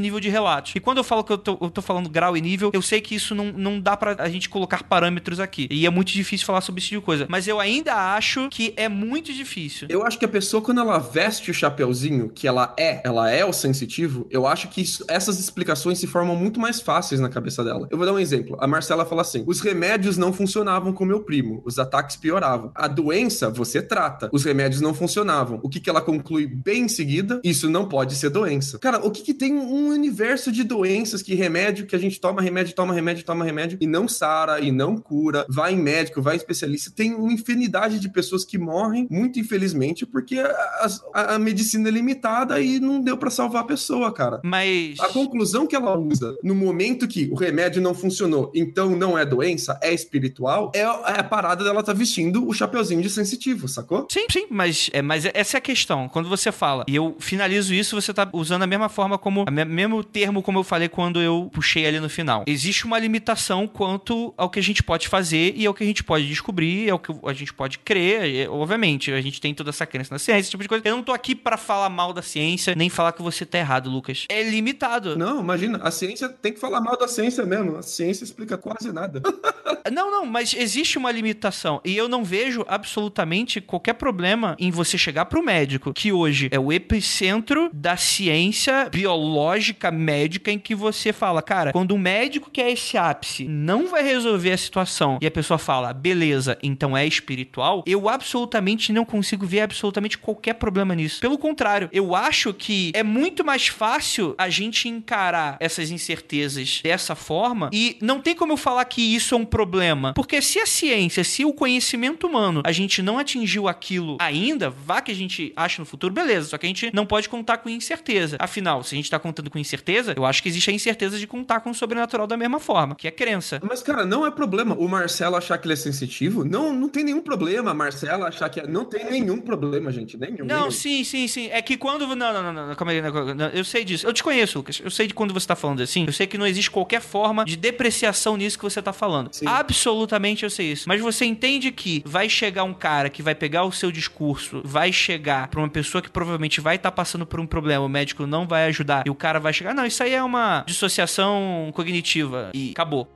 [0.00, 0.72] nível de relatos.
[0.74, 3.00] E quando eu falo que eu tô, eu tô falando grau e nível, eu sei
[3.00, 5.68] que isso não, não dá pra a gente colocar parâmetros aqui.
[5.70, 7.26] E é muito difícil falar sobre esse tipo de coisa.
[7.28, 9.88] Mas eu ainda acho que é muito difícil.
[9.90, 13.44] Eu acho que a pessoa, quando ela veste o chapeuzinho que ela é, ela é
[13.44, 17.64] o sensitivo, eu acho que isso, essas explicações se formam muito mais fáceis na cabeça
[17.64, 17.88] dela.
[17.90, 18.56] Eu vou dar um exemplo.
[18.60, 22.70] A Marcela fala assim: os remédios não funcionavam com meu primo, os ataques pioravam.
[22.74, 25.60] A doença você trata, os remédios não funcionavam.
[25.62, 27.40] O que, que ela conclui bem em seguida?
[27.44, 28.78] Isso isso não pode ser doença.
[28.78, 32.42] Cara, o que, que tem um universo de doenças que remédio que a gente toma
[32.42, 36.34] remédio, toma remédio, toma remédio e não sara e não cura, vai em médico, vai
[36.34, 36.92] em especialista.
[36.94, 41.92] Tem uma infinidade de pessoas que morrem, muito infelizmente, porque a, a, a medicina é
[41.92, 44.40] limitada e não deu para salvar a pessoa, cara.
[44.44, 45.00] Mas.
[45.00, 49.24] A conclusão que ela usa no momento que o remédio não funcionou, então não é
[49.24, 54.06] doença, é espiritual, é, é a parada dela tá vestindo o chapeuzinho de sensitivo, sacou?
[54.10, 56.08] Sim, sim, mas, é, mas essa é a questão.
[56.08, 59.52] Quando você fala, e eu finalizo isso, você tá usando a mesma forma como, o
[59.52, 62.44] mesmo termo como eu falei quando eu puxei ali no final.
[62.46, 66.02] Existe uma limitação quanto ao que a gente pode fazer e ao que a gente
[66.02, 68.48] pode descobrir, ao que a gente pode crer.
[68.50, 70.82] Obviamente, a gente tem toda essa crença na ciência, esse tipo de coisa.
[70.86, 73.90] Eu não tô aqui para falar mal da ciência, nem falar que você tá errado,
[73.90, 74.26] Lucas.
[74.28, 75.16] É limitado.
[75.16, 77.76] Não, imagina, a ciência tem que falar mal da ciência mesmo.
[77.76, 79.22] A ciência explica quase nada.
[79.92, 81.80] não, não, mas existe uma limitação.
[81.84, 86.58] E eu não vejo absolutamente qualquer problema em você chegar pro médico, que hoje é
[86.58, 92.60] o epicentro da ciência biológica médica, em que você fala, cara, quando um médico que
[92.60, 95.18] é esse ápice não vai resolver a situação.
[95.20, 100.54] E a pessoa fala, beleza, então é espiritual, eu absolutamente não consigo ver absolutamente qualquer
[100.54, 101.20] problema nisso.
[101.20, 107.14] Pelo contrário, eu acho que é muito mais fácil a gente encarar essas incertezas dessa
[107.14, 110.66] forma e não tem como eu falar que isso é um problema, porque se a
[110.66, 115.52] ciência, se o conhecimento humano, a gente não atingiu aquilo ainda, vá que a gente
[115.56, 118.36] acha no futuro, beleza, só que a gente não pode contar com incerteza.
[118.38, 121.26] Afinal, se a gente tá contando com incerteza, eu acho que existe a incerteza de
[121.26, 123.60] contar com o sobrenatural da mesma forma, que é crença.
[123.60, 126.44] Mas, cara, não é problema o Marcelo achar que ele é sensitivo.
[126.44, 127.72] Não, não tem nenhum problema.
[127.72, 128.66] A Marcela achar que é.
[128.68, 130.16] Não tem nenhum problema, gente.
[130.16, 130.44] Nenhum.
[130.44, 130.70] Não, nenhum.
[130.70, 131.48] sim, sim, sim.
[131.50, 132.06] É que quando.
[132.14, 132.74] Não, não, não, não.
[132.76, 133.02] Calma aí.
[133.02, 134.06] Não, não, eu sei disso.
[134.06, 134.80] Eu te conheço, Lucas.
[134.82, 136.04] Eu sei de quando você tá falando assim.
[136.06, 139.32] Eu sei que não existe qualquer forma de depreciação nisso que você tá falando.
[139.32, 139.46] Sim.
[139.48, 140.88] Absolutamente eu sei isso.
[140.88, 144.92] Mas você entende que vai chegar um cara que vai pegar o seu discurso, vai
[144.92, 148.26] chegar pra uma pessoa que provavelmente vai estar tá passando por um problema, o médico
[148.26, 149.74] não vai ajudar, e o cara vai chegar.
[149.74, 152.50] Não, isso aí é uma dissociação cognitiva.
[152.54, 153.08] E acabou.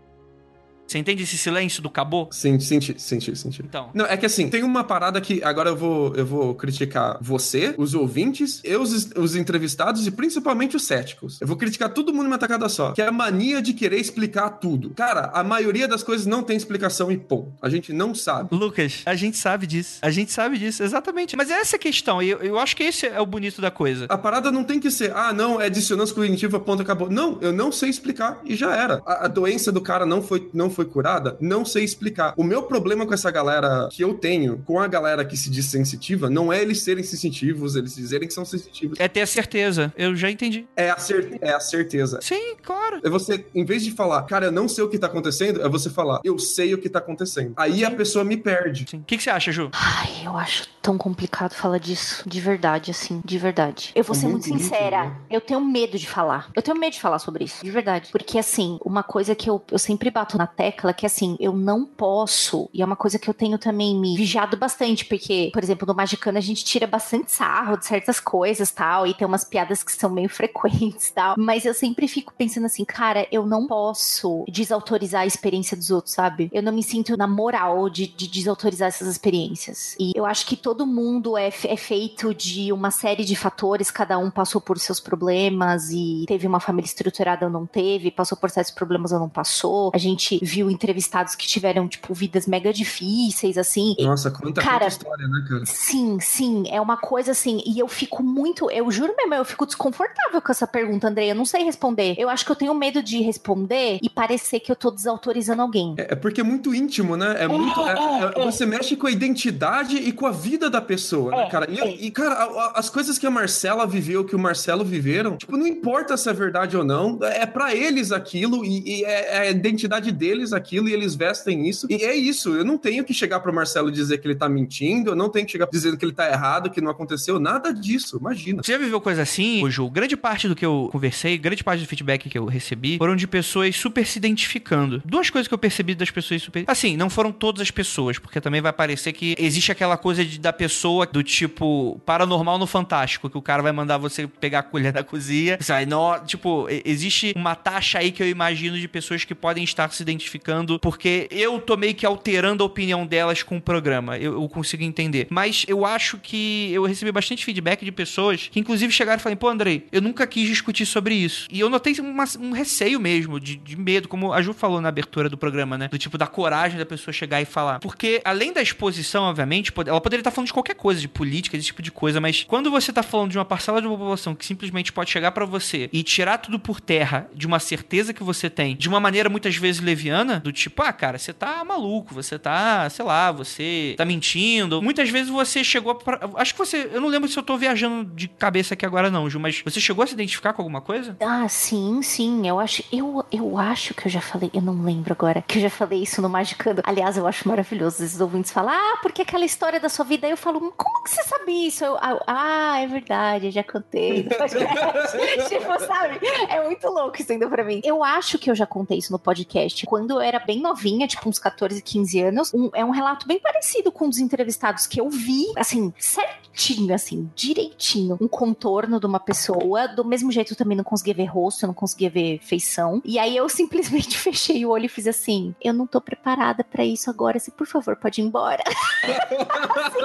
[0.89, 2.29] Você entende esse silêncio do cabô?
[2.31, 3.63] Sim, senti, senti, senti.
[3.63, 3.91] Então.
[3.93, 7.75] Não, é que assim, tem uma parada que agora eu vou, eu vou criticar você,
[7.77, 11.39] os ouvintes, eu, os, os entrevistados e principalmente os céticos.
[11.43, 14.49] Eu vou criticar todo mundo numa tacada só, que é a mania de querer explicar
[14.49, 14.91] tudo.
[14.91, 18.49] Cara, a maioria das coisas não tem explicação e pô, a gente não sabe.
[18.55, 19.99] Lucas, a gente sabe disso.
[20.01, 21.37] A gente sabe disso, exatamente.
[21.37, 23.71] Mas é essa a questão, e eu, eu acho que esse é o bonito da
[23.71, 24.07] coisa.
[24.09, 27.11] A parada não tem que ser, ah, não, é dissonância cognitiva, ponto, acabou.
[27.11, 29.03] Não, eu não sei explicar e já era.
[29.05, 31.37] A, a doença do cara não foi, não foi curada?
[31.41, 32.35] Não sei explicar.
[32.37, 35.67] O meu problema com essa galera que eu tenho, com a galera que se diz
[35.67, 38.99] sensitiva, não é eles serem sensitivos, eles dizerem que são sensitivos.
[39.01, 39.93] É ter a certeza.
[39.97, 40.67] Eu já entendi.
[40.77, 42.21] É a, cer é a certeza.
[42.21, 43.01] Sim, claro.
[43.03, 45.69] É você, em vez de falar, cara, eu não sei o que tá acontecendo, é
[45.69, 47.53] você falar, eu sei o que tá acontecendo.
[47.57, 48.87] Aí a pessoa me perde.
[48.89, 48.99] Sim.
[48.99, 49.71] O que, que você acha, Ju?
[49.73, 52.23] Ai, eu acho tão complicado falar disso.
[52.27, 53.21] De verdade, assim.
[53.25, 53.91] De verdade.
[53.95, 55.05] Eu vou ser muito, muito sincera.
[55.05, 55.21] Muito, né?
[55.31, 56.51] Eu tenho medo de falar.
[56.55, 57.63] Eu tenho medo de falar sobre isso.
[57.63, 58.09] De verdade.
[58.11, 61.85] Porque, assim, uma coisa que eu, eu sempre bato na tecla, que assim, eu não
[61.85, 65.87] posso, e é uma coisa que eu tenho também me vigiado bastante, porque, por exemplo,
[65.87, 69.83] no Magicano a gente tira bastante sarro de certas coisas tal, e tem umas piadas
[69.83, 74.45] que são meio frequentes tal, mas eu sempre fico pensando assim, cara, eu não posso
[74.49, 76.51] desautorizar a experiência dos outros, sabe?
[76.53, 79.97] Eu não me sinto na moral de, de desautorizar essas experiências.
[79.99, 84.19] E eu acho que todo mundo é, é feito de uma série de fatores, cada
[84.19, 88.51] um passou por seus problemas e teve uma família estruturada ou não teve, passou por
[88.51, 89.91] certos problemas ou não passou.
[89.95, 93.95] A gente viu entrevistados que tiveram, tipo, vidas mega difíceis, assim.
[94.01, 95.67] Nossa, quanta, cara, história, né, cara?
[95.67, 96.65] Sim, sim.
[96.71, 97.63] É uma coisa assim.
[97.67, 98.71] E eu fico muito.
[98.71, 101.31] Eu juro mesmo, eu fico desconfortável com essa pergunta, André.
[101.31, 102.15] Eu não sei responder.
[102.19, 105.95] Eu acho que eu tenho medo de responder e parecer que eu tô desautorizando alguém.
[105.99, 107.37] É, é porque é muito íntimo, né?
[107.39, 107.81] É, é muito.
[107.81, 111.49] É, é, é, você mexe com a identidade e com a vida da pessoa, né,
[111.51, 111.71] cara?
[111.71, 115.37] E, e cara, a, a, as coisas que a Marcela viveu, que o Marcelo viveram,
[115.37, 119.39] tipo, não importa se é verdade ou não, é para eles aquilo e, e é
[119.39, 121.87] a identidade deles aquilo e eles vestem isso.
[121.91, 125.11] E é isso, eu não tenho que chegar pro Marcelo dizer que ele tá mentindo,
[125.11, 128.19] eu não tenho que chegar dizendo que ele tá errado, que não aconteceu nada disso,
[128.19, 128.63] imagina.
[128.63, 129.89] Você já viveu coisa assim, Ju?
[129.91, 133.27] Grande parte do que eu conversei, grande parte do feedback que eu recebi foram de
[133.27, 135.03] pessoas super se identificando.
[135.05, 136.65] Duas coisas que eu percebi das pessoas super.
[136.67, 140.39] Assim, não foram todas as pessoas, porque também vai parecer que existe aquela coisa de,
[140.39, 144.63] da pessoa do tipo paranormal no fantástico, que o cara vai mandar você pegar a
[144.63, 145.59] colher da cozinha.
[145.61, 149.91] Sai, não, tipo, existe uma taxa aí que eu imagino de pessoas que podem estar
[149.93, 154.19] se identificando desqualificando porque eu tô meio que alterando a opinião delas com o programa.
[154.19, 155.27] Eu, eu consigo entender.
[155.31, 159.39] Mas eu acho que eu recebi bastante feedback de pessoas que, inclusive, chegaram e falaram:
[159.39, 161.49] pô, Andrei, eu nunca quis discutir sobre isso.
[161.51, 164.89] E eu notei uma, um receio mesmo, de, de medo, como a Ju falou na
[164.89, 165.89] abertura do programa, né?
[165.89, 167.79] Do tipo, da coragem da pessoa chegar e falar.
[167.81, 171.67] Porque, além da exposição, obviamente, ela poderia estar falando de qualquer coisa, de política, esse
[171.67, 174.45] tipo de coisa, mas quando você tá falando de uma parcela de uma população que
[174.45, 178.51] simplesmente pode chegar para você e tirar tudo por terra de uma certeza que você
[178.51, 182.39] tem, de uma maneira muitas vezes leviana, do tipo, ah, cara, você tá maluco, você
[182.39, 184.83] tá, sei lá, você tá mentindo.
[184.83, 186.21] Muitas vezes você chegou pra...
[186.37, 186.91] Acho que você.
[186.93, 189.81] Eu não lembro se eu tô viajando de cabeça aqui agora, não, Ju, mas você
[189.81, 191.17] chegou a se identificar com alguma coisa?
[191.21, 192.47] Ah, sim, sim.
[192.49, 192.83] Eu acho.
[192.93, 194.51] Eu, eu acho que eu já falei.
[194.53, 195.43] Eu não lembro agora.
[195.47, 196.83] Que eu já falei isso no Magicando.
[196.85, 200.27] Aliás, eu acho maravilhoso esses ouvintes falam, ah, porque aquela história da sua vida.
[200.27, 201.85] Aí eu falo, como que você sabia isso?
[201.85, 204.25] Eu, ah, é verdade, eu já contei.
[205.49, 206.19] tipo, sabe?
[206.49, 207.81] É muito louco isso ainda pra mim.
[207.85, 209.87] Eu acho que eu já contei isso no podcast.
[209.87, 213.39] Quando eu era bem novinha, tipo uns 14, 15 anos, um, é um relato bem
[213.39, 218.17] parecido com um dos entrevistados que eu vi, assim, certinho, assim, direitinho.
[218.21, 219.89] Um contorno de uma pessoa.
[219.89, 223.01] Do mesmo jeito, eu também não conseguia ver rosto, eu não conseguia ver feição.
[223.05, 226.85] E aí eu simplesmente fechei o olho e fiz assim: eu não tô preparada para
[226.85, 227.39] isso agora.
[227.39, 228.63] Você, por favor, pode ir embora.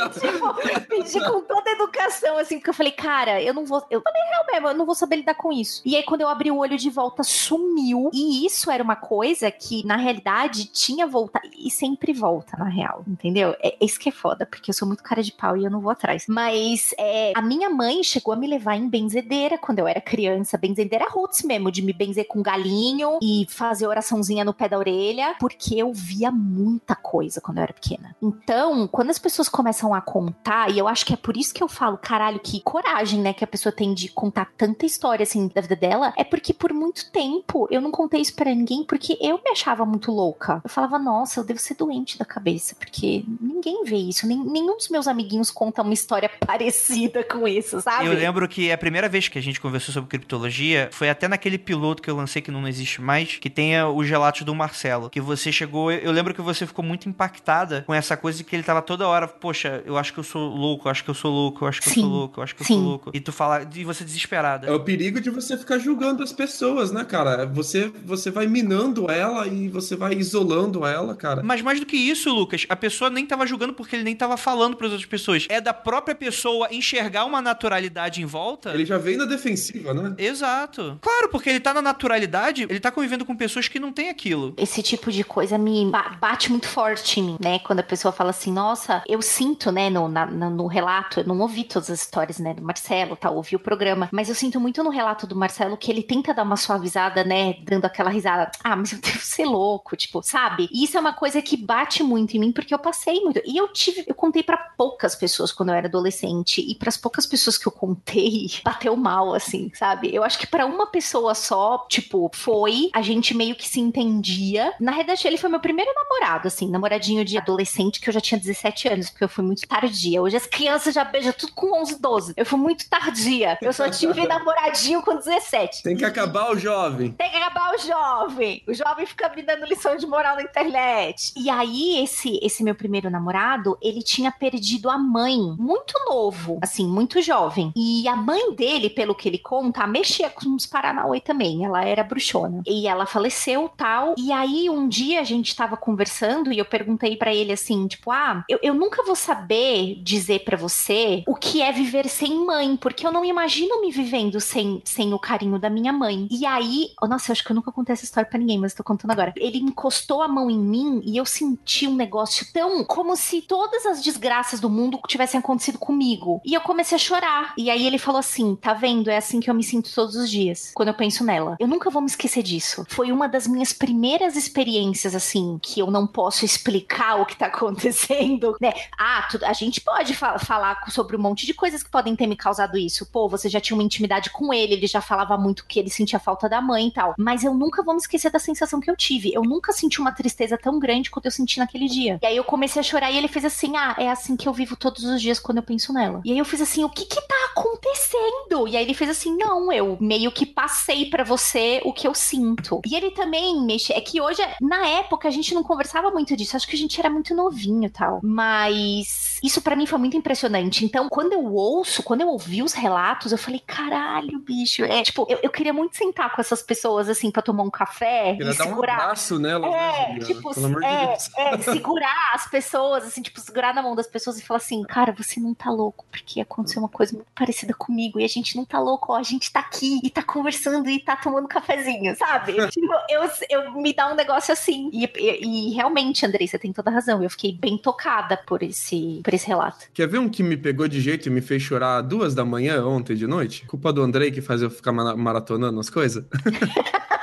[0.09, 3.83] assim, tipo, com toda a educação, assim, porque eu falei, cara, eu não vou.
[3.89, 5.81] Eu falei, real mesmo, eu não vou saber lidar com isso.
[5.85, 8.09] E aí, quando eu abri o olho de volta, sumiu.
[8.13, 11.49] E isso era uma coisa que, na realidade, tinha voltado.
[11.57, 13.03] E sempre volta, na real.
[13.07, 13.55] Entendeu?
[13.61, 15.81] É, isso que é foda, porque eu sou muito cara de pau e eu não
[15.81, 16.25] vou atrás.
[16.27, 20.57] Mas é, a minha mãe chegou a me levar em benzedeira quando eu era criança.
[20.57, 25.35] Benzedeira roots mesmo, de me benzer com galinho e fazer oraçãozinha no pé da orelha,
[25.39, 28.15] porque eu via muita coisa quando eu era pequena.
[28.21, 31.63] Então, quando as pessoas começam a contar, e eu acho que é por isso que
[31.63, 35.47] eu falo, caralho, que coragem, né, que a pessoa tem de contar tanta história assim
[35.47, 39.17] da vida dela, é porque por muito tempo eu não contei isso para ninguém porque
[39.21, 40.61] eu me achava muito louca.
[40.63, 44.77] Eu falava, nossa, eu devo ser doente da cabeça, porque ninguém vê isso, nem, nenhum
[44.77, 48.07] dos meus amiguinhos conta uma história parecida com isso, sabe?
[48.07, 51.57] Eu lembro que a primeira vez que a gente conversou sobre criptologia foi até naquele
[51.57, 55.21] piloto que eu lancei que não existe mais, que tem os relatos do Marcelo, que
[55.21, 58.81] você chegou, eu lembro que você ficou muito impactada com essa coisa que ele tava
[58.81, 61.63] toda hora, poxa, eu acho que eu sou louco, eu acho que eu sou louco,
[61.63, 62.01] eu acho que Sim.
[62.01, 62.73] eu sou louco, eu acho que eu Sim.
[62.75, 63.11] sou louco.
[63.13, 64.67] E tu fala, e você desesperada.
[64.67, 67.45] É o perigo de você ficar julgando as pessoas, né, cara?
[67.45, 71.41] Você, você vai minando ela e você vai isolando ela, cara.
[71.43, 74.37] Mas mais do que isso, Lucas, a pessoa nem tava julgando porque ele nem tava
[74.37, 75.45] falando para as outras pessoas.
[75.49, 78.69] É da própria pessoa enxergar uma naturalidade em volta.
[78.73, 80.15] Ele já vem na defensiva, né?
[80.17, 80.97] Exato.
[81.01, 84.53] Claro, porque ele tá na naturalidade, ele tá convivendo com pessoas que não têm aquilo.
[84.57, 85.89] Esse tipo de coisa me
[86.19, 87.59] bate muito forte em mim, né?
[87.59, 91.39] Quando a pessoa fala assim, nossa, eu sinto, né, no, na, no relato, eu não
[91.39, 94.83] ouvi todas as histórias, né, do Marcelo, tá, ouvi o programa, mas eu sinto muito
[94.83, 98.75] no relato do Marcelo que ele tenta dar uma suavizada, né, dando aquela risada, ah,
[98.75, 99.62] mas eu devo ser louco,
[99.95, 100.69] tipo, sabe?
[100.71, 103.57] E isso é uma coisa que bate muito em mim, porque eu passei muito, e
[103.57, 107.25] eu tive, eu contei para poucas pessoas quando eu era adolescente, e para as poucas
[107.25, 110.13] pessoas que eu contei, bateu mal, assim, sabe?
[110.13, 114.73] Eu acho que para uma pessoa só, tipo, foi, a gente meio que se entendia.
[114.79, 118.39] Na realidade, ele foi meu primeiro namorado, assim, namoradinho de adolescente, que eu já tinha
[118.39, 120.21] 17 anos, porque eu fui muito tardia.
[120.21, 122.33] Hoje as crianças já beijam tudo com 11, 12.
[122.35, 123.57] Eu fui muito tardia.
[123.61, 125.83] Eu só tive namoradinho com 17.
[125.83, 127.11] Tem que acabar o jovem.
[127.11, 128.63] Tem que acabar o jovem.
[128.67, 131.33] O jovem fica me dando lição de moral na internet.
[131.35, 136.87] E aí, esse, esse meu primeiro namorado, ele tinha perdido a mãe muito novo, assim,
[136.87, 137.71] muito jovem.
[137.75, 141.65] E a mãe dele, pelo que ele conta, mexia com os Paranauê também.
[141.65, 142.61] Ela era bruxona.
[142.65, 144.15] E ela faleceu tal.
[144.17, 148.11] E aí, um dia a gente tava conversando e eu perguntei para ele assim, tipo,
[148.11, 152.75] ah, eu, eu nunca vou saber dizer para você o que é viver sem mãe,
[152.75, 156.27] porque eu não imagino me vivendo sem, sem o carinho da minha mãe.
[156.31, 158.73] E aí, oh, nossa, eu acho que eu nunca contei essa história para ninguém, mas
[158.73, 159.32] tô contando agora.
[159.37, 163.85] Ele encostou a mão em mim e eu senti um negócio tão como se todas
[163.85, 166.41] as desgraças do mundo tivessem acontecido comigo.
[166.45, 167.53] E eu comecei a chorar.
[167.57, 169.09] E aí ele falou assim: tá vendo?
[169.09, 171.57] É assim que eu me sinto todos os dias, quando eu penso nela.
[171.59, 172.85] Eu nunca vou me esquecer disso.
[172.89, 177.47] Foi uma das minhas primeiras experiências, assim, que eu não posso explicar o que tá
[177.47, 178.73] acontecendo, né?
[178.97, 182.27] Ah, tu, a gente pode fa falar sobre um monte de coisas que podem ter
[182.27, 183.05] me causado isso.
[183.05, 186.19] Pô, você já tinha uma intimidade com ele, ele já falava muito que ele sentia
[186.19, 187.13] falta da mãe e tal.
[187.17, 189.22] Mas eu nunca vou me esquecer da sensação que eu tive.
[189.33, 192.19] Eu nunca senti uma tristeza tão grande quanto eu senti naquele dia.
[192.21, 194.53] E aí eu comecei a chorar e ele fez assim: ah, é assim que eu
[194.53, 196.21] vivo todos os dias quando eu penso nela.
[196.25, 198.67] E aí eu fiz assim: o que que tá acontecendo?
[198.67, 202.13] E aí ele fez assim: não, eu meio que passei para você o que eu
[202.13, 202.81] sinto.
[202.85, 203.93] E ele também mexe.
[203.93, 206.55] É que hoje, na época, a gente não conversava muito disso.
[206.55, 208.19] Acho que a gente era muito novinho e tal.
[208.23, 210.85] Mas isso para mim foi muito impressionante.
[210.85, 214.83] Então, quando eu ouço, quando eu ouvi os relatos, eu falei: caralho, bicho.
[214.83, 218.35] É tipo, eu, eu queria muito sentar com essas pessoas assim para tomar um café.
[218.35, 219.12] Queria e segurar.
[219.39, 221.29] Nela, É, né, tipo, Pelo amor de é, Deus.
[221.37, 225.11] é, segurar as pessoas, assim, tipo, segurar na mão das pessoas e falar assim, cara,
[225.17, 228.65] você não tá louco, porque aconteceu uma coisa muito parecida comigo e a gente não
[228.65, 232.53] tá louco, ó, a gente tá aqui e tá conversando e tá tomando cafezinho, sabe?
[232.71, 234.89] tipo, eu, eu me dá um negócio assim.
[234.93, 237.21] E, e, e realmente, Andrei, você tem toda a razão.
[237.23, 239.85] Eu fiquei bem tocada por esse, por esse relato.
[239.93, 242.85] Quer ver um que me pegou de jeito e me fez chorar duas da manhã
[242.85, 243.65] ontem de noite?
[243.65, 246.23] Culpa do Andrei que faz eu ficar ma- maratonando as coisas?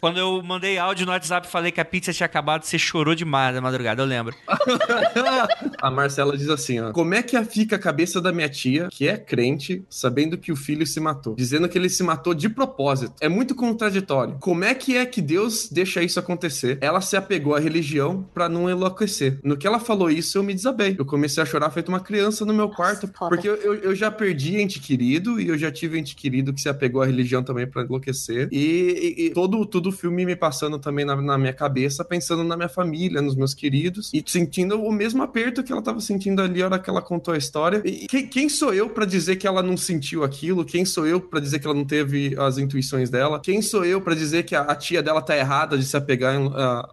[0.00, 3.14] Quando eu mandei áudio no WhatsApp e falei que a pizza tinha acabado, você chorou
[3.14, 4.34] demais na madrugada, eu lembro.
[5.80, 6.92] a Marcela diz assim, ó.
[6.92, 10.56] Como é que fica a cabeça da minha tia, que é crente, sabendo que o
[10.56, 11.34] filho se matou?
[11.34, 13.12] Dizendo que ele se matou de propósito.
[13.20, 14.36] É muito contraditório.
[14.40, 16.78] Como é que é que Deus deixa isso acontecer?
[16.80, 19.38] Ela se apegou à religião pra não enlouquecer.
[19.42, 20.96] No que ela falou isso, eu me desabei.
[20.98, 23.06] Eu comecei a chorar feito uma criança no meu quarto.
[23.08, 23.34] foda.
[23.34, 26.60] Porque eu, eu, eu já perdi ente querido e eu já tive ente querido que
[26.60, 28.48] se apegou à religião também pra enlouquecer.
[28.50, 32.42] E, e- e todo, todo o filme me passando também na, na minha cabeça, pensando
[32.42, 36.40] na minha família, nos meus queridos e sentindo o mesmo aperto que ela tava sentindo
[36.40, 37.82] ali na hora que ela contou a história.
[37.84, 40.64] E quem, quem sou eu pra dizer que ela não sentiu aquilo?
[40.64, 43.40] Quem sou eu pra dizer que ela não teve as intuições dela?
[43.40, 46.34] Quem sou eu pra dizer que a, a tia dela tá errada de se apegar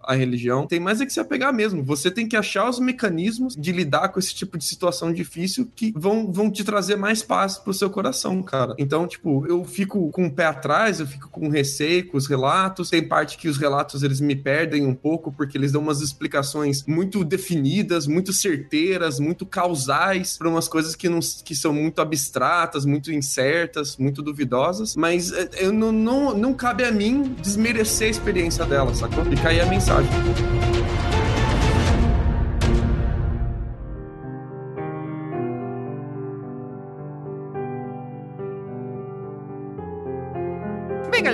[0.03, 0.67] à religião?
[0.67, 1.83] Tem mais é que se apegar mesmo.
[1.83, 5.93] Você tem que achar os mecanismos de lidar com esse tipo de situação difícil que
[5.95, 8.75] vão, vão te trazer mais paz pro seu coração, cara.
[8.77, 12.86] Então, tipo, eu fico com o pé atrás, eu fico com receio com os relatos.
[12.89, 16.83] Tem parte que os relatos eles me perdem um pouco porque eles dão umas explicações
[16.85, 22.85] muito definidas, muito certeiras, muito causais para umas coisas que, não, que são muito abstratas,
[22.85, 24.95] muito incertas, muito duvidosas.
[24.95, 29.23] Mas é, eu não, não, não cabe a mim desmerecer a experiência dela, sacou?
[29.25, 30.09] Fica aí a mensagem.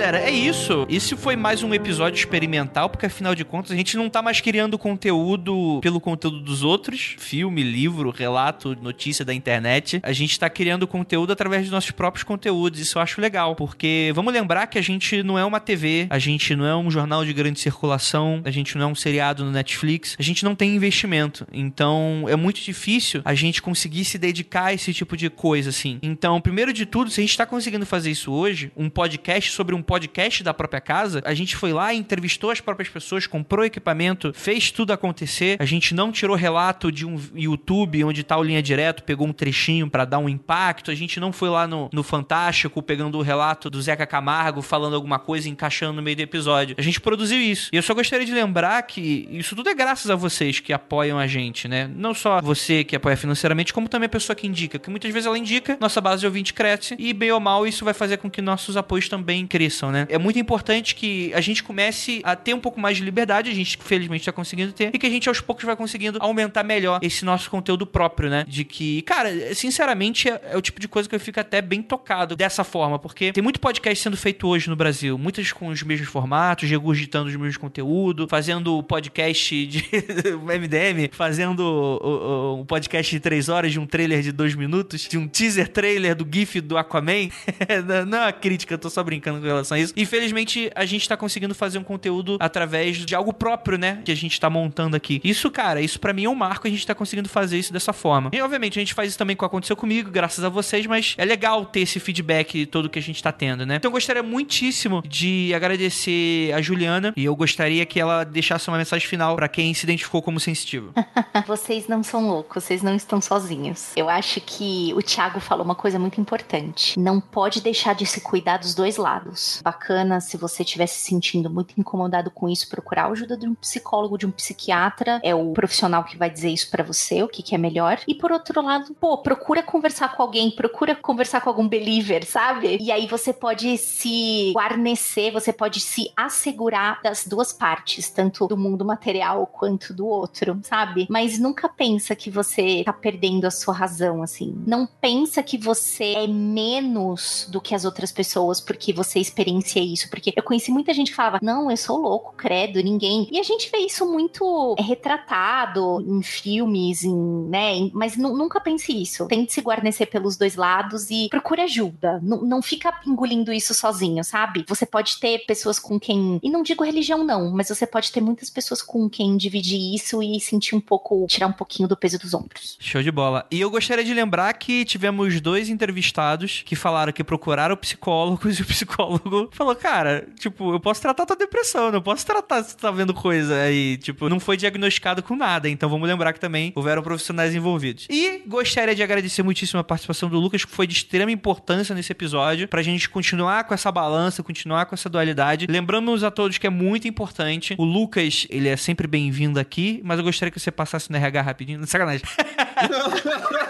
[0.04, 0.86] Galera, é isso.
[0.90, 4.38] Esse foi mais um episódio experimental, porque afinal de contas a gente não tá mais
[4.38, 10.00] criando conteúdo pelo conteúdo dos outros, filme, livro, relato, notícia da internet.
[10.02, 12.80] A gente tá criando conteúdo através dos nossos próprios conteúdos.
[12.80, 16.18] Isso eu acho legal, porque vamos lembrar que a gente não é uma TV, a
[16.18, 19.52] gente não é um jornal de grande circulação, a gente não é um seriado no
[19.52, 21.46] Netflix, a gente não tem investimento.
[21.50, 25.98] Então é muito difícil a gente conseguir se dedicar a esse tipo de coisa assim.
[26.02, 29.74] Então, primeiro de tudo, se a gente tá conseguindo fazer isso hoje, um podcast sobre
[29.74, 29.93] um podcast
[30.42, 34.92] da própria casa, a gente foi lá, entrevistou as próprias pessoas, comprou equipamento, fez tudo
[34.92, 35.56] acontecer.
[35.58, 39.32] A gente não tirou relato de um YouTube onde tá o linha direto, pegou um
[39.32, 40.90] trechinho pra dar um impacto.
[40.90, 44.94] A gente não foi lá no, no Fantástico pegando o relato do Zeca Camargo falando
[44.94, 46.74] alguma coisa e encaixando no meio do episódio.
[46.78, 47.70] A gente produziu isso.
[47.72, 51.18] E eu só gostaria de lembrar que isso tudo é graças a vocês que apoiam
[51.18, 51.90] a gente, né?
[51.94, 54.78] Não só você que apoia financeiramente, como também a pessoa que indica.
[54.78, 57.84] Que muitas vezes ela indica, nossa base de ouvinte cresce e, bem ou mal, isso
[57.84, 60.06] vai fazer com que nossos apoios também cresçam, né?
[60.08, 63.54] É muito importante que a gente comece a ter um pouco mais de liberdade, a
[63.54, 66.98] gente felizmente tá conseguindo ter, e que a gente aos poucos vai conseguindo aumentar melhor
[67.02, 68.44] esse nosso conteúdo próprio, né?
[68.46, 71.82] De que, cara, sinceramente, é, é o tipo de coisa que eu fico até bem
[71.82, 75.82] tocado dessa forma, porque tem muito podcast sendo feito hoje no Brasil, muitas com os
[75.82, 79.84] mesmos formatos, regurgitando os mesmos conteúdos, fazendo podcast de
[80.42, 85.02] MDM, fazendo o- o- um podcast de três horas de um trailer de dois minutos,
[85.08, 87.28] de um teaser trailer do GIF do Aquaman.
[87.86, 89.92] Não- Não é uma crítica, eu tô só brincando com relação a isso.
[89.96, 94.00] Infelizmente, a gente tá conseguindo fazer um conteúdo através de algo próprio, né?
[94.04, 95.20] Que a gente tá montando aqui.
[95.24, 97.92] Isso, cara, isso pra mim é um marco, a gente tá conseguindo fazer isso dessa
[97.92, 98.30] forma.
[98.32, 101.14] E, obviamente, a gente faz isso também com o aconteceu comigo, graças a vocês, mas
[101.16, 103.76] é legal ter esse feedback todo que a gente tá tendo, né?
[103.76, 108.78] Então, eu gostaria muitíssimo de agradecer a Juliana e eu gostaria que ela deixasse uma
[108.78, 110.92] mensagem final pra quem se identificou como sensitivo.
[111.46, 113.92] Vocês não são loucos, vocês não estão sozinhos.
[113.96, 116.98] Eu acho que o Thiago falou uma coisa muito importante.
[116.98, 119.60] Não pode deixar de se cuidar dos dois lados.
[119.64, 123.54] Bacana se você estiver se sentindo muito incomodado com isso, procurar a ajuda de um
[123.54, 125.20] psicólogo, de um psiquiatra.
[125.22, 127.98] É o profissional que vai dizer isso pra você, o que, que é melhor.
[128.06, 132.76] E por outro lado, pô, procura conversar com alguém, procura conversar com algum believer, sabe?
[132.78, 138.58] E aí você pode se guarnecer, você pode se assegurar das duas partes, tanto do
[138.58, 141.06] mundo material quanto do outro, sabe?
[141.08, 144.54] Mas nunca pensa que você tá perdendo a sua razão, assim.
[144.66, 149.18] Não pensa que você é menos do que as outras pessoas porque você
[149.54, 153.28] vivencia isso, porque eu conheci muita gente que falava, não, eu sou louco, credo, ninguém.
[153.30, 157.14] E a gente vê isso muito retratado em filmes, em,
[157.48, 157.90] né?
[157.92, 159.26] Mas nunca pense isso.
[159.26, 162.20] Tente se guarnecer pelos dois lados e procure ajuda.
[162.22, 164.64] N não fica engolindo isso sozinho, sabe?
[164.68, 166.38] Você pode ter pessoas com quem.
[166.42, 170.22] E não digo religião, não, mas você pode ter muitas pessoas com quem dividir isso
[170.22, 172.76] e sentir um pouco, tirar um pouquinho do peso dos ombros.
[172.80, 173.46] Show de bola.
[173.50, 178.62] E eu gostaria de lembrar que tivemos dois entrevistados que falaram que procuraram psicólogos e
[178.62, 182.80] o psicólogo falou: Cara, tipo, eu posso tratar tua depressão, não posso tratar se tu
[182.80, 183.96] tá vendo coisa aí.
[183.98, 185.68] Tipo, não foi diagnosticado com nada.
[185.68, 188.06] Então vamos lembrar que também houveram profissionais envolvidos.
[188.10, 192.12] E gostaria de agradecer muitíssimo a participação do Lucas, que foi de extrema importância nesse
[192.12, 195.66] episódio, pra gente continuar com essa balança, continuar com essa dualidade.
[195.68, 197.74] Lembramos a todos que é muito importante.
[197.78, 201.42] O Lucas, ele é sempre bem-vindo aqui, mas eu gostaria que você passasse no RH
[201.42, 201.86] rapidinho.
[201.86, 202.22] Sacanagem.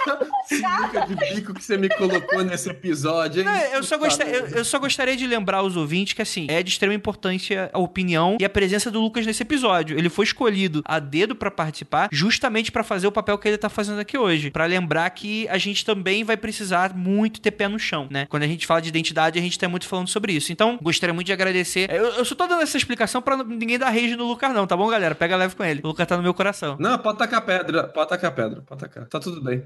[0.56, 3.44] Sinuca de bico que você me colocou nesse episódio, hein?
[3.44, 6.62] Não, eu, só gostaria, eu, eu, só gostaria de lembrar aos ouvintes que, assim, é
[6.62, 9.98] de extrema importância a opinião e a presença do Lucas nesse episódio.
[9.98, 13.68] Ele foi escolhido a dedo para participar, justamente para fazer o papel que ele tá
[13.68, 14.50] fazendo aqui hoje.
[14.50, 18.26] para lembrar que a gente também vai precisar muito ter pé no chão, né?
[18.28, 20.52] Quando a gente fala de identidade, a gente tá muito falando sobre isso.
[20.52, 21.90] Então, gostaria muito de agradecer.
[21.90, 24.76] Eu, eu só tô dando essa explicação para ninguém dar rage no Lucas, não, tá
[24.76, 25.14] bom, galera?
[25.14, 25.80] Pega leve com ele.
[25.82, 26.76] O Lucas tá no meu coração.
[26.78, 27.84] Não, pode tacar pedra.
[27.84, 28.62] Pode tacar pedra.
[28.62, 29.06] Pode tacar.
[29.06, 29.64] Tá tudo bem.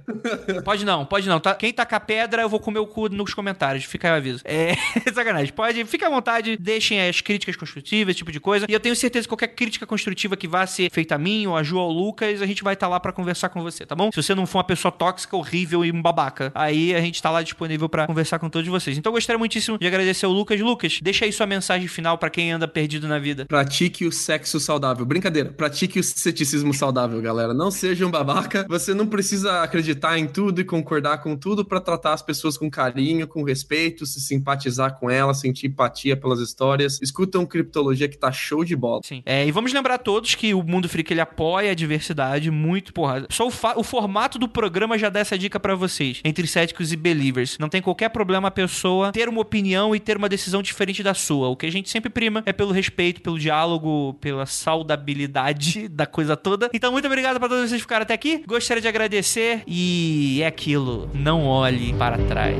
[0.64, 1.40] pode não, pode não.
[1.40, 3.84] Tá, quem tacar pedra, eu vou comer o cu nos comentários.
[3.84, 4.40] Fica aí o aviso.
[4.44, 4.74] É
[5.12, 5.52] sacanagem.
[5.52, 8.66] Pode, fica à vontade, deixem as críticas construtivas, esse tipo de coisa.
[8.68, 11.56] E eu tenho certeza que qualquer crítica construtiva que vá ser feita a mim, ou
[11.56, 13.84] a Ju, ou ao Lucas, a gente vai estar tá lá para conversar com você,
[13.84, 14.10] tá bom?
[14.12, 17.30] Se você não for uma pessoa tóxica, horrível e um babaca, aí a gente tá
[17.30, 18.96] lá disponível para conversar com todos vocês.
[18.96, 20.60] Então eu gostaria muitíssimo de agradecer ao Lucas.
[20.60, 23.46] Lucas, deixa aí sua mensagem final para quem anda perdido na vida.
[23.46, 25.04] Pratique o sexo saudável.
[25.04, 25.50] Brincadeira.
[25.50, 27.54] Pratique o ceticismo saudável, galera.
[27.54, 28.66] Não seja um babaca.
[28.68, 32.70] Você não precisa acreditar em tudo e concordar com tudo para tratar as pessoas com
[32.70, 37.00] carinho, com respeito, se simpatizar com elas, sentir empatia pelas histórias.
[37.00, 39.00] Escutam Criptologia que tá show de bola.
[39.04, 39.22] Sim.
[39.24, 43.26] É, e vamos lembrar todos que o Mundo Freak ele apoia a diversidade muito, porra.
[43.30, 46.96] Só o, o formato do programa já dá essa dica para vocês, entre céticos e
[46.96, 47.56] believers.
[47.58, 51.14] Não tem qualquer problema a pessoa ter uma opinião e ter uma decisão diferente da
[51.14, 51.48] sua.
[51.48, 56.36] O que a gente sempre prima é pelo respeito, pelo diálogo, pela saudabilidade da coisa
[56.36, 56.70] toda.
[56.72, 58.42] Então, muito obrigado para todos vocês que ficaram até aqui.
[58.46, 61.08] Gostaria de agradecer e é aquilo.
[61.14, 62.56] Não olhe para trás.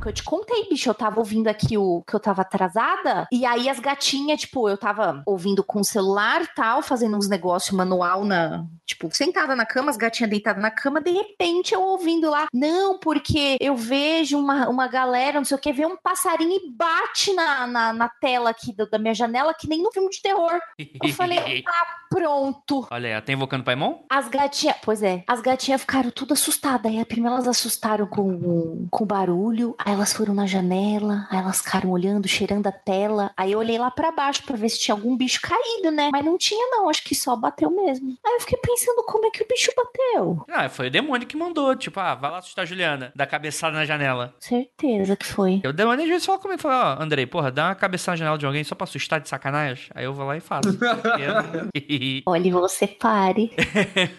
[0.00, 0.88] Que eu te contei, bicho.
[0.88, 3.26] Eu tava ouvindo aqui o que eu tava atrasada.
[3.30, 7.76] E aí as gatinhas, tipo, eu tava ouvindo com o celular tal, fazendo uns negócios
[7.76, 8.64] manual na.
[8.86, 11.00] Tipo, sentada na cama, as gatinhas deitadas na cama.
[11.00, 15.60] De repente eu ouvindo lá, não, porque eu vejo uma, uma galera, não sei o
[15.60, 19.54] que, vê um passarinho e bate na, na, na tela aqui da, da, minha janela,
[19.54, 20.60] que nem no filme de terror.
[20.78, 22.86] Eu falei, ah, pronto.
[22.90, 24.00] Olha aí, tá invocando o Paimon?
[24.10, 26.92] As gatinhas, pois é, as gatinhas ficaram tudo assustadas.
[26.92, 29.73] Aí primeiro elas assustaram com, com barulho.
[29.78, 33.30] Aí elas foram na janela, aí elas ficaram olhando, cheirando a tela.
[33.36, 36.10] Aí eu olhei lá para baixo para ver se tinha algum bicho caído, né?
[36.12, 36.88] Mas não tinha, não.
[36.88, 38.16] Acho que só bateu mesmo.
[38.24, 40.44] Aí eu fiquei pensando como é que o bicho bateu.
[40.50, 41.74] Ah, foi o demônio que mandou.
[41.76, 43.12] Tipo, ah, vai lá assustar a Juliana.
[43.14, 44.34] Dá cabeçada na janela.
[44.40, 45.60] Certeza que foi.
[45.62, 48.38] Eu demônio às vezes fala comigo, fala, ó, Andrei, porra, dá uma cabeçada na janela
[48.38, 49.90] de alguém só pra assustar de sacanagem.
[49.94, 50.68] Aí eu vou lá e faço.
[52.26, 53.52] Olha, você pare.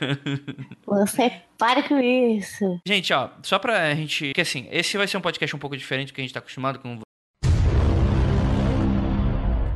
[0.85, 2.79] você para com isso.
[2.85, 4.33] Gente, ó, só pra gente.
[4.33, 6.39] Que assim, esse vai ser um podcast um pouco diferente do que a gente tá
[6.39, 6.99] acostumado com.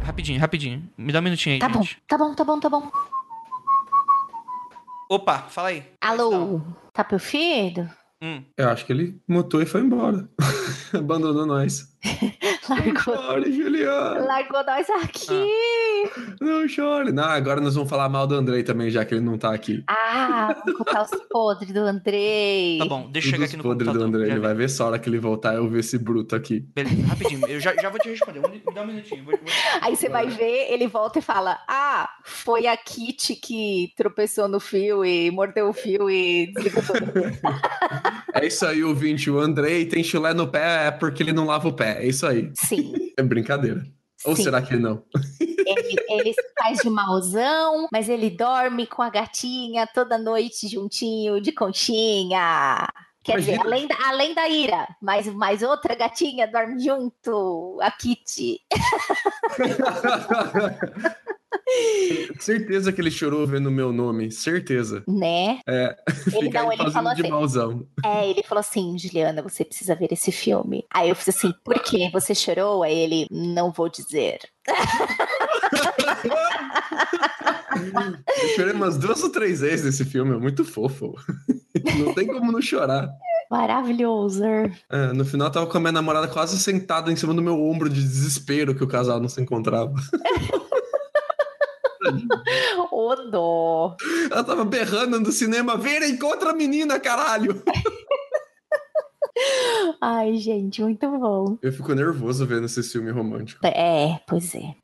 [0.04, 0.90] Rapidinho, rapidinho.
[0.98, 1.60] Me dá um minutinho aí.
[1.60, 1.96] Tá gente.
[1.96, 2.92] bom, tá bom, tá bom, tá bom.
[5.12, 5.84] Opa, fala aí.
[6.02, 6.62] Alô,
[6.94, 7.90] tá perfeito?
[8.22, 8.44] Hum.
[8.58, 10.30] Eu acho que ele mutou e foi embora.
[10.94, 11.96] Abandonou nós.
[12.70, 13.16] Largou.
[13.16, 14.26] chore, Juliana.
[14.26, 15.28] Largou nós aqui.
[15.32, 16.36] Ah.
[16.40, 17.12] Não chore.
[17.12, 19.84] Não, agora nós vamos falar mal do Andrei também, já que ele não tá aqui.
[19.88, 22.78] Ah, vamos contar os podres do Andrei.
[22.78, 24.32] Tá bom, deixa eu chegar aqui no podres do Andrei.
[24.32, 26.62] Ele vai ver só a hora que ele voltar eu ver esse bruto aqui.
[26.74, 27.46] Beleza, rapidinho.
[27.48, 28.40] Eu já, já vou te responder.
[28.48, 29.24] Me dá um minutinho.
[29.26, 29.48] Vou, vou...
[29.82, 34.60] Aí você vai ver, ele volta e fala: Ah, foi a Kitty que tropeçou no
[34.60, 37.12] fio e mordeu o fio e desligou tudo.
[38.34, 39.30] é isso aí, ouvinte.
[39.30, 41.89] O Andrei tem chulé no pé é porque ele não lava o pé.
[41.98, 42.52] É isso aí.
[42.56, 42.94] Sim.
[43.18, 43.84] É brincadeira.
[44.26, 44.44] Ou Sim.
[44.44, 45.04] será que não?
[45.40, 51.52] Ele, ele faz de mauzão, mas ele dorme com a gatinha toda noite juntinho, de
[51.52, 52.88] conchinha.
[53.24, 53.58] Quer Imagina.
[53.58, 58.60] dizer, além da, além da Ira, mais, mais outra gatinha dorme junto, a Kitty.
[62.40, 64.32] Certeza que ele chorou vendo o meu nome.
[64.32, 65.04] Certeza.
[65.08, 65.60] Né?
[65.68, 65.96] É.
[66.34, 67.30] Ele, não, ele falou de assim.
[67.30, 67.88] mauzão.
[68.06, 70.86] É, ele falou assim, Juliana, você precisa ver esse filme.
[70.92, 72.10] Aí eu fiz assim, por quê?
[72.12, 72.84] Você chorou?
[72.84, 74.40] Aí ele, não vou dizer.
[78.42, 81.16] Eu chorei umas duas ou três vezes nesse filme, é muito fofo.
[81.98, 83.10] Não tem como não chorar.
[83.50, 84.44] Maravilhoso.
[84.92, 87.60] É, no final eu tava com a minha namorada quase sentada em cima do meu
[87.60, 89.94] ombro de desespero que o casal não se encontrava.
[92.92, 93.96] Ô dó.
[94.32, 97.62] Ela tava berrando no cinema, vira, encontra a menina, caralho!
[100.02, 101.58] Ai, gente, muito bom.
[101.62, 103.66] Eu fico nervoso vendo esse filme romântico.
[103.66, 104.76] É, pois é.